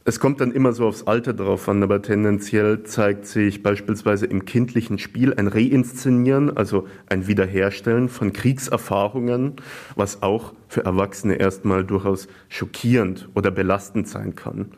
Es 0.07 0.21
kommt 0.21 0.43
dann 0.43 0.53
immer 0.53 0.75
so 0.75 0.87
aufs 0.87 1.05
Alter 1.05 1.33
drauf 1.33 1.67
an, 1.67 1.83
aber 1.83 2.03
tendenziell 2.03 2.83
zeigt 2.83 3.25
sich 3.25 3.63
beispielsweise 3.63 4.27
im 4.27 4.45
kindlichen 4.45 4.99
Spiel 4.99 5.33
ein 5.33 5.49
Reinszenieren, 5.49 6.55
also 6.55 6.87
ein 7.07 7.27
Wiederherstellen 7.27 8.11
von 8.11 8.35
Kriegserfahrungen, 8.35 9.55
was 9.97 10.23
auch 10.23 10.53
für 10.69 10.85
Erwachsene 10.85 11.37
erstmal 11.37 11.85
durchaus 11.85 12.29
schockierend 12.51 13.31
oder 13.35 13.51
belastend 13.51 14.07
sein 14.07 14.35
kann. 14.35 14.73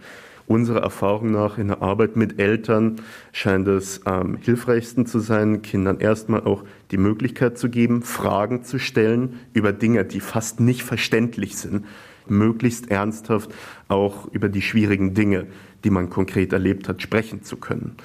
Unserer 0.47 0.83
Erfahrung 0.83 1.33
nach 1.33 1.59
in 1.59 1.67
der 1.67 1.83
Arbeit 1.83 2.15
mit 2.15 2.39
Eltern 2.39 3.01
scheint 3.33 3.67
es 3.67 4.07
am 4.07 4.37
hilfreichsten 4.37 5.07
zu 5.07 5.19
sein, 5.19 5.61
Kindern 5.61 5.99
erstmal 5.99 6.43
auch 6.45 6.63
die 6.93 6.99
Möglichkeit 6.99 7.59
zu 7.59 7.69
geben, 7.69 8.03
Fragen 8.03 8.63
zu 8.63 8.79
stellen 8.79 9.41
über 9.55 9.73
Dinge, 9.73 10.05
die 10.05 10.21
fast 10.21 10.61
nicht 10.61 10.85
verständlich 10.85 11.57
sind 11.57 11.85
möglichst 12.31 12.91
ernsthaft 12.91 13.55
auch 13.89 14.27
über 14.33 14.49
die 14.49 14.63
schwierigen 14.63 15.15
Dinge, 15.15 15.47
die 15.85 15.91
man 15.91 16.11
konkret 16.11 16.53
erlebt 16.53 16.89
hat, 16.89 17.03
sprechen 17.03 17.43
zu 17.43 17.57
können. 17.57 17.97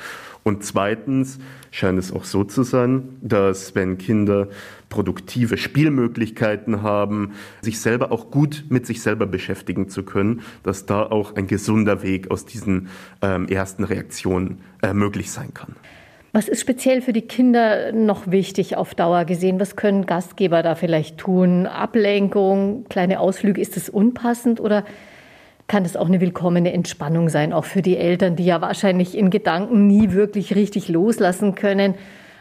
Und 0.43 0.63
zweitens 0.63 1.39
scheint 1.69 1.99
es 1.99 2.11
auch 2.11 2.24
so 2.24 2.43
zu 2.43 2.63
sein, 2.63 3.17
dass 3.22 3.76
wenn 3.76 3.97
Kinder 3.97 4.47
produktive 4.89 5.57
Spielmöglichkeiten 5.57 6.82
haben, 6.82 7.34
sich 7.61 7.80
selber 7.80 8.11
auch 8.11 8.32
gut 8.32 8.65
mit 8.69 8.88
sich 8.88 9.01
selber 9.01 9.28
beschäftigen 9.28 9.88
zu 9.88 10.03
können, 10.03 10.41
dass 10.63 10.86
da 10.86 11.03
auch 11.03 11.36
ein 11.36 11.45
gesunder 11.45 12.01
Weg 12.01 12.32
aus 12.32 12.45
diesen 12.45 12.89
ähm, 13.22 13.47
ersten 13.47 13.84
Reaktionen 13.84 14.61
äh, 14.82 14.93
möglich 14.93 15.32
sein 15.32 15.53
kann. 15.53 15.76
Was 16.34 16.47
ist 16.47 16.61
speziell 16.61 17.01
für 17.01 17.11
die 17.11 17.23
Kinder 17.23 17.91
noch 17.91 18.32
wichtig 18.32 18.77
auf 18.77 18.95
Dauer 18.95 19.25
gesehen? 19.25 19.59
Was 19.59 19.75
können 19.75 20.05
Gastgeber 20.05 20.63
da 20.63 20.75
vielleicht 20.75 21.17
tun? 21.17 21.67
Ablenkung, 21.67 22.86
kleine 22.88 23.19
Ausflüge, 23.19 23.59
ist 23.59 23.75
es 23.75 23.89
unpassend 23.89 24.61
oder 24.61 24.86
kann 25.67 25.84
es 25.84 25.97
auch 25.97 26.07
eine 26.07 26.21
willkommene 26.21 26.71
Entspannung 26.71 27.27
sein, 27.27 27.51
auch 27.51 27.65
für 27.65 27.82
die 27.82 27.97
Eltern, 27.97 28.38
die 28.38 28.45
ja 28.45 28.61
wahrscheinlich 28.61 29.17
in 29.17 29.29
Gedanken 29.29 29.88
nie 29.88 30.13
wirklich 30.13 30.55
richtig 30.55 30.88
loslassen 30.88 31.53
können? 31.55 31.95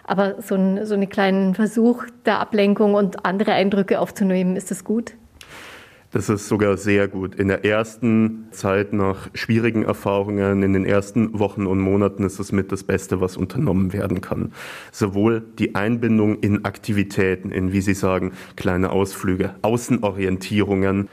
Aber 0.04 0.40
so, 0.40 0.54
ein, 0.54 0.86
so 0.86 0.94
einen 0.94 1.08
kleinen 1.08 1.56
Versuch 1.56 2.04
der 2.24 2.38
Ablenkung 2.38 2.94
und 2.94 3.24
andere 3.26 3.52
Eindrücke 3.52 3.98
aufzunehmen, 3.98 4.54
ist 4.54 4.70
das 4.70 4.84
gut? 4.84 5.14
Das 6.12 6.28
ist 6.28 6.48
sogar 6.48 6.76
sehr 6.76 7.06
gut. 7.06 7.36
In 7.36 7.46
der 7.46 7.64
ersten 7.64 8.48
Zeit 8.50 8.92
nach 8.92 9.28
schwierigen 9.32 9.84
Erfahrungen, 9.84 10.64
in 10.64 10.72
den 10.72 10.84
ersten 10.84 11.38
Wochen 11.38 11.66
und 11.66 11.78
Monaten 11.78 12.24
ist 12.24 12.40
es 12.40 12.50
mit 12.50 12.72
das 12.72 12.82
Beste, 12.82 13.20
was 13.20 13.36
unternommen 13.36 13.92
werden 13.92 14.20
kann. 14.20 14.52
Sowohl 14.90 15.40
die 15.60 15.76
Einbindung 15.76 16.40
in 16.40 16.64
Aktivitäten, 16.64 17.52
in, 17.52 17.72
wie 17.72 17.80
Sie 17.80 17.94
sagen, 17.94 18.32
kleine 18.56 18.90
Ausflüge, 18.90 19.54
Außenorientierungen, 19.62 21.08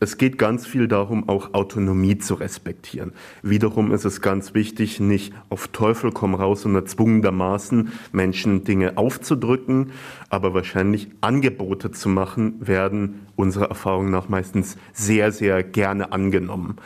es 0.00 0.18
geht 0.18 0.38
ganz 0.38 0.66
viel 0.66 0.88
darum, 0.88 1.28
auch 1.28 1.54
Autonomie 1.54 2.18
zu 2.18 2.34
respektieren. 2.34 3.12
Wiederum 3.42 3.92
ist 3.92 4.04
es 4.04 4.20
ganz 4.20 4.54
wichtig, 4.54 5.00
nicht 5.00 5.32
auf 5.48 5.68
Teufel 5.68 6.12
komm 6.12 6.34
raus 6.34 6.64
und 6.64 6.74
erzwungenermaßen 6.74 7.92
Menschen 8.12 8.64
Dinge 8.64 8.96
aufzudrücken, 8.96 9.92
aber 10.28 10.54
wahrscheinlich 10.54 11.08
Angebote 11.20 11.90
zu 11.90 12.08
machen, 12.08 12.54
werden 12.60 13.26
unserer 13.36 13.68
Erfahrung 13.68 14.10
nach 14.10 14.28
meistens 14.28 14.76
sehr, 14.92 15.32
sehr 15.32 15.62
gerne 15.62 16.12
angenommen. 16.12 16.76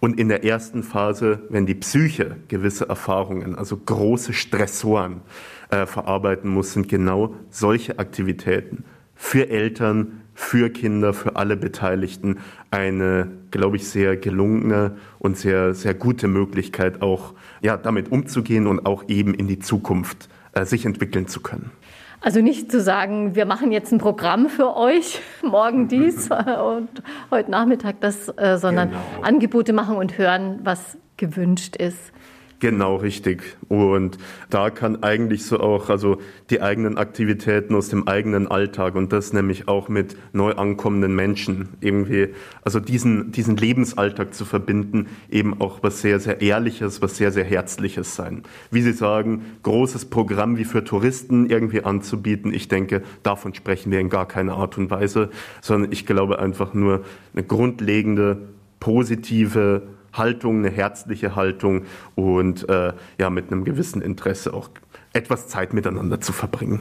Und 0.00 0.18
in 0.18 0.28
der 0.28 0.44
ersten 0.44 0.82
Phase, 0.82 1.42
wenn 1.48 1.66
die 1.66 1.74
Psyche 1.74 2.36
gewisse 2.48 2.88
Erfahrungen, 2.88 3.56
also 3.56 3.76
große 3.76 4.32
Stressoren 4.32 5.22
äh, 5.70 5.86
verarbeiten 5.86 6.50
muss, 6.50 6.72
sind 6.72 6.88
genau 6.88 7.34
solche 7.50 7.98
Aktivitäten 7.98 8.84
für 9.14 9.50
Eltern, 9.50 10.22
für 10.38 10.70
Kinder, 10.70 11.12
für 11.14 11.34
alle 11.34 11.56
Beteiligten 11.56 12.38
eine, 12.70 13.28
glaube 13.50 13.76
ich, 13.76 13.88
sehr 13.88 14.16
gelungene 14.16 14.96
und 15.18 15.36
sehr, 15.36 15.74
sehr 15.74 15.94
gute 15.94 16.28
Möglichkeit, 16.28 17.02
auch 17.02 17.34
ja, 17.60 17.76
damit 17.76 18.12
umzugehen 18.12 18.68
und 18.68 18.86
auch 18.86 19.08
eben 19.08 19.34
in 19.34 19.48
die 19.48 19.58
Zukunft 19.58 20.28
äh, 20.52 20.64
sich 20.64 20.86
entwickeln 20.86 21.26
zu 21.26 21.40
können. 21.40 21.72
Also 22.20 22.40
nicht 22.40 22.70
zu 22.70 22.80
sagen, 22.80 23.34
wir 23.34 23.46
machen 23.46 23.72
jetzt 23.72 23.92
ein 23.92 23.98
Programm 23.98 24.48
für 24.48 24.76
euch, 24.76 25.20
morgen 25.42 25.88
dies 25.88 26.30
und 26.30 26.88
heute 27.32 27.50
Nachmittag 27.50 28.00
das, 28.00 28.28
äh, 28.38 28.58
sondern 28.58 28.90
genau. 28.90 29.02
Angebote 29.22 29.72
machen 29.72 29.96
und 29.96 30.18
hören, 30.18 30.60
was 30.62 30.96
gewünscht 31.16 31.74
ist. 31.74 32.12
Genau, 32.60 32.96
richtig. 32.96 33.56
Und 33.68 34.18
da 34.50 34.70
kann 34.70 35.04
eigentlich 35.04 35.44
so 35.44 35.60
auch, 35.60 35.90
also 35.90 36.18
die 36.50 36.60
eigenen 36.60 36.98
Aktivitäten 36.98 37.76
aus 37.76 37.88
dem 37.88 38.08
eigenen 38.08 38.48
Alltag 38.48 38.96
und 38.96 39.12
das 39.12 39.32
nämlich 39.32 39.68
auch 39.68 39.88
mit 39.88 40.16
neu 40.32 40.52
ankommenden 40.54 41.14
Menschen 41.14 41.68
irgendwie, 41.80 42.30
also 42.62 42.80
diesen, 42.80 43.30
diesen 43.30 43.56
Lebensalltag 43.56 44.34
zu 44.34 44.44
verbinden, 44.44 45.06
eben 45.30 45.60
auch 45.60 45.84
was 45.84 46.00
sehr, 46.00 46.18
sehr 46.18 46.40
Ehrliches, 46.40 47.00
was 47.00 47.16
sehr, 47.16 47.30
sehr 47.30 47.44
Herzliches 47.44 48.16
sein. 48.16 48.42
Wie 48.72 48.82
Sie 48.82 48.92
sagen, 48.92 49.44
großes 49.62 50.06
Programm 50.06 50.58
wie 50.58 50.64
für 50.64 50.82
Touristen 50.82 51.48
irgendwie 51.48 51.84
anzubieten, 51.84 52.52
ich 52.52 52.66
denke, 52.66 53.02
davon 53.22 53.54
sprechen 53.54 53.92
wir 53.92 54.00
in 54.00 54.08
gar 54.08 54.26
keiner 54.26 54.54
Art 54.54 54.76
und 54.78 54.90
Weise, 54.90 55.30
sondern 55.60 55.92
ich 55.92 56.06
glaube 56.06 56.40
einfach 56.40 56.74
nur 56.74 57.04
eine 57.34 57.44
grundlegende, 57.44 58.48
positive, 58.80 59.82
Haltung, 60.12 60.58
eine 60.58 60.70
herzliche 60.70 61.36
Haltung 61.36 61.84
und 62.14 62.68
äh, 62.68 62.92
ja, 63.18 63.30
mit 63.30 63.50
einem 63.50 63.64
gewissen 63.64 64.02
Interesse 64.02 64.54
auch 64.54 64.70
etwas 65.12 65.48
Zeit 65.48 65.72
miteinander 65.72 66.20
zu 66.20 66.32
verbringen. 66.32 66.80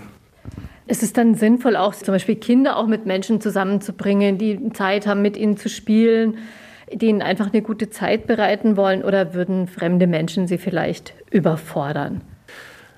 Ist 0.88 1.04
es 1.04 1.12
dann 1.12 1.36
sinnvoll, 1.36 1.76
auch 1.76 1.94
zum 1.94 2.14
Beispiel 2.14 2.36
Kinder 2.36 2.78
auch 2.78 2.88
mit 2.88 3.06
Menschen 3.06 3.42
zusammenzubringen, 3.42 4.38
die 4.38 4.72
Zeit 4.72 5.06
haben, 5.06 5.22
mit 5.22 5.36
ihnen 5.36 5.58
zu 5.58 5.68
spielen, 5.68 6.38
denen 6.92 7.22
einfach 7.22 7.52
eine 7.52 7.62
gute 7.62 7.90
Zeit 7.90 8.28
bereiten 8.28 8.78
wollen, 8.78 9.04
oder 9.04 9.34
würden 9.34 9.68
fremde 9.68 10.08
Menschen 10.08 10.48
sie 10.48 10.58
vielleicht 10.58 11.14
überfordern? 11.30 12.22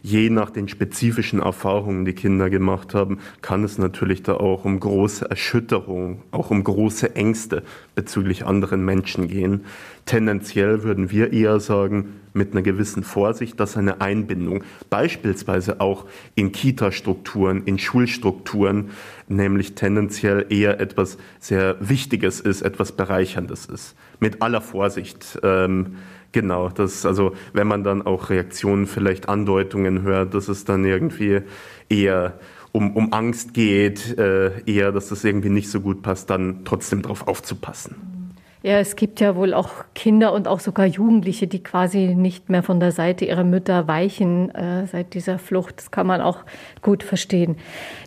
Je 0.01 0.29
nach 0.29 0.49
den 0.49 0.67
spezifischen 0.67 1.39
Erfahrungen, 1.39 2.05
die 2.05 2.13
Kinder 2.13 2.49
gemacht 2.49 2.93
haben, 2.93 3.19
kann 3.41 3.63
es 3.63 3.77
natürlich 3.77 4.23
da 4.23 4.33
auch 4.35 4.65
um 4.65 4.79
große 4.79 5.29
Erschütterungen, 5.29 6.19
auch 6.31 6.51
um 6.51 6.63
große 6.63 7.15
Ängste 7.15 7.63
bezüglich 7.95 8.45
anderen 8.45 8.83
Menschen 8.85 9.27
gehen. 9.27 9.65
Tendenziell 10.05 10.83
würden 10.83 11.11
wir 11.11 11.33
eher 11.33 11.59
sagen, 11.59 12.19
mit 12.33 12.53
einer 12.53 12.61
gewissen 12.61 13.03
Vorsicht, 13.03 13.59
dass 13.59 13.77
eine 13.77 14.01
Einbindung 14.01 14.63
beispielsweise 14.89 15.81
auch 15.81 16.05
in 16.35 16.51
Kita-Strukturen, 16.51 17.63
in 17.65 17.79
Schulstrukturen, 17.79 18.91
nämlich 19.29 19.75
tendenziell 19.75 20.45
eher 20.49 20.79
etwas 20.79 21.17
sehr 21.39 21.77
Wichtiges 21.79 22.39
ist, 22.39 22.61
etwas 22.61 22.91
Bereicherndes 22.91 23.65
ist. 23.65 23.95
Mit 24.19 24.41
aller 24.41 24.61
Vorsicht. 24.61 25.39
Ähm, 25.43 25.97
Genau, 26.31 26.69
das, 26.69 27.07
also 27.07 27.33
wenn 27.53 27.65
man 27.65 27.83
dann 27.83 28.03
auch 28.03 28.29
Reaktionen, 28.29 28.85
vielleicht 28.85 29.27
Andeutungen 29.29 30.03
hört, 30.03 30.35
dass 30.35 30.47
es 30.47 30.63
dann 30.63 30.85
irgendwie 30.85 31.41
eher 31.89 32.39
um, 32.71 32.95
um 32.95 33.13
Angst 33.13 33.55
geht, 33.55 34.15
äh, 34.19 34.61
eher, 34.65 34.91
dass 34.91 35.09
das 35.09 35.23
irgendwie 35.23 35.49
nicht 35.49 35.71
so 35.71 35.81
gut 35.81 36.03
passt, 36.03 36.29
dann 36.29 36.65
trotzdem 36.65 37.01
darauf 37.01 37.27
aufzupassen. 37.27 38.18
Ja, 38.61 38.79
es 38.79 38.97
gibt 38.97 39.21
ja 39.21 39.37
wohl 39.37 39.53
auch 39.53 39.85
Kinder 39.95 40.33
und 40.33 40.49
auch 40.49 40.59
sogar 40.59 40.85
Jugendliche, 40.85 41.47
die 41.47 41.63
quasi 41.63 42.13
nicht 42.13 42.49
mehr 42.49 42.61
von 42.61 42.81
der 42.81 42.91
Seite 42.91 43.23
ihrer 43.23 43.45
Mütter 43.45 43.87
weichen 43.87 44.53
äh, 44.53 44.85
seit 44.85 45.13
dieser 45.13 45.39
Flucht. 45.39 45.77
Das 45.77 45.91
kann 45.91 46.05
man 46.05 46.19
auch 46.19 46.43
gut 46.81 47.03
verstehen. 47.03 47.55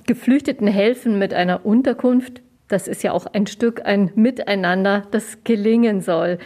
Geflüchteten 0.07 0.67
helfen 0.67 1.19
mit 1.19 1.33
einer 1.33 1.65
Unterkunft. 1.65 2.43
Das 2.69 2.87
ist 2.87 3.03
ja 3.03 3.13
auch 3.13 3.25
ein 3.27 3.47
Stück 3.47 3.87
ein 3.87 4.11
Miteinander, 4.15 5.07
das 5.11 5.39
gelingen 5.43 6.03
soll. 6.03 6.39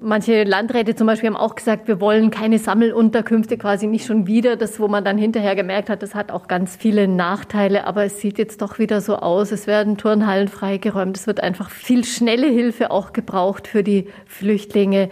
Manche 0.00 0.44
Landräte 0.44 0.94
zum 0.94 1.08
Beispiel 1.08 1.28
haben 1.28 1.36
auch 1.36 1.56
gesagt, 1.56 1.88
wir 1.88 2.00
wollen 2.00 2.30
keine 2.30 2.60
Sammelunterkünfte, 2.60 3.58
quasi 3.58 3.88
nicht 3.88 4.06
schon 4.06 4.28
wieder. 4.28 4.54
Das, 4.54 4.78
wo 4.78 4.86
man 4.86 5.04
dann 5.04 5.18
hinterher 5.18 5.56
gemerkt 5.56 5.90
hat, 5.90 6.02
das 6.04 6.14
hat 6.14 6.30
auch 6.30 6.46
ganz 6.46 6.76
viele 6.76 7.08
Nachteile. 7.08 7.84
Aber 7.84 8.04
es 8.04 8.20
sieht 8.20 8.38
jetzt 8.38 8.62
doch 8.62 8.78
wieder 8.78 9.00
so 9.00 9.16
aus. 9.16 9.50
Es 9.50 9.66
werden 9.66 9.96
Turnhallen 9.96 10.46
freigeräumt. 10.46 11.16
Es 11.16 11.26
wird 11.26 11.40
einfach 11.40 11.70
viel 11.70 12.04
schnelle 12.04 12.46
Hilfe 12.46 12.92
auch 12.92 13.12
gebraucht 13.12 13.66
für 13.66 13.82
die 13.82 14.06
Flüchtlinge. 14.26 15.10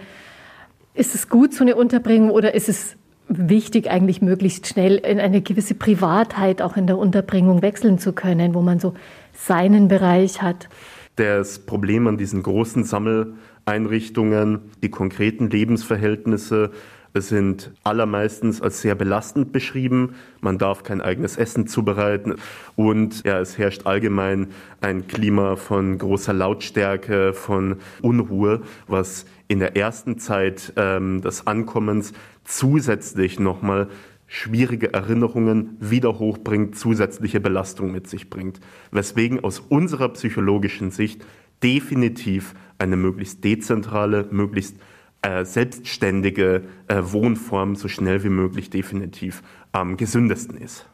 Ist 0.93 1.15
es 1.15 1.27
gut, 1.27 1.53
so 1.53 1.65
eine 1.65 1.75
Unterbringung, 1.75 2.31
oder 2.31 2.53
ist 2.53 2.69
es 2.69 2.95
wichtig, 3.27 3.91
eigentlich 3.91 4.21
möglichst 4.21 4.67
schnell 4.67 4.95
in 4.95 5.19
eine 5.19 5.41
gewisse 5.41 5.75
Privatheit 5.75 6.61
auch 6.61 6.77
in 6.77 6.87
der 6.87 6.97
Unterbringung 6.97 7.61
wechseln 7.61 7.99
zu 7.99 8.13
können, 8.13 8.53
wo 8.53 8.61
man 8.61 8.79
so 8.79 8.93
seinen 9.33 9.89
Bereich 9.89 10.41
hat? 10.41 10.69
Das 11.17 11.59
Problem 11.59 12.07
an 12.07 12.17
diesen 12.17 12.41
großen 12.41 12.83
Sammel 12.83 13.33
Einrichtungen, 13.67 14.71
die 14.81 14.89
konkreten 14.89 15.49
Lebensverhältnisse 15.49 16.71
sind 17.13 17.71
allermeistens 17.83 18.61
als 18.61 18.81
sehr 18.81 18.95
belastend 18.95 19.51
beschrieben. 19.51 20.15
Man 20.41 20.57
darf 20.57 20.83
kein 20.83 21.01
eigenes 21.01 21.37
Essen 21.37 21.67
zubereiten 21.67 22.35
und 22.75 23.25
ja, 23.25 23.39
es 23.39 23.57
herrscht 23.57 23.85
allgemein 23.85 24.47
ein 24.81 25.07
Klima 25.07 25.55
von 25.55 25.97
großer 25.97 26.33
Lautstärke, 26.33 27.33
von 27.33 27.77
Unruhe, 28.01 28.61
was 28.87 29.25
in 29.47 29.59
der 29.59 29.75
ersten 29.75 30.19
Zeit 30.19 30.73
ähm, 30.75 31.21
des 31.21 31.47
Ankommens 31.47 32.13
zusätzlich 32.43 33.39
nochmal 33.39 33.87
schwierige 34.27 34.93
Erinnerungen 34.93 35.77
wieder 35.79 36.19
hochbringt, 36.19 36.77
zusätzliche 36.77 37.39
Belastung 37.39 37.91
mit 37.91 38.07
sich 38.07 38.29
bringt. 38.29 38.59
Weswegen 38.91 39.43
aus 39.43 39.59
unserer 39.59 40.09
psychologischen 40.09 40.91
Sicht 40.91 41.25
definitiv 41.63 42.53
eine 42.79 42.95
möglichst 42.95 43.43
dezentrale, 43.43 44.27
möglichst 44.31 44.77
äh, 45.21 45.45
selbstständige 45.45 46.63
äh, 46.87 47.01
Wohnform 47.01 47.75
so 47.75 47.87
schnell 47.87 48.23
wie 48.23 48.29
möglich 48.29 48.69
definitiv 48.69 49.41
am 49.71 49.97
gesündesten 49.97 50.57
ist. 50.57 50.85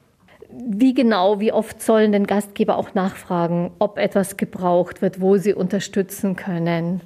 Wie 0.50 0.94
genau, 0.94 1.40
wie 1.40 1.52
oft 1.52 1.82
sollen 1.82 2.12
denn 2.12 2.28
Gastgeber 2.28 2.78
auch 2.78 2.94
nachfragen, 2.94 3.72
ob 3.80 3.98
etwas 3.98 4.38
gebraucht 4.38 5.02
wird, 5.02 5.20
wo 5.20 5.38
sie 5.38 5.54
unterstützen 5.54 6.36
können? 6.36 7.02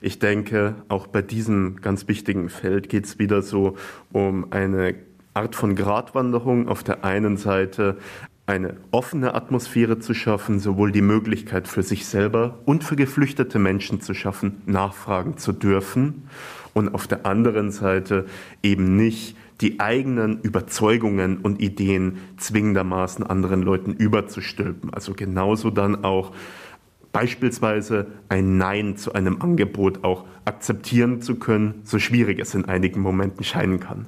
Ich 0.00 0.18
denke, 0.18 0.74
auch 0.88 1.06
bei 1.06 1.22
diesem 1.22 1.80
ganz 1.80 2.08
wichtigen 2.08 2.48
Feld 2.48 2.88
geht 2.88 3.06
es 3.06 3.18
wieder 3.18 3.42
so 3.42 3.76
um 4.12 4.52
eine 4.52 4.94
Art 5.34 5.54
von 5.54 5.74
Gratwanderung. 5.74 6.68
Auf 6.68 6.82
der 6.82 7.04
einen 7.04 7.36
Seite 7.36 7.96
eine 8.46 8.76
offene 8.92 9.34
Atmosphäre 9.34 9.98
zu 9.98 10.14
schaffen, 10.14 10.60
sowohl 10.60 10.92
die 10.92 11.02
Möglichkeit 11.02 11.66
für 11.66 11.82
sich 11.82 12.06
selber 12.06 12.58
und 12.64 12.84
für 12.84 12.94
geflüchtete 12.94 13.58
Menschen 13.58 14.00
zu 14.00 14.14
schaffen, 14.14 14.62
nachfragen 14.66 15.36
zu 15.36 15.52
dürfen 15.52 16.28
und 16.72 16.94
auf 16.94 17.08
der 17.08 17.26
anderen 17.26 17.72
Seite 17.72 18.26
eben 18.62 18.96
nicht 18.96 19.36
die 19.60 19.80
eigenen 19.80 20.40
Überzeugungen 20.42 21.38
und 21.38 21.60
Ideen 21.60 22.18
zwingendermaßen 22.36 23.26
anderen 23.26 23.62
Leuten 23.62 23.94
überzustülpen. 23.94 24.92
Also 24.92 25.14
genauso 25.14 25.70
dann 25.70 26.04
auch 26.04 26.32
beispielsweise 27.12 28.06
ein 28.28 28.58
Nein 28.58 28.96
zu 28.96 29.14
einem 29.14 29.40
Angebot 29.40 30.04
auch 30.04 30.24
akzeptieren 30.44 31.22
zu 31.22 31.36
können, 31.36 31.80
so 31.82 31.98
schwierig 31.98 32.38
es 32.38 32.54
in 32.54 32.66
einigen 32.66 33.00
Momenten 33.00 33.42
scheinen 33.42 33.80
kann. 33.80 34.06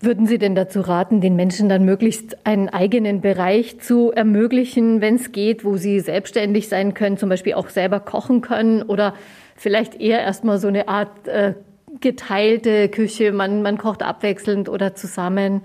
Würden 0.00 0.26
Sie 0.26 0.38
denn 0.38 0.54
dazu 0.54 0.80
raten, 0.82 1.20
den 1.20 1.36
Menschen 1.36 1.68
dann 1.68 1.84
möglichst 1.84 2.46
einen 2.46 2.68
eigenen 2.68 3.22
Bereich 3.22 3.80
zu 3.80 4.12
ermöglichen, 4.12 5.00
wenn 5.00 5.14
es 5.14 5.32
geht, 5.32 5.64
wo 5.64 5.76
sie 5.78 6.00
selbstständig 6.00 6.68
sein 6.68 6.92
können, 6.92 7.16
zum 7.16 7.30
Beispiel 7.30 7.54
auch 7.54 7.70
selber 7.70 8.00
kochen 8.00 8.42
können 8.42 8.82
oder 8.82 9.14
vielleicht 9.56 9.98
eher 9.98 10.20
erstmal 10.20 10.58
so 10.58 10.68
eine 10.68 10.88
Art 10.88 11.26
äh, 11.28 11.54
geteilte 12.00 12.88
Küche, 12.90 13.32
man, 13.32 13.62
man 13.62 13.78
kocht 13.78 14.02
abwechselnd 14.02 14.68
oder 14.68 14.94
zusammen? 14.94 15.62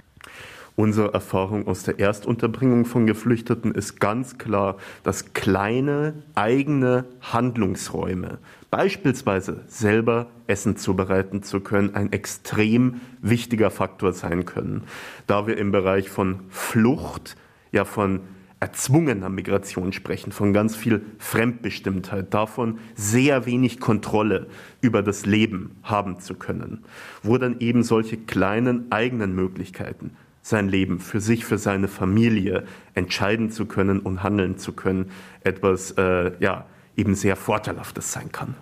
Unsere 0.78 1.14
Erfahrung 1.14 1.68
aus 1.68 1.84
der 1.84 2.00
Erstunterbringung 2.00 2.86
von 2.86 3.06
Geflüchteten 3.06 3.76
ist 3.76 4.00
ganz 4.00 4.38
klar, 4.38 4.78
dass 5.04 5.34
kleine 5.34 6.14
eigene 6.34 7.04
Handlungsräume, 7.22 8.38
beispielsweise 8.72 9.64
selber 9.68 10.28
Essen 10.48 10.78
zubereiten 10.78 11.44
zu 11.44 11.60
können, 11.60 11.94
ein 11.94 12.12
extrem 12.12 13.02
wichtiger 13.22 13.70
Faktor 13.70 14.14
sein 14.14 14.46
können, 14.46 14.86
da 15.28 15.46
wir 15.46 15.58
im 15.58 15.72
Bereich 15.72 16.10
von 16.10 16.40
Flucht, 16.50 17.36
ja 17.72 17.86
von 17.86 18.22
erzwungener 18.62 19.30
Migration 19.30 19.92
sprechen, 19.92 20.32
von 20.32 20.54
ganz 20.54 20.76
viel 20.76 21.02
Fremdbestimmtheit, 21.18 22.34
davon 22.34 22.78
sehr 22.96 23.46
wenig 23.46 23.80
Kontrolle 23.80 24.48
über 24.82 25.02
das 25.02 25.26
Leben 25.26 25.76
haben 25.84 26.20
zu 26.20 26.36
können, 26.36 26.84
wo 27.24 27.38
dann 27.38 27.60
eben 27.60 27.84
solche 27.84 28.18
kleinen 28.18 28.92
eigenen 28.92 29.36
Möglichkeiten, 29.36 30.12
sein 30.44 30.70
Leben 30.70 31.00
für 31.00 31.20
sich, 31.20 31.44
für 31.44 31.58
seine 31.58 31.88
Familie 31.88 32.64
entscheiden 32.94 33.50
zu 33.50 33.66
können 33.66 34.00
und 34.00 34.24
handeln 34.24 34.58
zu 34.58 34.74
können, 34.74 35.12
etwas 35.44 35.92
äh, 35.98 36.32
ja 36.40 36.66
eben 36.96 37.16
sehr 37.16 37.36
vorteilhaftes 37.36 38.12
sein 38.12 38.32
kann. 38.32 38.56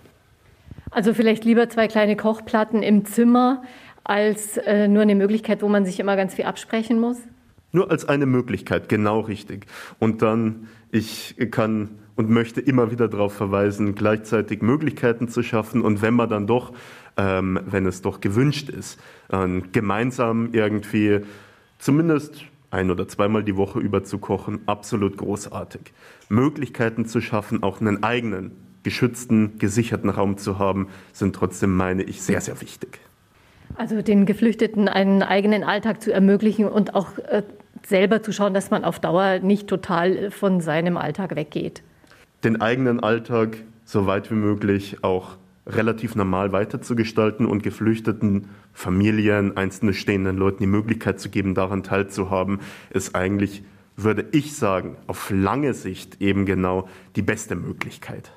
Also 0.90 1.14
vielleicht 1.14 1.44
lieber 1.44 1.68
zwei 1.68 1.88
kleine 1.88 2.16
Kochplatten 2.16 2.82
im 2.82 3.04
Zimmer 3.04 3.62
als 4.04 4.56
äh, 4.56 4.88
nur 4.88 5.02
eine 5.02 5.14
Möglichkeit, 5.14 5.62
wo 5.62 5.68
man 5.68 5.84
sich 5.84 6.00
immer 6.00 6.16
ganz 6.16 6.34
viel 6.34 6.44
absprechen 6.44 6.98
muss? 6.98 7.18
Nur 7.72 7.90
als 7.90 8.08
eine 8.08 8.26
Möglichkeit, 8.26 8.88
genau 8.88 9.20
richtig. 9.20 9.66
Und 10.00 10.22
dann, 10.22 10.68
ich 10.90 11.36
kann 11.50 11.90
und 12.16 12.28
möchte 12.28 12.60
immer 12.60 12.90
wieder 12.90 13.08
darauf 13.08 13.32
verweisen, 13.32 13.94
gleichzeitig 13.94 14.60
Möglichkeiten 14.60 15.28
zu 15.28 15.42
schaffen. 15.42 15.80
Und 15.82 16.02
wenn 16.02 16.14
man 16.14 16.28
dann 16.28 16.46
doch, 16.46 16.72
ähm, 17.16 17.60
wenn 17.64 17.86
es 17.86 18.02
doch 18.02 18.20
gewünscht 18.20 18.68
ist, 18.68 19.00
äh, 19.30 19.60
gemeinsam 19.72 20.50
irgendwie 20.52 21.20
zumindest 21.78 22.44
ein 22.70 22.90
oder 22.90 23.08
zweimal 23.08 23.44
die 23.44 23.56
Woche 23.56 23.80
über 23.80 24.04
zu 24.04 24.18
kochen, 24.18 24.60
absolut 24.66 25.16
großartig. 25.16 25.92
Möglichkeiten 26.28 27.06
zu 27.06 27.20
schaffen, 27.20 27.62
auch 27.62 27.80
einen 27.80 28.02
eigenen 28.02 28.52
geschützten, 28.82 29.58
gesicherten 29.58 30.10
Raum 30.10 30.38
zu 30.38 30.58
haben, 30.58 30.88
sind 31.12 31.34
trotzdem, 31.34 31.76
meine 31.76 32.02
ich, 32.02 32.22
sehr, 32.22 32.40
sehr 32.40 32.60
wichtig. 32.60 33.00
Also 33.76 34.02
den 34.02 34.26
Geflüchteten 34.26 34.88
einen 34.88 35.22
eigenen 35.22 35.64
Alltag 35.64 36.02
zu 36.02 36.12
ermöglichen 36.12 36.66
und 36.66 36.94
auch 36.94 37.18
äh, 37.18 37.42
selber 37.86 38.22
zu 38.22 38.32
schauen, 38.32 38.54
dass 38.54 38.70
man 38.70 38.84
auf 38.84 38.98
Dauer 38.98 39.38
nicht 39.40 39.68
total 39.68 40.30
von 40.30 40.60
seinem 40.60 40.96
Alltag 40.96 41.36
weggeht. 41.36 41.82
Den 42.42 42.60
eigenen 42.60 43.00
Alltag 43.00 43.58
so 43.84 44.06
weit 44.06 44.30
wie 44.30 44.34
möglich 44.34 45.02
auch 45.02 45.36
relativ 45.66 46.14
normal 46.14 46.52
weiterzugestalten 46.52 47.46
und 47.46 47.62
geflüchteten 47.62 48.48
Familien, 48.72 49.56
einzelne 49.56 49.94
stehenden 49.94 50.36
Leuten 50.36 50.62
die 50.62 50.66
Möglichkeit 50.66 51.20
zu 51.20 51.30
geben, 51.30 51.54
daran 51.54 51.82
teilzuhaben, 51.82 52.60
ist 52.90 53.14
eigentlich, 53.14 53.62
würde 53.96 54.26
ich 54.32 54.56
sagen, 54.56 54.96
auf 55.06 55.30
lange 55.30 55.74
Sicht 55.74 56.20
eben 56.20 56.46
genau 56.46 56.88
die 57.16 57.22
beste 57.22 57.56
Möglichkeit. 57.56 58.32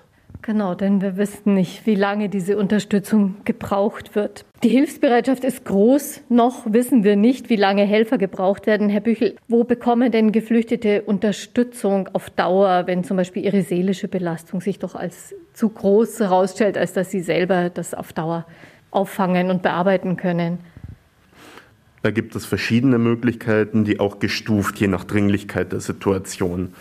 Genau, 0.45 0.75
denn 0.75 1.01
wir 1.01 1.15
wissen 1.15 1.53
nicht, 1.53 1.85
wie 1.85 1.95
lange 1.95 2.27
diese 2.27 2.57
Unterstützung 2.57 3.35
gebraucht 3.45 4.13
wird. 4.13 4.43
Die 4.61 4.67
Hilfsbereitschaft 4.67 5.45
ist 5.45 5.63
groß, 5.63 6.19
noch 6.27 6.65
wissen 6.73 7.05
wir 7.05 7.15
nicht, 7.15 7.49
wie 7.49 7.55
lange 7.55 7.83
Helfer 7.83 8.17
gebraucht 8.17 8.67
werden. 8.67 8.89
Herr 8.89 8.99
Büchel, 8.99 9.37
wo 9.47 9.63
bekommen 9.63 10.11
denn 10.11 10.33
Geflüchtete 10.33 11.03
Unterstützung 11.03 12.09
auf 12.11 12.29
Dauer, 12.29 12.87
wenn 12.87 13.05
zum 13.05 13.15
Beispiel 13.15 13.45
ihre 13.45 13.61
seelische 13.61 14.09
Belastung 14.09 14.59
sich 14.59 14.79
doch 14.79 14.95
als 14.95 15.33
zu 15.53 15.69
groß 15.69 16.19
herausstellt, 16.19 16.77
als 16.77 16.91
dass 16.91 17.09
sie 17.09 17.21
selber 17.21 17.69
das 17.69 17.93
auf 17.93 18.11
Dauer 18.11 18.45
auffangen 18.91 19.49
und 19.49 19.61
bearbeiten 19.61 20.17
können? 20.17 20.57
Da 22.01 22.11
gibt 22.11 22.35
es 22.35 22.45
verschiedene 22.45 22.97
Möglichkeiten, 22.97 23.85
die 23.85 24.01
auch 24.01 24.19
gestuft 24.19 24.77
je 24.77 24.87
nach 24.87 25.05
Dringlichkeit 25.05 25.71
der 25.71 25.79
Situation 25.79 26.73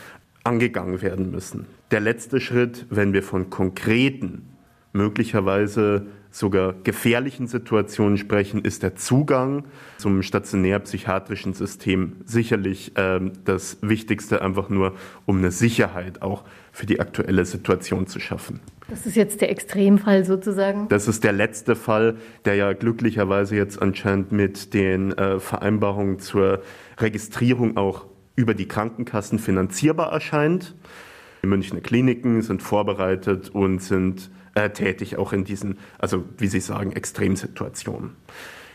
angegangen 0.42 1.00
werden 1.00 1.30
müssen. 1.30 1.66
Der 1.92 2.00
letzte 2.00 2.40
Schritt, 2.40 2.86
wenn 2.88 3.12
wir 3.12 3.22
von 3.22 3.50
konkreten, 3.50 4.48
möglicherweise 4.94 6.06
sogar 6.30 6.72
gefährlichen 6.72 7.46
Situationen 7.46 8.16
sprechen, 8.16 8.64
ist 8.64 8.82
der 8.82 8.96
Zugang 8.96 9.66
zum 9.98 10.22
stationär-psychiatrischen 10.22 11.52
System 11.52 12.16
sicherlich 12.24 12.96
äh, 12.96 13.20
das 13.44 13.76
Wichtigste, 13.82 14.40
einfach 14.40 14.70
nur 14.70 14.94
um 15.26 15.36
eine 15.36 15.50
Sicherheit 15.50 16.22
auch 16.22 16.44
für 16.72 16.86
die 16.86 16.98
aktuelle 16.98 17.44
Situation 17.44 18.06
zu 18.06 18.20
schaffen. 18.20 18.60
Das 18.88 19.04
ist 19.04 19.14
jetzt 19.14 19.42
der 19.42 19.50
Extremfall 19.50 20.24
sozusagen? 20.24 20.88
Das 20.88 21.08
ist 21.08 21.24
der 21.24 21.34
letzte 21.34 21.76
Fall, 21.76 22.16
der 22.46 22.54
ja 22.54 22.72
glücklicherweise 22.72 23.54
jetzt 23.54 23.82
anscheinend 23.82 24.32
mit 24.32 24.72
den 24.72 25.12
äh, 25.12 25.38
Vereinbarungen 25.38 26.20
zur 26.20 26.62
Registrierung 26.96 27.76
auch 27.76 28.06
über 28.34 28.54
die 28.54 28.66
Krankenkassen 28.66 29.38
finanzierbar 29.38 30.10
erscheint. 30.10 30.74
Die 31.44 31.48
Münchner 31.48 31.80
Kliniken 31.80 32.40
sind 32.42 32.62
vorbereitet 32.62 33.50
und 33.50 33.82
sind 33.82 34.30
äh, 34.54 34.70
tätig 34.70 35.16
auch 35.18 35.32
in 35.32 35.44
diesen, 35.44 35.78
also 35.98 36.24
wie 36.38 36.46
Sie 36.46 36.60
sagen, 36.60 36.92
Extremsituationen. 36.92 38.10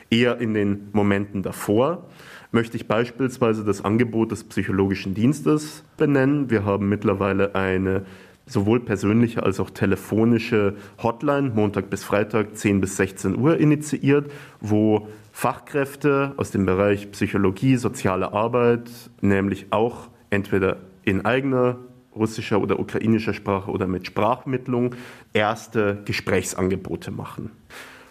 Eher 0.09 0.39
in 0.39 0.53
den 0.53 0.89
Momenten 0.91 1.43
davor 1.43 2.09
möchte 2.51 2.75
ich 2.75 2.87
beispielsweise 2.87 3.63
das 3.63 3.85
Angebot 3.85 4.31
des 4.31 4.43
psychologischen 4.43 5.13
Dienstes 5.13 5.85
benennen. 5.95 6.49
Wir 6.49 6.65
haben 6.65 6.89
mittlerweile 6.89 7.55
eine 7.55 8.05
sowohl 8.45 8.81
persönliche 8.81 9.43
als 9.43 9.59
auch 9.59 9.69
telefonische 9.69 10.75
Hotline 11.01 11.51
Montag 11.51 11.89
bis 11.89 12.03
Freitag 12.03 12.57
10 12.57 12.81
bis 12.81 12.97
16 12.97 13.37
Uhr 13.37 13.57
initiiert, 13.57 14.31
wo 14.59 15.07
Fachkräfte 15.31 16.33
aus 16.35 16.51
dem 16.51 16.65
Bereich 16.65 17.11
Psychologie, 17.11 17.77
soziale 17.77 18.33
Arbeit, 18.33 18.89
nämlich 19.21 19.67
auch 19.69 20.09
entweder 20.29 20.77
in 21.03 21.25
eigener 21.25 21.77
russischer 22.17 22.61
oder 22.61 22.79
ukrainischer 22.79 23.33
Sprache 23.33 23.71
oder 23.71 23.87
mit 23.87 24.05
Sprachmittlung 24.07 24.95
erste 25.33 26.01
Gesprächsangebote 26.05 27.11
machen. 27.11 27.51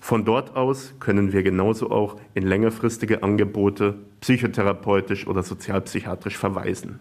Von 0.00 0.24
dort 0.24 0.54
aus 0.54 0.94
können 1.00 1.32
wir 1.32 1.42
genauso 1.42 1.90
auch 1.90 2.16
in 2.34 2.46
längerfristige 2.46 3.22
Angebote 3.22 3.94
psychotherapeutisch 4.20 5.26
oder 5.26 5.42
sozialpsychiatrisch 5.42 6.36
verweisen. 6.36 7.00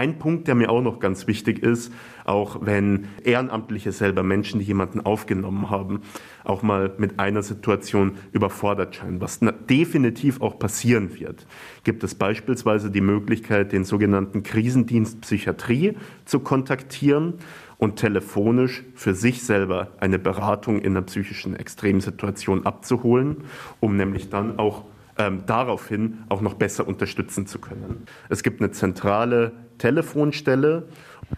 Ein 0.00 0.18
Punkt, 0.18 0.48
der 0.48 0.54
mir 0.54 0.70
auch 0.70 0.80
noch 0.80 0.98
ganz 0.98 1.26
wichtig 1.26 1.62
ist, 1.62 1.92
auch 2.24 2.64
wenn 2.64 3.08
Ehrenamtliche 3.22 3.92
selber 3.92 4.22
Menschen, 4.22 4.58
die 4.58 4.64
jemanden 4.64 5.00
aufgenommen 5.00 5.68
haben, 5.68 6.00
auch 6.42 6.62
mal 6.62 6.94
mit 6.96 7.20
einer 7.20 7.42
Situation 7.42 8.12
überfordert 8.32 8.96
scheinen, 8.96 9.20
was 9.20 9.40
definitiv 9.68 10.40
auch 10.40 10.58
passieren 10.58 11.20
wird, 11.20 11.46
gibt 11.84 12.02
es 12.02 12.14
beispielsweise 12.14 12.90
die 12.90 13.02
Möglichkeit, 13.02 13.72
den 13.72 13.84
sogenannten 13.84 14.42
Krisendienst 14.42 15.20
Psychiatrie 15.20 15.98
zu 16.24 16.40
kontaktieren 16.40 17.34
und 17.76 17.96
telefonisch 17.96 18.84
für 18.94 19.14
sich 19.14 19.42
selber 19.42 19.88
eine 20.00 20.18
Beratung 20.18 20.78
in 20.78 20.92
einer 20.96 21.02
psychischen 21.02 21.54
Extremsituation 21.54 22.64
abzuholen, 22.64 23.44
um 23.80 23.98
nämlich 23.98 24.30
dann 24.30 24.58
auch 24.58 24.86
ähm, 25.18 25.42
daraufhin 25.44 26.20
auch 26.30 26.40
noch 26.40 26.54
besser 26.54 26.88
unterstützen 26.88 27.46
zu 27.46 27.58
können. 27.58 28.06
Es 28.30 28.42
gibt 28.42 28.62
eine 28.62 28.70
zentrale 28.70 29.52
Telefonstelle. 29.80 30.84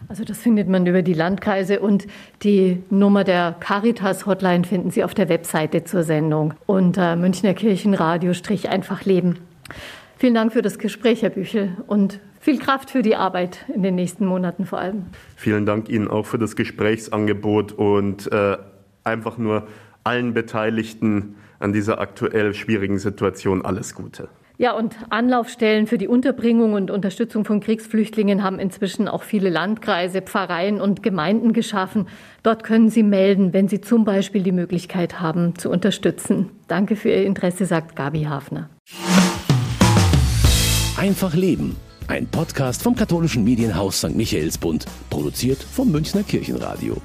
Also 0.07 0.23
das 0.23 0.39
findet 0.39 0.69
man 0.69 0.85
über 0.85 1.01
die 1.01 1.13
Landkreise 1.13 1.79
und 1.79 2.07
die 2.43 2.83
Nummer 2.89 3.23
der 3.23 3.55
Caritas 3.59 4.25
Hotline 4.25 4.63
finden 4.63 4.91
Sie 4.91 5.03
auf 5.03 5.13
der 5.13 5.29
Webseite 5.29 5.83
zur 5.83 6.03
Sendung 6.03 6.53
unter 6.65 7.15
Münchner 7.15 7.53
Kirchenradio-Einfach 7.53 9.05
Leben. 9.05 9.39
Vielen 10.17 10.35
Dank 10.35 10.53
für 10.53 10.61
das 10.61 10.79
Gespräch, 10.79 11.21
Herr 11.21 11.31
Büchel, 11.31 11.75
und 11.87 12.19
viel 12.39 12.59
Kraft 12.59 12.91
für 12.91 13.01
die 13.01 13.15
Arbeit 13.15 13.65
in 13.73 13.83
den 13.83 13.95
nächsten 13.95 14.25
Monaten 14.25 14.65
vor 14.65 14.79
allem. 14.79 15.05
Vielen 15.35 15.65
Dank 15.65 15.89
Ihnen 15.89 16.07
auch 16.07 16.25
für 16.25 16.37
das 16.37 16.55
Gesprächsangebot 16.55 17.71
und 17.71 18.31
äh, 18.31 18.57
einfach 19.03 19.37
nur 19.37 19.67
allen 20.03 20.33
Beteiligten 20.33 21.35
an 21.59 21.73
dieser 21.73 21.99
aktuell 21.99 22.53
schwierigen 22.53 22.99
Situation 22.99 23.63
alles 23.63 23.95
Gute. 23.95 24.27
Ja, 24.63 24.71
und 24.71 24.95
Anlaufstellen 25.09 25.87
für 25.87 25.97
die 25.97 26.07
Unterbringung 26.07 26.71
und 26.71 26.89
Unterstützung 26.89 27.43
von 27.43 27.59
Kriegsflüchtlingen 27.59 28.43
haben 28.43 28.59
inzwischen 28.59 29.09
auch 29.09 29.23
viele 29.23 29.49
Landkreise, 29.49 30.21
Pfarreien 30.21 30.79
und 30.79 31.03
Gemeinden 31.03 31.51
geschaffen. 31.51 32.07
Dort 32.43 32.63
können 32.63 32.87
Sie 32.87 33.03
melden, 33.03 33.51
wenn 33.51 33.67
Sie 33.67 33.81
zum 33.81 34.05
Beispiel 34.05 34.41
die 34.41 34.53
Möglichkeit 34.53 35.19
haben, 35.19 35.57
zu 35.57 35.69
unterstützen. 35.69 36.49
Danke 36.69 36.95
für 36.95 37.09
Ihr 37.09 37.25
Interesse, 37.25 37.65
sagt 37.65 37.97
Gabi 37.97 38.23
Hafner. 38.23 38.69
Einfach 40.95 41.33
Leben. 41.33 41.75
Ein 42.07 42.27
Podcast 42.27 42.83
vom 42.83 42.95
katholischen 42.95 43.43
Medienhaus 43.43 43.97
St. 43.97 44.15
Michaelsbund, 44.15 44.85
produziert 45.09 45.61
vom 45.61 45.91
Münchner 45.91 46.23
Kirchenradio. 46.23 47.01